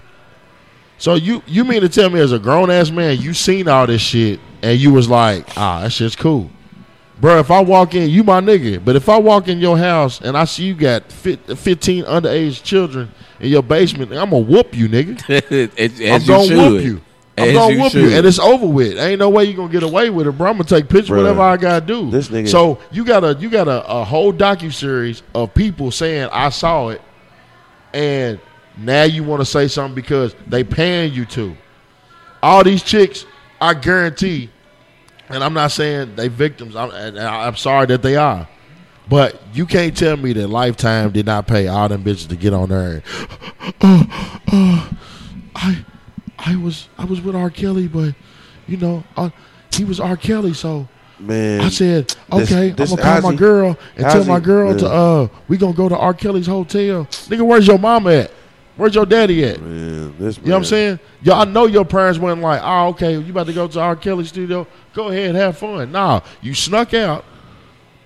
[0.97, 3.87] So you you mean to tell me as a grown ass man you seen all
[3.87, 6.49] this shit and you was like, ah, that shit's cool.
[7.19, 8.83] Bro, if I walk in, you my nigga.
[8.83, 13.11] But if I walk in your house and I see you got 15 underage children
[13.41, 15.19] in your basement, I'm gonna whoop you, nigga.
[15.77, 17.01] as, I'm gonna you whoop you.
[17.41, 18.97] I'm gonna you whoop you, and it's over with.
[18.97, 20.49] Ain't no way you are gonna get away with it, bro.
[20.49, 22.09] I'm gonna take pictures, Bruh, whatever I gotta do.
[22.09, 25.91] this nigga- So you got a you got a, a whole docu series of people
[25.91, 27.01] saying I saw it,
[27.93, 28.39] and
[28.77, 31.55] now you want to say something because they paying you to.
[32.41, 33.25] All these chicks,
[33.59, 34.49] I guarantee,
[35.27, 36.75] and I'm not saying they victims.
[36.75, 38.47] I'm, I'm sorry that they are.
[39.09, 42.53] But you can't tell me that Lifetime did not pay all them bitches to get
[42.53, 43.01] on there.
[43.81, 44.07] And,
[45.55, 45.85] I,
[46.45, 47.49] I was I was with R.
[47.49, 48.15] Kelly, but
[48.67, 49.29] you know, uh,
[49.73, 50.15] he was R.
[50.17, 50.87] Kelly, so
[51.19, 54.87] Man, I said, okay, this- I'm gonna call my girl and tell my girl to
[54.87, 56.13] uh, we gonna go to R.
[56.13, 57.05] Kelly's hotel.
[57.05, 58.31] Nigga, where's your mama at?
[58.77, 59.61] Where's your daddy at?
[59.61, 60.99] man, this You know what I'm saying?
[61.21, 63.97] Yo, I know your parents weren't like, oh, okay, you about to go to R.
[63.97, 64.65] Kelly studio?
[64.93, 65.91] Go ahead, have fun.
[65.91, 67.25] Nah, you snuck out,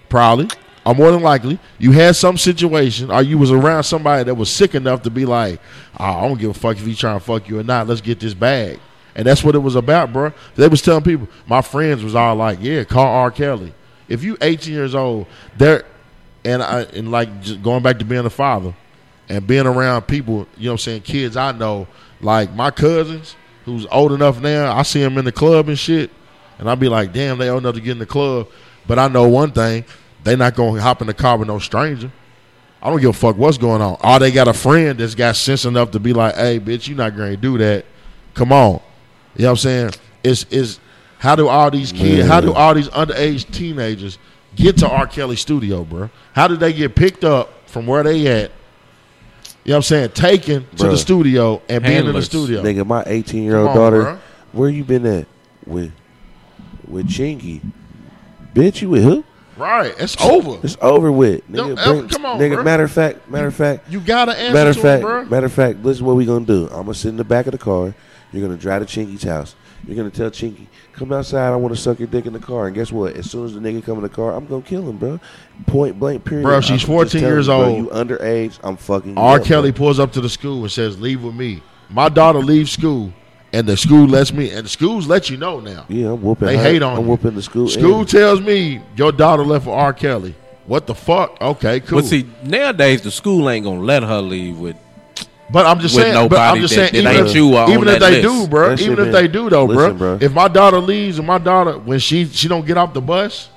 [0.09, 0.49] probably,
[0.85, 4.49] or more than likely, you had some situation, or you was around somebody that was
[4.49, 5.61] sick enough to be like,
[5.99, 7.87] oh, I don't give a fuck if he trying to fuck you or not.
[7.87, 8.79] Let's get this bag.
[9.15, 10.33] And that's what it was about, bro.
[10.55, 13.31] They was telling people, my friends was all like, yeah, call R.
[13.31, 13.73] Kelly.
[14.09, 15.27] If you 18 years old,
[15.57, 15.85] there,
[16.43, 18.73] and I and like just going back to being a father,
[19.29, 21.87] and being around people, you know what I'm saying, kids I know,
[22.21, 26.11] like my cousins who's old enough now, I see them in the club and shit,
[26.59, 28.49] and I'll be like, damn, they old enough to get in the club.
[28.85, 29.85] But I know one thing,
[30.23, 32.11] they not gonna hop in the car with no stranger.
[32.81, 33.97] I don't give a fuck what's going on.
[34.03, 36.95] Or they got a friend that's got sense enough to be like, hey, bitch, you
[36.95, 37.85] not gonna do that.
[38.33, 38.81] Come on.
[39.35, 39.91] You know what I'm saying?
[40.23, 40.79] It's is
[41.19, 44.17] how do all these kids, how do all these underage teenagers
[44.55, 45.07] get to R.
[45.07, 46.09] Kelly studio, bro?
[46.33, 48.51] How did they get picked up from where they at?
[49.63, 50.09] You know what I'm saying?
[50.09, 52.61] Taken to the studio and being in the studio.
[52.61, 54.19] Nigga, my 18 year old daughter, bruh.
[54.51, 55.27] where you been at?
[55.65, 55.93] With
[56.85, 57.61] with Chingy.
[58.53, 59.23] Bitch, you with who?
[59.57, 59.93] Right.
[59.99, 60.59] It's over.
[60.63, 61.49] It's over with.
[61.51, 62.63] Nigga, ever- come on, nigga, bruh.
[62.65, 65.25] matter of fact, matter of fact, You gotta answer matter of to fact, him, bro.
[65.25, 66.65] matter of fact, this is what we gonna do.
[66.71, 67.93] I'm gonna sit in the back of the car.
[68.31, 69.55] You're gonna drive to Chingy's house.
[69.85, 71.51] You're gonna tell Chingy, come outside.
[71.51, 72.65] I want to suck your dick in the car.
[72.67, 73.15] And guess what?
[73.15, 75.19] As soon as the nigga come in the car, I'm gonna kill him, bro.
[75.67, 76.23] Point blank.
[76.25, 76.43] Period.
[76.43, 77.77] Bro, she's 14 telling years bro, old.
[77.77, 78.57] You underage.
[78.63, 79.17] I'm fucking.
[79.17, 79.39] R.
[79.39, 79.77] up, Kelly bro.
[79.79, 83.13] pulls up to the school and says, "Leave with me." my daughter leaves school
[83.53, 85.85] and the school lets me and the schools let you know now.
[85.87, 86.47] Yeah, I'm whooping.
[86.47, 86.63] They her.
[86.63, 87.09] hate on I'm you.
[87.09, 87.67] whooping the school.
[87.69, 89.93] School and- tells me your daughter left for R.
[89.93, 90.35] Kelly.
[90.65, 91.39] What the fuck?
[91.41, 91.99] Okay, cool.
[91.99, 94.75] But see, nowadays the school ain't gonna let her leave with.
[95.51, 96.29] But I'm just saying.
[96.29, 97.03] but I'm just that- saying.
[97.03, 98.23] that even if, you on even if they list.
[98.23, 98.69] do, bro.
[98.69, 100.17] That shit Even if been- they do, though, Listen, bro.
[100.17, 100.25] bro.
[100.25, 103.49] If my daughter leaves and my daughter when she she don't get off the bus,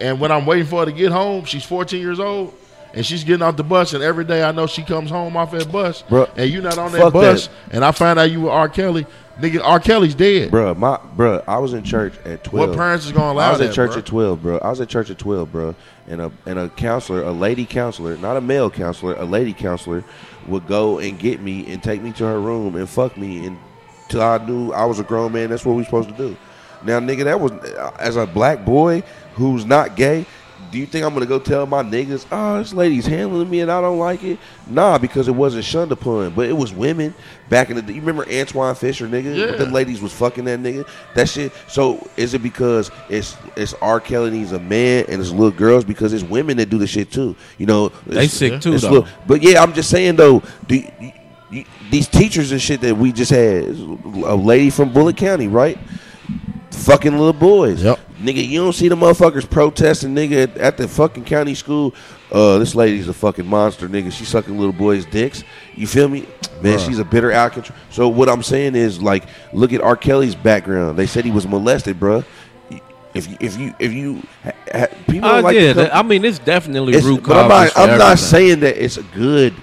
[0.00, 2.52] and when I'm waiting for her to get home, she's 14 years old.
[2.92, 5.52] And she's getting off the bus, and every day I know she comes home off
[5.52, 7.52] that bus, Bruh, and you not on that bus, that.
[7.76, 8.68] and I find out you were R.
[8.68, 9.06] Kelly,
[9.40, 9.60] nigga.
[9.64, 9.80] R.
[9.80, 10.50] Kelly's dead.
[10.50, 12.70] Bruh, my bruh, I was in church at twelve.
[12.70, 13.98] What parents is gonna allow I was that, at church bruh?
[13.98, 14.58] at twelve, bro.
[14.58, 15.74] I was at church at twelve, bro.
[16.06, 20.04] And a and a counselor, a lady counselor, not a male counselor, a lady counselor,
[20.46, 24.22] would go and get me and take me to her room and fuck me until
[24.22, 25.50] I knew I was a grown man.
[25.50, 26.36] That's what we supposed to do.
[26.82, 29.02] Now, nigga, that was uh, as a black boy
[29.34, 30.26] who's not gay.
[30.70, 33.72] Do you think I'm gonna go tell my niggas, oh, this lady's handling me and
[33.72, 34.38] I don't like it?
[34.68, 37.12] Nah, because it wasn't shunned upon, but it was women
[37.48, 37.94] back in the day.
[37.94, 39.36] You remember Antwone Fisher, nigga?
[39.36, 39.56] Yeah.
[39.56, 40.86] The ladies was fucking that nigga.
[41.14, 41.52] That shit.
[41.68, 43.98] So is it because it's it's R.
[43.98, 46.86] Kelly and he's a man and it's little girls because it's women that do the
[46.86, 47.34] shit too?
[47.58, 48.90] You know, They sick too, though.
[48.90, 50.42] little- but yeah, I'm just saying though.
[50.68, 51.12] Do you-
[51.50, 53.64] you- these teachers and shit that we just had,
[54.24, 55.76] a lady from Bullitt County, right?
[56.70, 57.82] Fucking little boys.
[57.82, 57.98] Yep.
[58.20, 61.94] Nigga, you don't see the motherfuckers protesting, nigga, at, at the fucking county school.
[62.30, 64.12] Uh, this lady's a fucking monster, nigga.
[64.12, 65.42] She's sucking little boys' dicks.
[65.74, 66.26] You feel me?
[66.62, 66.86] Man, Bruh.
[66.86, 67.70] she's a bitter outcast.
[67.90, 69.96] So what I'm saying is, like, look at R.
[69.96, 70.98] Kelly's background.
[70.98, 72.24] They said he was molested, bruh.
[73.14, 75.98] If you, if you, if you, ha, ha, people I don't like get to come-
[75.98, 79.02] I mean, it's definitely it's- root but I'm not, I'm not saying that it's a
[79.02, 79.54] good,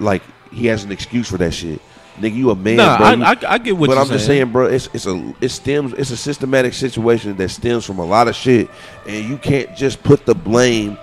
[0.00, 1.80] like, he has an excuse for that shit.
[2.20, 3.06] Nigga, you a man, Nah, bro.
[3.06, 4.40] I- I- I get what But you're I'm just saying.
[4.42, 4.66] saying, bro.
[4.66, 8.34] It's it's a it stems it's a systematic situation that stems from a lot of
[8.36, 8.68] shit,
[9.06, 10.98] and you can't just put the blame.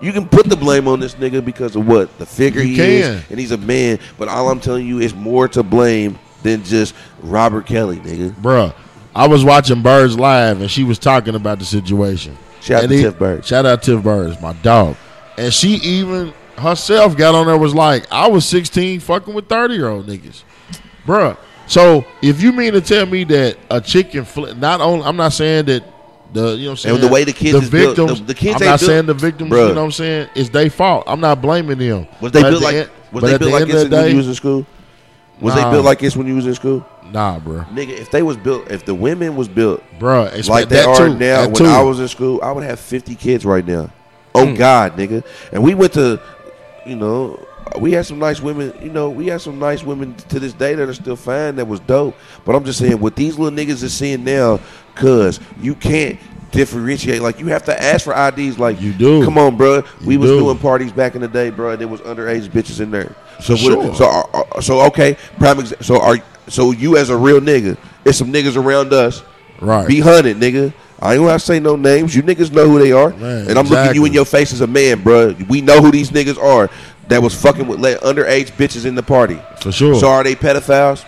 [0.00, 2.76] You can put the blame on this nigga because of what the figure You he
[2.76, 2.84] can.
[2.90, 3.98] is, and he's a man.
[4.18, 8.34] But all I'm telling you is more to blame than just Robert Kelly, nigga.
[8.42, 8.74] Bruh,
[9.14, 12.36] I was watching Birds live and she was talking about the situation.
[12.60, 13.46] Shout out to he- Tiff Birds.
[13.46, 14.96] Shout out Tiff Birds, my dog.
[15.38, 19.74] And she even herself got on there was like, I was 16 fucking with 30
[19.74, 20.42] year old niggas.
[21.06, 21.36] Bruh.
[21.66, 25.32] So if you mean to tell me that a chicken fl- not only I'm not
[25.32, 25.84] saying that
[26.32, 28.26] the you know what I'm saying And the way the kids is built- victims the-
[28.26, 29.68] the kids I'm not built- saying the victims Bruh.
[29.68, 31.04] you know what I'm saying it's their fault.
[31.06, 32.06] I'm not blaming them.
[32.20, 33.90] Was they But built the like end- was they at the built like this of
[33.90, 34.66] when day- you was in school?
[35.40, 36.84] Was they built like this when you was in school?
[37.12, 37.64] Nah, bro.
[37.74, 40.86] Nigga, if they was built, if the women was built, Bruh, it's like they that
[40.88, 41.18] are too, now.
[41.18, 41.66] that When too.
[41.66, 43.90] I was in school, I would have fifty kids right now.
[44.34, 44.54] Oh Hmm.
[44.54, 45.22] God, nigga!
[45.52, 46.18] And we went to,
[46.84, 47.38] you know,
[47.80, 48.72] we had some nice women.
[48.82, 51.56] You know, we had some nice women to this day that are still fine.
[51.56, 52.16] That was dope.
[52.44, 54.60] But I'm just saying, what these little niggas are seeing now,
[54.94, 56.18] cause you can't
[56.52, 57.20] differentiate.
[57.22, 58.58] Like you have to ask for IDs.
[58.58, 59.24] Like you do.
[59.24, 59.82] Come on, bro.
[60.04, 60.38] We You was do.
[60.38, 61.72] doing parties back in the day, bro.
[61.72, 63.14] And there was underage bitches in there.
[63.40, 63.94] So what, sure.
[63.94, 65.16] so are, are- so okay.
[65.38, 66.16] Prime exa- so are
[66.48, 67.76] so you as a real nigga?
[68.04, 69.22] It's some niggas around us.
[69.60, 69.86] Right.
[69.86, 70.72] Be hunted, nigga.
[70.98, 72.14] I ain't gonna say no names.
[72.16, 74.62] You niggas know who they are, Man, and I'm looking you in your face as
[74.62, 75.34] a man, bro.
[75.48, 76.70] We know who these niggas are
[77.08, 79.40] that was fucking with let underage bitches in the party.
[79.60, 79.94] For sure.
[79.94, 81.04] So are they pedophiles?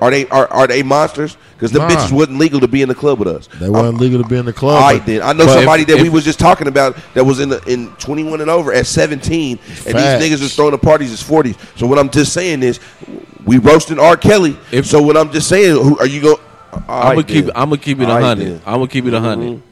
[0.00, 1.36] Are they are, are they monsters?
[1.54, 1.88] Because the Nah.
[1.90, 3.48] bitches wasn't legal to be in the club with us.
[3.58, 4.82] They weren't uh, legal to be in the club.
[4.82, 5.20] I did.
[5.20, 7.88] I know somebody if- that we was just talking about that was in the in
[7.96, 9.84] 21 and over at 17, and Facts.
[9.84, 9.92] these
[10.32, 11.56] niggas is throwing the parties as 40s.
[11.78, 12.80] So what I'm just saying is,
[13.44, 14.16] we roasting R.
[14.16, 14.56] Kelly.
[14.72, 16.36] If, so what I'm just saying, who are you going?
[16.88, 17.46] I'm gonna keep.
[17.48, 18.62] I'm gonna keep it a hundred.
[18.64, 19.62] I'm gonna keep it a 100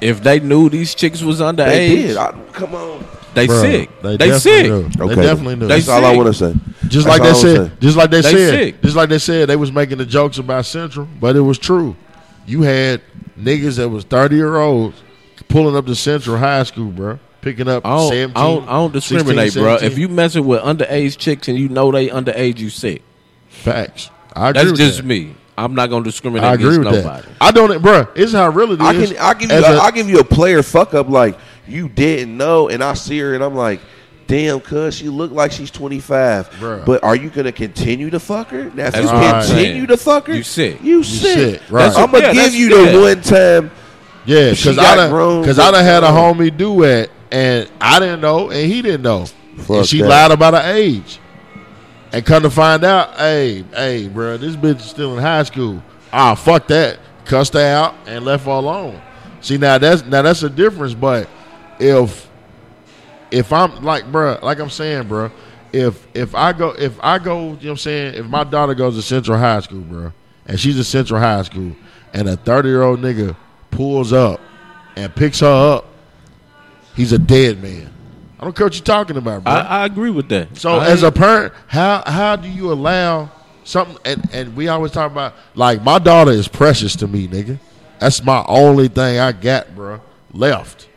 [0.00, 2.16] If they knew these chicks was underage, They did.
[2.16, 3.04] I, come on.
[3.36, 4.02] They Bruh, sick.
[4.02, 4.66] They, They, definitely sick.
[4.66, 4.88] Knew.
[4.88, 5.22] They Okay.
[5.22, 5.66] definitely knew.
[5.68, 6.16] They That's all I sick.
[6.16, 6.54] want to say.
[6.88, 7.76] Just That's like they all I wanna said, say.
[7.80, 8.82] just like they, They said, sick.
[8.82, 11.94] just like they said, they was making the jokes about Central, but it was true.
[12.46, 13.02] You had
[13.38, 14.96] niggas that was thirty year olds
[15.48, 18.72] pulling up to Central High School, bro, picking up I don't, 17, I don't, I
[18.72, 19.74] don't 16, discriminate, bro.
[19.76, 23.02] If you messing with underage chicks and you know they underage, you sick.
[23.48, 25.06] facts, I agree That's with just that.
[25.06, 25.34] me.
[25.58, 27.26] I'm not gonna discriminate I agree against with nobody.
[27.26, 27.32] that.
[27.40, 28.06] I don't, bro.
[28.14, 28.86] It's how real it is.
[28.86, 31.08] I can I give you As I a- I give you a player fuck up
[31.08, 31.38] like
[31.68, 33.80] you didn't know, and I see her and I'm like,
[34.26, 36.50] damn, cuz she look like she's 25.
[36.50, 36.84] Bruh.
[36.84, 38.64] But are you gonna continue to fuck her?
[38.74, 40.82] Now, if That's you I'm continue to fuck her, You sick.
[40.82, 41.60] You You sick.
[41.60, 41.96] sick, right.
[41.96, 43.70] I'm gonna Yeah, give you the one time.
[44.24, 48.20] Yeah, because I grown, because I done had a homie do it, and I didn't
[48.20, 49.26] know, and he didn't know,
[49.58, 50.08] Fuck and she that.
[50.08, 51.20] lied about her age,
[52.12, 55.80] and come to find out, hey, hey, bro, this bitch is still in high school.
[56.12, 59.00] Ah, fuck that, cussed her out and left her alone.
[59.40, 61.28] See now that's now that's a difference, but
[61.78, 62.28] if
[63.30, 65.30] if I'm like, bro, like I'm saying, bro,
[65.72, 68.74] if if I go if I go, you know what I'm saying, if my daughter
[68.74, 70.12] goes to Central High School, bro,
[70.46, 71.76] and she's at Central High School,
[72.12, 73.36] and a 30 year old nigga
[73.70, 74.40] pulls up
[74.96, 75.86] and picks her up,
[76.94, 77.92] he's a dead man.
[78.38, 79.52] I don't care what you're talking about, bro.
[79.52, 80.56] I, I agree with that.
[80.56, 83.30] so I as a parent, how how do you allow
[83.64, 87.58] something, and and we always talk about like my daughter is precious to me, nigga.
[87.98, 90.00] That's my only thing I got, bro.
[90.32, 90.88] Left.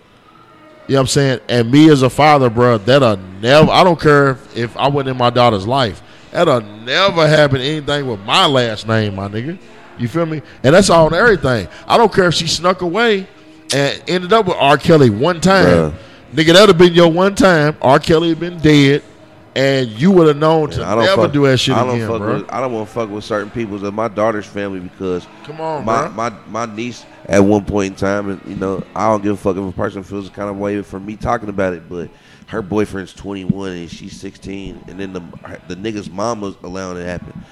[0.90, 1.40] You know what I'm saying?
[1.50, 3.70] And me as a father, bro, that'll never.
[3.70, 6.02] I don't care if, if I went in my daughter's life.
[6.32, 9.60] That'll never happen anything with my last name, my nigga.
[10.00, 10.42] You feel me?
[10.64, 11.68] And that's on everything.
[11.88, 13.28] I don't care if she snuck away
[13.72, 14.80] and ended up with R.
[14.80, 15.92] Kelly one time.
[15.92, 15.96] Bruh.
[16.34, 17.78] Nigga, that'd have been your one time.
[17.84, 18.00] R.
[18.00, 19.04] Kelly had been dead,
[19.60, 22.20] and you would have known to never fuck, do that shit I don't again, fuck
[22.20, 22.34] bro.
[22.36, 25.60] With, I don't want to fuck with certain people of my daughter's family because Come
[25.60, 29.22] on, my, my my niece at one point in time, and you know, I don't
[29.22, 31.90] give a fuck if a person feels kind of way for me talking about it,
[31.90, 32.10] but
[32.48, 35.20] her boyfriend's 21 and she's 16, and then the
[35.68, 37.44] the nigga's mama's allowing it to happen.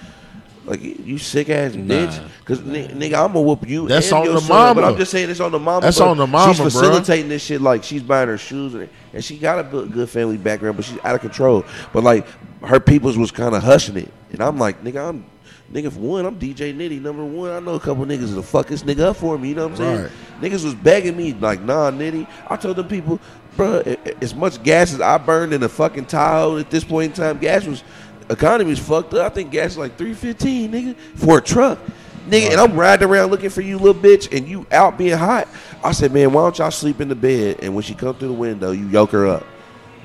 [0.67, 3.87] Like you sick ass bitch, because nigga, I'm gonna whoop you.
[3.87, 4.83] That's and on your the son, But.
[4.83, 5.79] I'm just saying it's on the mama.
[5.79, 9.23] That's on the mama, She's facilitating this shit like she's buying her shoes, and, and
[9.23, 11.63] she got a good, family background, but she's out of control.
[11.93, 12.27] But like
[12.63, 15.25] her peoples was kind of hushing it, and I'm like, nigga, I'm
[15.71, 17.51] nigga for one, I'm DJ Knitti number one.
[17.51, 19.49] I know a couple niggas to fuck this nigga up for me.
[19.49, 20.01] You know what I'm saying?
[20.01, 20.11] Right.
[20.41, 22.27] Niggas was begging me like, nah, Knitti.
[22.49, 23.19] I told them people,
[23.55, 23.83] bro,
[24.21, 27.37] as much gas as I burned in a fucking Tahoe at this point in time,
[27.37, 27.83] gas was
[28.29, 29.31] economy was fucked up.
[29.31, 31.79] I think gas is like three fifteen, nigga, for a truck.
[32.27, 35.47] Nigga, and I'm riding around looking for you, little bitch, and you out being hot.
[35.81, 37.59] I said, man, why don't y'all sleep in the bed?
[37.61, 39.45] And when she come through the window, you yoke her up.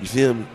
[0.01, 0.47] You feel me?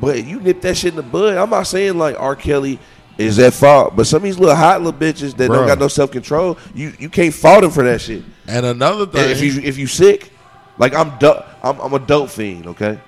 [0.00, 1.36] But you nip that shit in the bud.
[1.36, 2.36] I'm not saying like R.
[2.36, 2.78] Kelly
[3.18, 5.66] is at fault, but some of these little hot little bitches that don't Bruh.
[5.68, 8.24] got no self control, you you can't fault them for that shit.
[8.46, 10.32] And another thing, And if you if you sick,
[10.78, 12.98] like I'm dope, I'm, I'm a dope fiend, okay.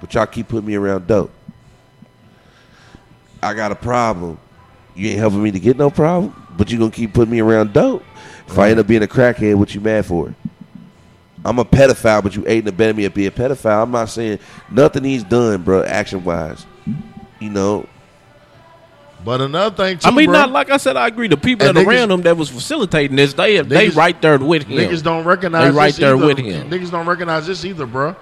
[0.00, 1.32] But y'all keep putting me around dope.
[3.42, 4.38] I got a problem.
[4.94, 7.72] You ain't helping me to get no problem, but you gonna keep putting me around
[7.72, 8.04] dope.
[8.46, 10.34] If I end up being a crackhead, what you mad for?
[11.44, 13.82] I'm a pedophile, but you aiding and abetting me to be a pedophile.
[13.82, 14.38] I'm not saying
[14.70, 16.66] nothing he's done, bro, action wise.
[17.40, 17.86] You know,
[19.24, 20.96] but another thing too, I mean, bro, not like I said.
[20.96, 21.26] I agree.
[21.28, 24.64] The people that niggas- around him that was facilitating this, they they right there with
[24.64, 24.78] him.
[24.78, 26.26] Niggas don't recognize They right this there either.
[26.26, 26.70] with him.
[26.70, 28.14] Niggas don't recognize this either, bro.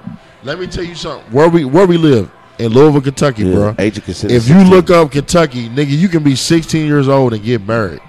[0.42, 1.30] Let me tell you something.
[1.32, 2.30] Where we where we live
[2.60, 3.74] in Louisville, Kentucky, Yeah, bro.
[3.78, 4.70] age of consent If you 16.
[4.70, 8.00] look up Kentucky, nigga, you can be 16 years old and get married.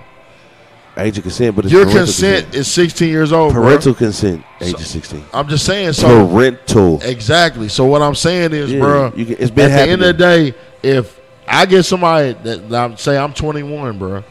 [0.98, 3.64] age of consent, but it's Your parental consent is 16 years old, bro.
[3.64, 5.24] Parental consent, age of 16.
[5.34, 5.94] I'm just saying.
[5.94, 7.02] So Parental.
[7.02, 7.70] exactly.
[7.70, 10.08] So what I'm saying is, Yeah, bro, you can- it's been at the end of
[10.08, 10.54] the day,
[10.84, 11.18] if
[11.48, 14.24] I get somebody that, that I'm say I'm 21, bro,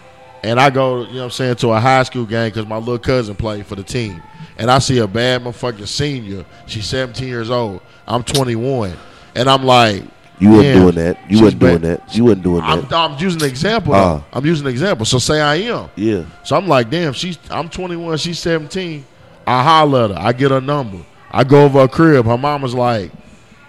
[0.43, 2.77] and I go, you know what I'm saying, to a high school game because my
[2.77, 4.23] little cousin played for the team,
[4.59, 8.93] and I see a bad motherfucking senior, she's 17 years old, I'm 21,
[9.35, 10.03] and I'm like,
[10.39, 11.31] You weren't doing that.
[11.31, 12.15] You wasn't doing that.
[12.17, 12.93] You weren't doing I'm, that.
[12.93, 13.93] I'm using an example.
[13.93, 14.25] Though.
[14.33, 15.05] I'm using an example.
[15.07, 15.91] So say I am.
[15.97, 16.25] Yeah.
[16.45, 19.05] So I'm like, damn, she's I'm 21, she's 17.
[19.47, 20.17] I holler at her.
[20.19, 20.99] I get her number.
[21.31, 22.25] I go over her crib.
[22.27, 23.11] Her mama's like,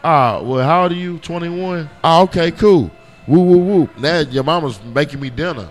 [0.03, 1.17] ah, well, how old are you?
[1.19, 1.89] 21?
[2.03, 2.89] Ah, okay, cool.
[3.27, 3.89] Woo, woo, woo.
[3.97, 5.69] Now your mama's making me dinner.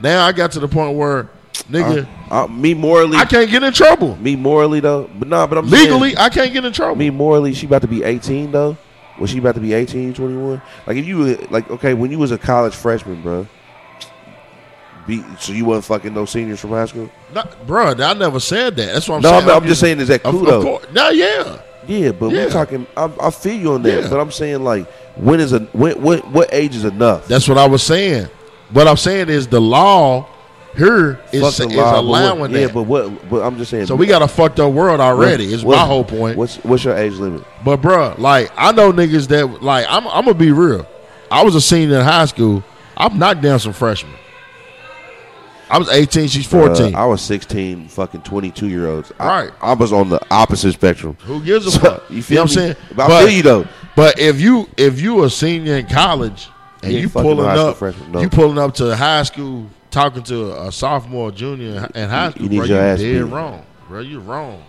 [0.00, 1.28] Now I got to the point where,
[1.70, 4.16] nigga, Uh, uh, me morally, I can't get in trouble.
[4.16, 6.96] me morally though, but nah, but I'm saying- Legally, I can't get in trouble.
[6.96, 8.76] me morally, she about to be 18 though.
[9.18, 10.60] Was she about to be 18, 21?
[10.86, 13.46] Like if you were- like okay, when you was a college freshman, bro.
[15.06, 17.08] Be, so you wasn't fucking no seniors from high school?
[17.32, 18.92] Not, bro, I never said that.
[18.92, 19.50] That's what I'm No, saying.
[19.50, 20.62] I'm, I'm just saying, is that cool of though?
[20.62, 20.86] course.
[20.92, 21.58] No, yeah.
[21.86, 22.44] Yeah, but Yeah.
[22.46, 22.86] we're talking.
[22.96, 24.10] I, I feel you on that, Yeah.
[24.10, 27.28] but I'm saying like, when is a when what what age is enough?
[27.28, 28.26] That's what I was saying.
[28.72, 30.26] What I'm saying is the law
[30.76, 32.60] here is, is allowing what, that.
[32.60, 33.28] Yeah, but what?
[33.30, 33.86] But I'm just saying.
[33.86, 35.52] so we got a fucked up world already.
[35.52, 36.36] Is What- my whole point.
[36.36, 37.42] What's what's your age limit?
[37.64, 40.86] But bruh, like I know niggas that like I'm I'm gonna be real.
[41.30, 42.62] I was a senior in high school.
[42.96, 44.14] I've knocked down some freshmen.
[45.68, 46.94] I was 18, she's 14.
[46.94, 49.12] Uh, I was 16, fucking 22 year olds.
[49.18, 49.52] I- Right.
[49.60, 51.16] I, was on the opposite spectrum.
[51.24, 52.04] Who gives a So, fuck?
[52.08, 52.76] You feel know what I'm saying?
[52.94, 53.66] But I feel you though.
[53.96, 56.48] But if you if you a senior in college
[56.82, 58.20] and You you pulling no high school up, no.
[58.20, 62.48] you pulling up to high school talking to a sophomore, junior in high school, you
[62.48, 63.20] need bro, you dead beat.
[63.20, 64.00] wrong, bro.
[64.00, 64.62] You wrong.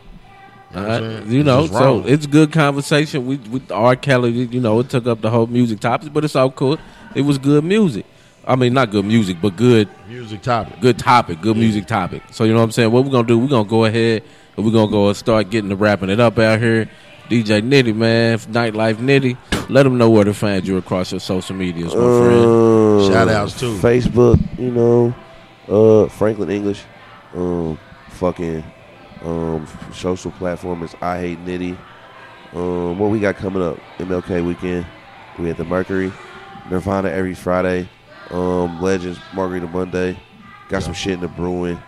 [0.73, 3.25] You, know Uh, you know, so it's good conversation.
[3.25, 3.95] We with R.
[3.95, 6.77] Kelly, you know, it took up the whole music topic, but it's all cool.
[7.15, 8.05] It was good music.
[8.45, 10.79] I mean, not good music, but good, music topic.
[10.79, 12.23] good topic, good music topic.
[12.31, 12.91] So you know what I'm saying.
[12.91, 13.37] What we're gonna do?
[13.37, 14.23] We're gonna go ahead
[14.55, 16.89] and we're gonna go and start getting to wrapping it up out here.
[17.29, 19.37] DJ Knitti, man, Nightlife Knitti.
[19.69, 22.45] Let them know where to find you across your social medias, my friend.
[22.45, 23.77] Uh, Shout outs, too.
[23.79, 25.13] Facebook, you know,
[25.67, 26.83] uh, Franklin English,
[27.33, 27.77] um,
[28.09, 28.63] fucking,
[29.23, 31.77] um, social platform is I Hate Knitti.
[32.53, 33.77] Um, what we got coming up?
[33.97, 34.85] MLK weekend.
[35.37, 36.11] We at the Mercury,
[36.69, 37.89] Nirvana every Friday.
[38.31, 40.17] Um, Legends Margarita Monday.
[40.69, 41.79] Got some shit in the brewing.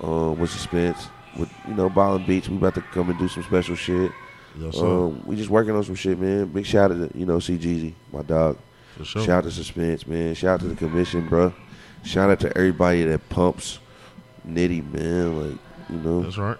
[0.00, 1.08] Um, with suspense.
[1.36, 2.48] With you know, Ballin Beach.
[2.48, 4.12] We about to come and do some special shit.
[4.58, 4.86] Yes, sir.
[4.86, 6.46] Um, we just working on some shit, man.
[6.46, 8.56] Big shout out to you know C Jeezy, my dog.
[8.96, 9.22] For sure.
[9.22, 10.34] Shout out to Suspense, man.
[10.34, 11.52] Shout out to the commission, bro.
[12.04, 13.78] Shout out to everybody that pumps
[14.48, 15.50] Knitti, man.
[15.50, 15.58] Like,
[15.90, 16.22] you know.
[16.22, 16.56] That's right.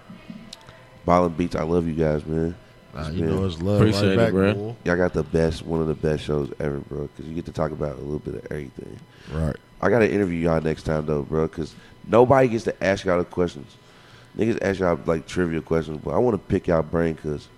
[1.05, 2.55] Ballin' Beats, I love you guys, man.
[2.95, 4.55] Nah, It's you been- know it's love right Appreciate it, bro.
[4.55, 4.77] boy.
[4.85, 7.03] Y'all got the best, one of the best shows ever, bro.
[7.15, 8.99] Because you get to talk about a little bit of everything.
[9.33, 9.57] Right.
[9.81, 11.47] I got to interview y'all next time, though, bro.
[11.47, 11.75] Because
[12.09, 13.77] nobody gets to ask y'all the questions.
[14.37, 16.01] Niggas ask y'all, like, trivia questions.
[16.05, 17.49] But I want to pick y'all brain because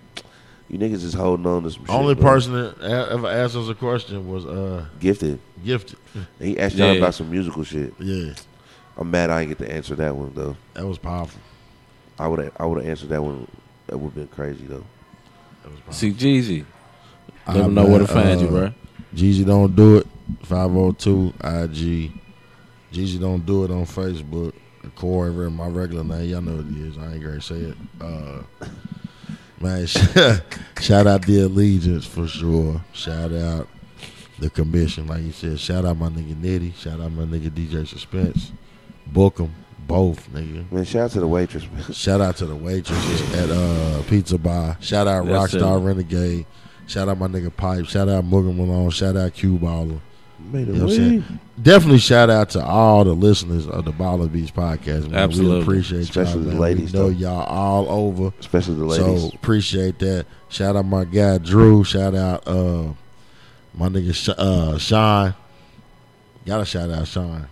[0.69, 1.89] you niggas is holding on to some shit.
[1.95, 2.23] Only bro.
[2.31, 5.39] person that a- ever asked us a question was uh Gifted.
[5.63, 5.97] Gifted.
[6.13, 6.99] And he asked y'all Yeah.
[6.99, 7.93] about some musical shit.
[7.99, 8.33] Yeah,
[8.97, 10.55] I'm mad I didn't get to answer that one, though.
[10.73, 11.41] that was powerful.
[12.17, 13.47] I would have I would have answered that one.
[13.87, 14.83] That would have been crazy, though.
[15.63, 15.93] That was powerful.
[15.93, 16.65] See Jeezy.
[17.47, 18.73] Let them know where to man, find you, uh, bro.
[19.15, 20.07] Jeezy don't do it.
[20.43, 22.11] Five oh two IG.
[22.93, 24.53] Jeezy don't do it on Facebook.
[24.95, 26.29] Corey, re- my regular name.
[26.29, 26.97] Y'all know what it is.
[26.97, 27.77] I ain't gonna say it.
[27.99, 28.41] Uh,
[29.61, 29.85] man,
[30.79, 32.81] shout out the allegiance for sure.
[32.93, 33.67] Shout out
[34.39, 35.59] the commission, like you said.
[35.59, 36.75] Shout out my nigga Knitti.
[36.75, 38.51] Shout out my nigga DJ Suspense.
[39.07, 39.53] Book them
[39.87, 40.71] both, nigga.
[40.71, 41.83] Man, shout out to the waitress, man.
[41.93, 44.77] Shout out to the waitresses at uh, Pizza Bar.
[44.81, 45.79] Shout out Yes, Rockstar sir.
[45.79, 46.45] Renegade.
[46.87, 47.85] Shout out my nigga Pipe.
[47.85, 48.89] Shout out Morgan Malone.
[48.91, 49.99] Shout out Q Baller.
[50.51, 50.95] Made You know what I'm way.
[50.95, 51.39] saying?
[51.61, 55.09] Definitely shout out to all the listeners of the Baller Beach podcast.
[55.09, 55.15] Man.
[55.15, 55.57] Absolutely.
[55.57, 56.43] We appreciate Especially y'all.
[56.43, 56.59] the man.
[56.59, 57.17] ladies, We know though.
[57.17, 58.33] y'all all over.
[58.39, 59.21] Especially the ladies.
[59.23, 60.25] So appreciate that.
[60.47, 61.83] Shout out my guy Drew.
[61.83, 62.93] Shout out uh,
[63.75, 65.35] my nigga Sh- uh, Sean.
[66.45, 67.47] Gotta shout out Sean.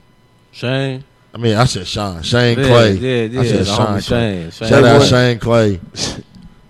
[0.52, 1.04] Shane.
[1.34, 2.24] I mean, I said Sean.
[2.24, 2.94] Shane Yeah, Clay.
[2.94, 4.00] yeah, yeah, I said Sean.
[4.02, 4.50] Shane.
[4.52, 5.08] Shane Shout out what?
[5.08, 5.80] Shane Clay.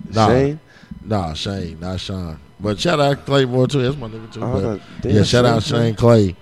[0.10, 0.60] Nah, Shane?
[1.04, 2.40] Nah, Shane, not Sean.
[2.60, 3.82] But shout out Claymore too.
[3.84, 4.42] That's my nigga too.
[4.44, 6.36] Oh, I But thought- yeah, shout out Shane Shane Clay.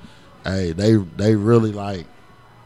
[0.46, 1.98] Hey, they they really like,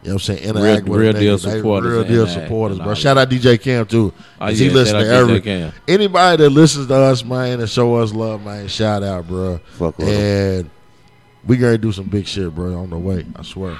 [0.03, 1.37] you know what I'm saying, interact Real- with real deal.
[1.37, 2.93] They supporters real deal supporters, bro.
[2.93, 4.13] Shout out DJ Cam too.
[4.39, 5.71] Oh, 'cause yeah, he listen shout to out every Cam.
[5.87, 8.67] anybody that listens to us, man, and show us love, man.
[8.67, 9.59] Shout out, bro.
[9.77, 10.13] Fuck with 'em.
[10.13, 10.69] and
[11.47, 12.75] we gonna do some big shit, bro.
[12.77, 13.71] On the way, I swear.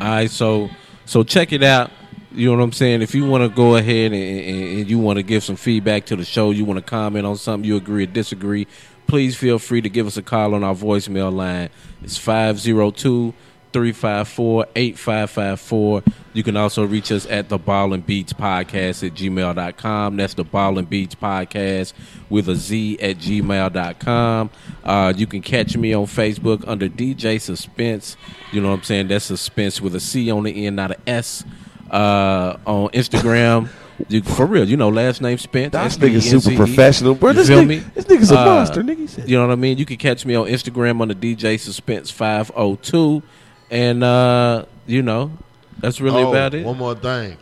[0.00, 0.70] All right, so
[1.04, 1.90] so check it out.
[2.30, 3.00] You know what I'm saying?
[3.02, 6.04] If you want to go ahead and, and, and you want to give some feedback
[6.06, 8.66] to the show, you want to comment on something, you agree or disagree,
[9.08, 11.70] please feel free to give us a call on our voicemail line.
[12.02, 13.34] It's 502
[13.72, 16.02] 354 8554.
[16.34, 20.16] You can also reach us at the Ball and Beatz Podcast at gmail.com.
[20.16, 21.94] That's the Ball and Beatz Podcast
[22.28, 24.50] with a Z at gmail.com.
[24.84, 28.16] Uh, you can catch me on Facebook under DJ Suspense.
[28.52, 29.08] You know what I'm saying?
[29.08, 31.44] That's Suspense with a C on the end, not a S.
[31.90, 33.70] Uh, on Instagram.
[34.08, 35.72] You, for real, you know, last name Spence.
[35.72, 37.30] That S P N nigga's super C professional, bro.
[37.30, 37.78] You This feel nigga- me?
[37.94, 39.28] this nigga's a Uh, monster, nigga.
[39.28, 39.76] You know what I mean?
[39.78, 43.22] You can catch me on Instagram under DJ Suspense five oh two,
[43.70, 45.32] and uh, you know,
[45.80, 46.64] that's really Oh, about it.
[46.64, 47.36] One more thing.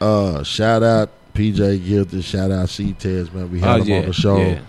[0.00, 2.22] Uh, shout out PJ Gilder.
[2.22, 3.50] Shout out C Tez, man.
[3.50, 4.60] We had Oh, him yeah, on the show yeah.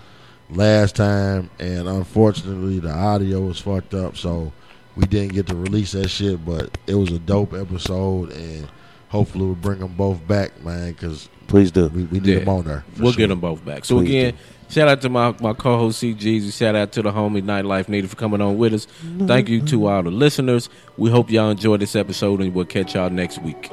[0.50, 4.52] last time, and unfortunately, the audio was fucked up, so
[4.96, 6.44] we didn't get to release that shit.
[6.44, 8.68] But it was a dope episode, and
[9.12, 10.90] hopefully, we'll bring them both back, man.
[10.92, 11.88] Because Please do.
[11.88, 12.38] we, we need Yeah.
[12.40, 12.84] them on there.
[12.98, 13.18] We'll sure.
[13.18, 13.84] get them both back.
[13.84, 14.34] So Please again,
[14.70, 16.52] shout out to my, my co-host C Jeezy.
[16.52, 18.86] Shout out to the homie Nightlife Knitti for coming on with us.
[19.26, 20.68] Thank you to all the listeners.
[20.96, 23.70] We hope y'all enjoyed this episode, and we'll catch y'all next week.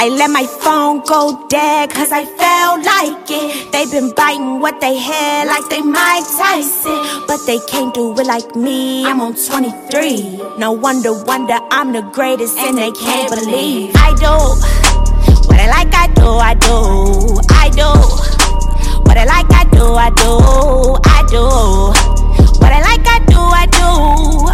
[0.00, 3.72] I let my phone go dead cause I felt like it.
[3.72, 7.26] They been biting what they had like they Mike Tyson.
[7.26, 9.04] But they can't do it like me.
[9.04, 10.56] I'm on 23.
[10.56, 13.90] No wonder, wonder I'm the greatest and they can't believe.
[13.96, 14.38] I do
[15.50, 17.42] what I like, I do, I do.
[17.50, 17.90] I do
[19.02, 20.30] what I like, I do, I do.
[21.10, 21.42] I do
[22.60, 23.88] what I like, I do, I do.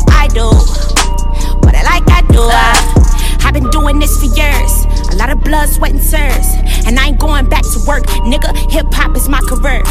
[0.09, 0.47] I do
[1.61, 2.41] what I like, I do.
[2.41, 3.04] Uh,
[3.55, 4.85] Been doing this for years.
[5.13, 6.47] A lot of blood, sweat, and tears.
[6.87, 8.03] And I ain't going back to work.
[8.27, 9.85] Nigga, hip hop is my career.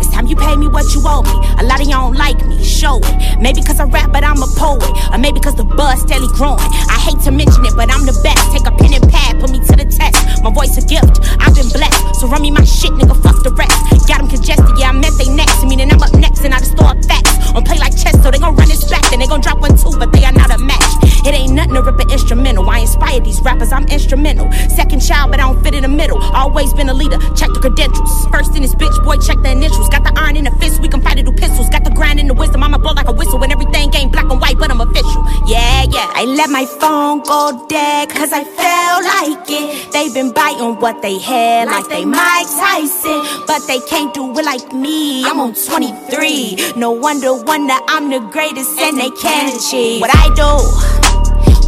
[0.00, 1.36] It's time you pay me what you owe me.
[1.60, 3.40] A lot of y'all don't like me, show it.
[3.40, 4.84] Maybe cause I rap, but I'm a poet.
[5.12, 6.60] Or maybe cause the buzz steadily growing.
[6.88, 8.40] I hate to mention it, but I'm the best.
[8.52, 10.42] Take a pen and pad, put me to the test.
[10.42, 12.20] My voice a gift, I've been blessed.
[12.20, 13.76] So run me my shit, nigga, fuck the rest.
[14.06, 15.64] Got them congested, yeah, I met they next.
[15.64, 17.34] Meaning I'm up next and I just throw up facts.
[17.66, 19.02] Play like chess, so they gon' run this back.
[19.10, 20.86] Then they gon' drop one too, but they are not a match.
[21.26, 22.68] It ain't nothing to rip an instrumental.
[22.68, 24.52] I inspire these rappers, I'm instrumental.
[24.68, 26.22] Second child, but I don't fit in the middle.
[26.22, 28.12] Always been a leader, check the credentials.
[28.30, 29.85] First in this bitch, boy, check the initials.
[29.88, 31.68] Got the iron in the fist, we can fight it through pistols.
[31.70, 33.42] Got the grind in the wisdom, I'ma blow like a whistle.
[33.42, 35.22] And everything ain't black and white, but I'm official.
[35.46, 36.10] Yeah, yeah.
[36.18, 39.92] I let my phone go dead, cause I felt like it.
[39.92, 43.22] They've been biting what they had, like they Mike Tyson.
[43.46, 45.24] But they can't do it like me.
[45.24, 46.74] I'm on 23.
[46.76, 50.50] No wonder, wonder I'm the greatest, and they can't achieve what I do.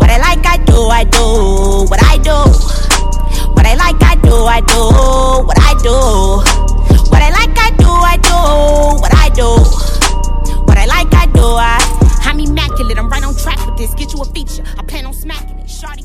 [0.00, 1.84] What What I like, I do, I do.
[1.90, 2.32] What I do.
[3.52, 5.44] What I like, I do, I do.
[5.44, 6.77] What I do.
[7.18, 9.00] What I like, I do, I do.
[9.02, 10.62] What I do.
[10.68, 11.42] What I like, I do.
[11.42, 12.96] I, I'm immaculate.
[12.96, 13.92] I'm right on track with this.
[13.94, 14.62] Get you a feature.
[14.78, 15.68] I plan on smacking it.
[15.68, 16.04] Shorty